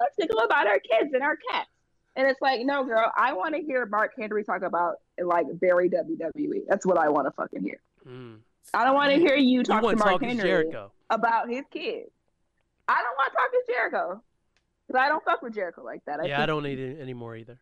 [0.00, 1.68] Let's think about our kids and our cats.
[2.16, 5.88] And it's like, no, girl, I want to hear Mark Henry talk about like very
[5.88, 6.62] WWE.
[6.68, 7.80] That's what I want to fucking hear.
[8.06, 8.38] Mm.
[8.74, 10.92] I don't want to hear you You talk to to Mark talk to Henry Jericho?
[11.08, 12.10] about his kids.
[12.88, 14.22] I don't want to talk to Jericho
[14.86, 16.20] because I don't fuck with Jericho like that.
[16.20, 17.58] I yeah, I don't need it anymore either.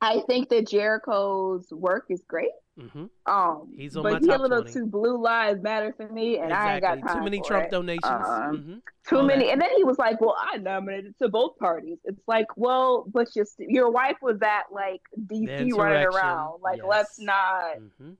[0.00, 2.50] I think that Jericho's work is great.
[2.78, 4.72] Hmm Um, He's on but my he top a little 20.
[4.72, 7.64] too blue lives matter for me, and I ain't got time Too many for Trump
[7.66, 7.70] it.
[7.70, 8.04] donations.
[8.04, 8.74] Um, hmm
[9.08, 9.52] Too all many, that.
[9.52, 13.34] and then he was like, "Well, I nominated to both parties." It's like, well, but
[13.36, 16.60] your your wife was at like DC running around.
[16.62, 16.86] Like, yes.
[16.88, 17.76] let's not.
[17.98, 18.12] hmm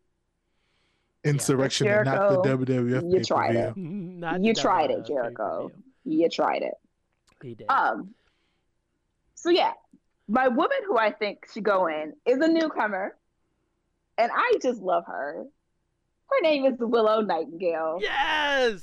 [1.25, 3.13] insurrection and not the WWF.
[3.13, 3.77] you tried it.
[3.77, 5.73] Not You tried it, Jericho.
[6.05, 6.23] pay-per-view.
[6.23, 6.75] You tried it.
[7.43, 7.69] He did.
[7.69, 8.15] Um.
[9.35, 9.73] So yeah,
[10.29, 13.17] my woman who I think should go in is a newcomer,
[14.19, 15.45] and I just love her.
[16.29, 17.99] Her name is Willow Nightingale.
[18.01, 18.83] yes.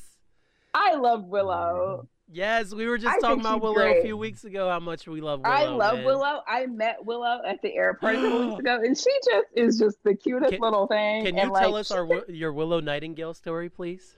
[0.73, 2.07] I love Willow.
[2.31, 4.68] Yes, we were just I talking about Willow a few weeks ago.
[4.68, 5.53] How much we love Willow.
[5.53, 6.05] I love man.
[6.05, 6.39] Willow.
[6.47, 9.97] I met Willow at the airport a couple weeks ago, and she just is just
[10.03, 11.26] the cutest Can- little thing.
[11.26, 14.18] Can you and, tell like, us our your Willow Nightingale story, please?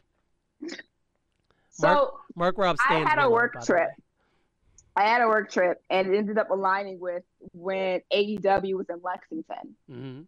[1.72, 3.90] So Mark Rob I had a Willow, work trip.
[4.96, 9.02] I had a work trip, and it ended up aligning with when AEW was in
[9.04, 9.76] Lexington.
[9.92, 10.26] Mhm.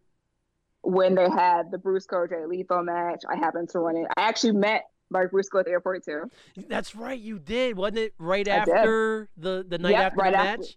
[0.82, 3.22] When they had the Briscoe Jay Lethal match.
[3.28, 4.06] I happened to run it.
[4.16, 6.30] I actually met Mark Briscoe at the airport too.
[6.68, 8.14] That's right, you did, wasn't it?
[8.18, 8.74] Right I did.
[8.74, 10.60] after the the night Yep, after right the after.
[10.62, 10.76] match.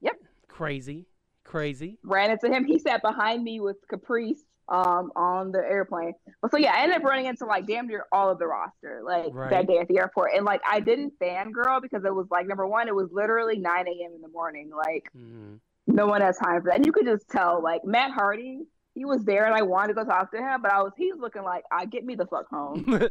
[0.00, 0.16] Yep.
[0.48, 1.06] Crazy,
[1.44, 1.98] crazy.
[2.02, 2.64] Ran into him.
[2.64, 6.14] He sat behind me with Caprice um on the airplane.
[6.40, 9.02] But so yeah, I ended up running into like damn near all of the roster
[9.04, 9.50] like Right.
[9.50, 10.30] that day at the airport.
[10.34, 13.86] And like I didn't fangirl because it was like number one, it was literally nine
[13.88, 14.70] AM in the morning.
[14.74, 15.58] Like Mhm.
[15.88, 16.76] no one has time for that.
[16.76, 18.60] And you could just tell like Matt Hardy,
[19.02, 21.16] he was there and I wanted to go talk to him, but I was he's
[21.18, 22.84] looking like, I get me the fuck home.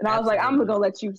[0.00, 1.14] And I was like, I'm gonna let you,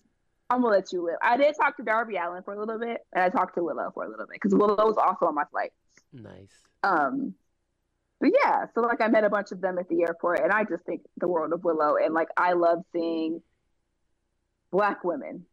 [0.50, 1.16] I'm gonna let you live.
[1.22, 3.90] I did talk to Darby Allin for a little bit, and I talked to Willow
[3.94, 5.72] for a little bit because Willow was also on my flight.
[6.12, 6.52] nice.
[6.84, 7.36] Um,
[8.20, 10.66] but yeah, so like I met a bunch of them at the airport, and I
[10.66, 13.42] just think the world of Willow, and like I love seeing
[14.72, 15.46] black women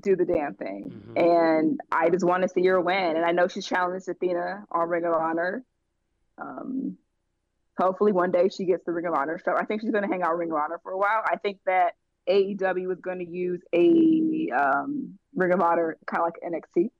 [0.00, 1.58] do the damn thing, Mhm.
[1.60, 3.16] and I just want to see her win.
[3.16, 5.62] And I know she's challenged Athena on Ring of Honor.
[6.38, 6.96] Um,
[7.78, 9.54] hopefully one day she gets the Ring of Honor show.
[9.56, 11.22] I think she's going to hang out Ring of Honor for a while.
[11.26, 11.94] I think that
[12.28, 16.90] AEW is going to use a um, Ring of Honor kind of like NXT.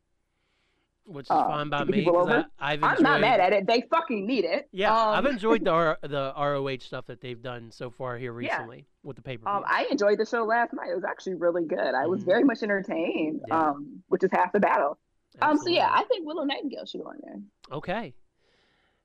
[1.05, 2.05] which is Uh, fine by me.
[2.05, 2.47] 'cause over?
[2.61, 3.67] I, I've I'm not mad at it.
[3.67, 4.69] They fucking need it.
[4.71, 8.33] Yeah, I've Um, enjoyed the R, the ROH stuff that they've done so far here
[8.41, 8.55] Yeah.
[8.57, 9.49] recently with the paper.
[9.49, 10.91] Um, I enjoyed the show last night.
[10.91, 11.79] It was actually really good.
[11.95, 12.27] I was Mhm.
[12.27, 13.71] very much entertained, Yeah.
[13.71, 14.97] um, which is half the battle.
[15.41, 17.41] Um, so yeah, I think Willow Nightingale should go in there.
[17.79, 18.15] Okay.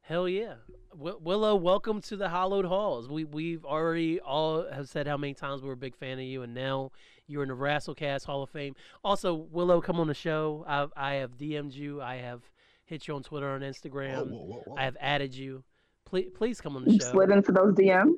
[0.08, 0.54] Hell yeah.
[0.92, 3.10] Wi- Willow, welcome to the Hollowed Halls.
[3.10, 6.44] We we've already all have said how many times we're a big fan of you,
[6.44, 6.94] and now
[7.28, 8.74] you're in the Wrestlecast Hall of Fame.
[9.04, 10.64] Also, Willow, come on the show.
[10.66, 12.02] I I have DM'd you.
[12.02, 12.42] I have
[12.86, 14.30] hit you on Twitter and Instagram.
[14.30, 14.76] Whoa, whoa, whoa, whoa.
[14.78, 15.66] I have added you.
[16.06, 17.12] Please please come on the You show.
[17.12, 18.14] slid into those DMs.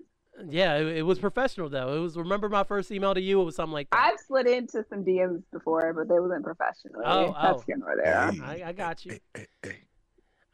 [0.48, 1.98] Yeah, it, it was professional though.
[1.98, 3.42] It was remember my first email to you.
[3.42, 4.00] It was something like that.
[4.00, 7.02] I've slid into some DMs before, but they wasn't professional.
[7.04, 7.64] Oh, oh, That's oh.
[7.66, 8.32] here there.
[8.32, 8.64] Hey.
[8.64, 9.14] I, I got you.
[9.14, 9.78] Hey, hey, hey.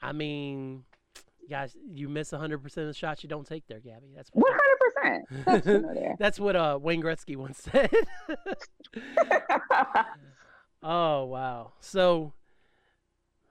[0.01, 0.85] I mean,
[1.49, 4.13] guys, you miss 100% of the shots you don't take there, Gabby.
[4.15, 5.45] That's One hundred percent.
[5.45, 6.15] That's here nor there.
[6.19, 7.89] That's what uh, Wayne Gretzky once said.
[10.83, 11.73] oh wow!
[11.79, 12.33] So,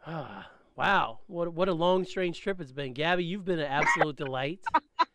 [0.06, 2.92] ah, wow, what what a long, strange trip it's been.
[2.92, 4.60] Gabby, you've been an absolute delight,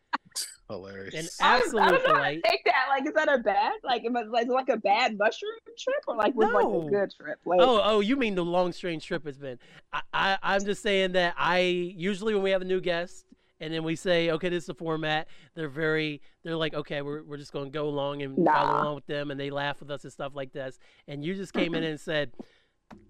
[0.70, 1.14] Hilarious.
[1.14, 2.86] an I, was- I absolute don't know how to take that.
[2.88, 3.72] Like, is that a bad?
[3.84, 7.12] Like, am I- like, like a bad mushroom trip, or like was like a good
[7.14, 7.38] trip?
[7.44, 9.58] Like, Oh, oh, you mean the long, strange trip it's been?
[9.92, 13.24] I, I, I'm just saying that I usually when we have a new guest
[13.60, 15.28] and then we say, okay, this is the format.
[15.54, 19.06] They're very, they're like, okay, we're we're just gonna go along and follow along with
[19.06, 20.78] them, and they laugh with us and stuff like this.
[21.06, 21.90] And you just came in mm-hmm.
[21.90, 22.32] and said,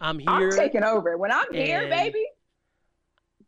[0.00, 0.28] I'm here.
[0.28, 1.16] I'm taking over.
[1.16, 2.26] When I'm here, baby,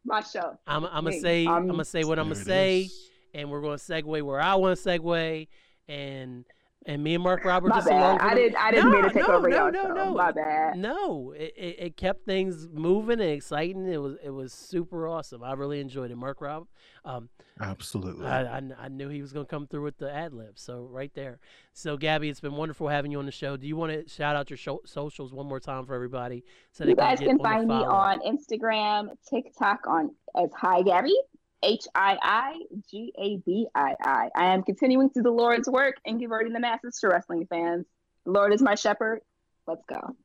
[0.05, 0.56] my show.
[0.66, 3.10] I'm, I'm gonna say I'm, I'm- gonna say what I'm gonna say, is.
[3.34, 5.48] And we're gonna segue where I want to segue,
[5.88, 6.44] and
[6.86, 8.20] and me and Mark Robert My just along bad.
[8.20, 8.56] for I didn't.
[8.56, 9.94] I didn't no, mean to take no, over no, y'all no, show.
[9.94, 10.14] no.
[10.14, 10.76] My bad.
[10.76, 13.86] No, it, it, it kept things moving and exciting.
[13.86, 15.42] It was it was super awesome.
[15.42, 16.16] I really enjoyed it.
[16.16, 16.66] Mark Rob,
[17.04, 17.28] um,
[17.60, 18.26] Absolutely.
[18.26, 20.59] I, I, I knew he was gonna come through with the ad lib.
[20.59, 21.38] So right there.
[21.72, 23.56] So Gabby, it's been wonderful having you on the show.
[23.56, 26.84] Do you want to shout out your show, socials one more time for everybody so
[26.84, 31.16] they You guys get can find me on Instagram, TikTok on as Hi Gabby,
[31.62, 32.60] H I I
[32.90, 34.28] G A B I I.
[34.34, 37.86] I am continuing to do the Lord's work and converting the masses to wrestling fans.
[38.24, 39.20] The Lord is my shepherd.
[39.66, 40.16] Let's go.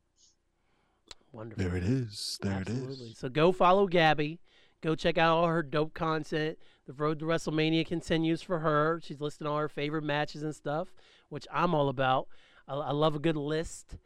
[1.31, 1.63] Wonderful.
[1.63, 2.39] there it is.
[2.41, 3.07] There Absolutely.
[3.07, 3.17] it is.
[3.19, 4.39] So go follow Gabby.
[4.81, 6.57] Go check out all her dope content.
[6.85, 9.01] The road to WrestleMania continues for her.
[9.03, 10.87] She's listing all her favorite matches and stuff,
[11.29, 12.27] which I'm all about.
[12.67, 13.97] I, I love a good list.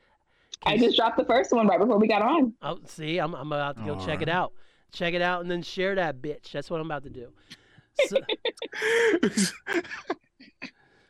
[0.63, 2.53] I just dropped the first one right before we got on.
[2.61, 4.53] Oh, see, I'm, I'm about to go check it out.
[4.91, 6.51] Check it out and then share that bitch.
[6.51, 7.29] That's what I'm about to do.
[8.07, 8.17] So,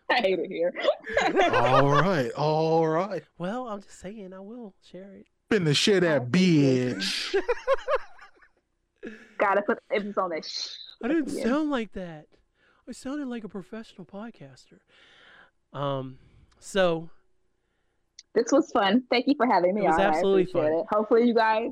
[0.09, 0.73] I hate it here.
[1.53, 2.31] all right.
[2.33, 3.23] All right.
[3.37, 5.25] well, I'm just saying I will share it.
[5.49, 7.33] Finna share that bitch.
[9.37, 10.47] Gotta put emphasis on this.
[10.47, 10.67] Shh.
[11.03, 11.43] I didn't Yeah.
[11.43, 12.27] sound like that.
[12.87, 14.79] I sounded like a professional podcaster.
[15.73, 16.19] Um,
[16.59, 17.09] so
[18.35, 19.03] This was fun.
[19.09, 20.01] Thank you for having me It was on.
[20.01, 20.73] absolutely fun.
[20.73, 20.85] it.
[20.91, 21.69] Hopefully, you guys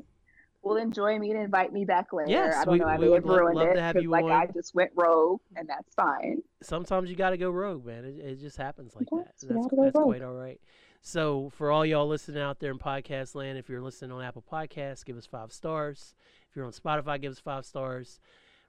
[0.62, 2.30] will enjoy me and invite me back later.
[2.30, 2.86] Yes, I don't we- know.
[2.86, 4.32] I we may would have ruined love it to have 'cause, you like on.
[4.32, 6.42] I just went rogue, and that's fine.
[6.62, 8.04] sometimes you got to go rogue, man.
[8.04, 9.32] It, it just happens like that.
[9.40, 10.60] Sometimes and you That's, that's quite all right.
[11.02, 14.44] So, for all y'all listening out there in podcast land, if you're listening on Apple
[14.50, 16.14] Podcasts, give us five stars.
[16.50, 18.20] If you're on Spotify, give us five stars.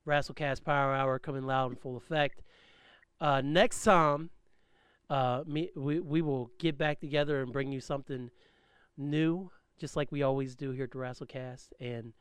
[0.08, 2.42] Wrestlecast Power Hour coming loud in full effect.
[3.20, 4.30] Uh, next time,
[5.10, 8.32] uh, me we, we will get back together and bring you something
[8.98, 11.70] new, just like we always do here at the Wrestlecast.
[11.80, 12.14] And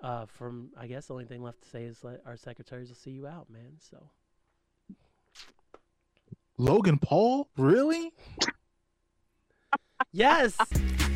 [0.00, 2.96] uh, from I guess the only thing left to say is let our secretaries will
[2.96, 3.72] see you out, man.
[3.78, 4.10] So.
[6.56, 7.48] Logan Paul?
[7.56, 8.12] Really?
[10.12, 10.56] Yes.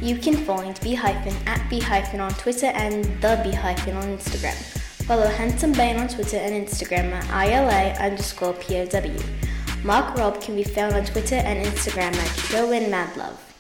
[0.01, 4.05] You can find B hyphen at B hyphen on Twitter and the B hyphen on
[4.05, 4.55] Instagram.
[5.05, 9.17] Follow Handsome Bane on Twitter and Instagram at ILA underscore POW.
[9.85, 13.52] Mark Rob can be found on Twitter and Instagram at Showin Madlove.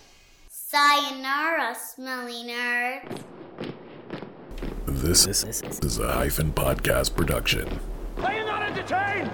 [0.72, 3.22] Sayonara, smelly nerds.
[4.86, 7.78] This is a hyphen podcast production.
[8.16, 9.30] Are you not entertained?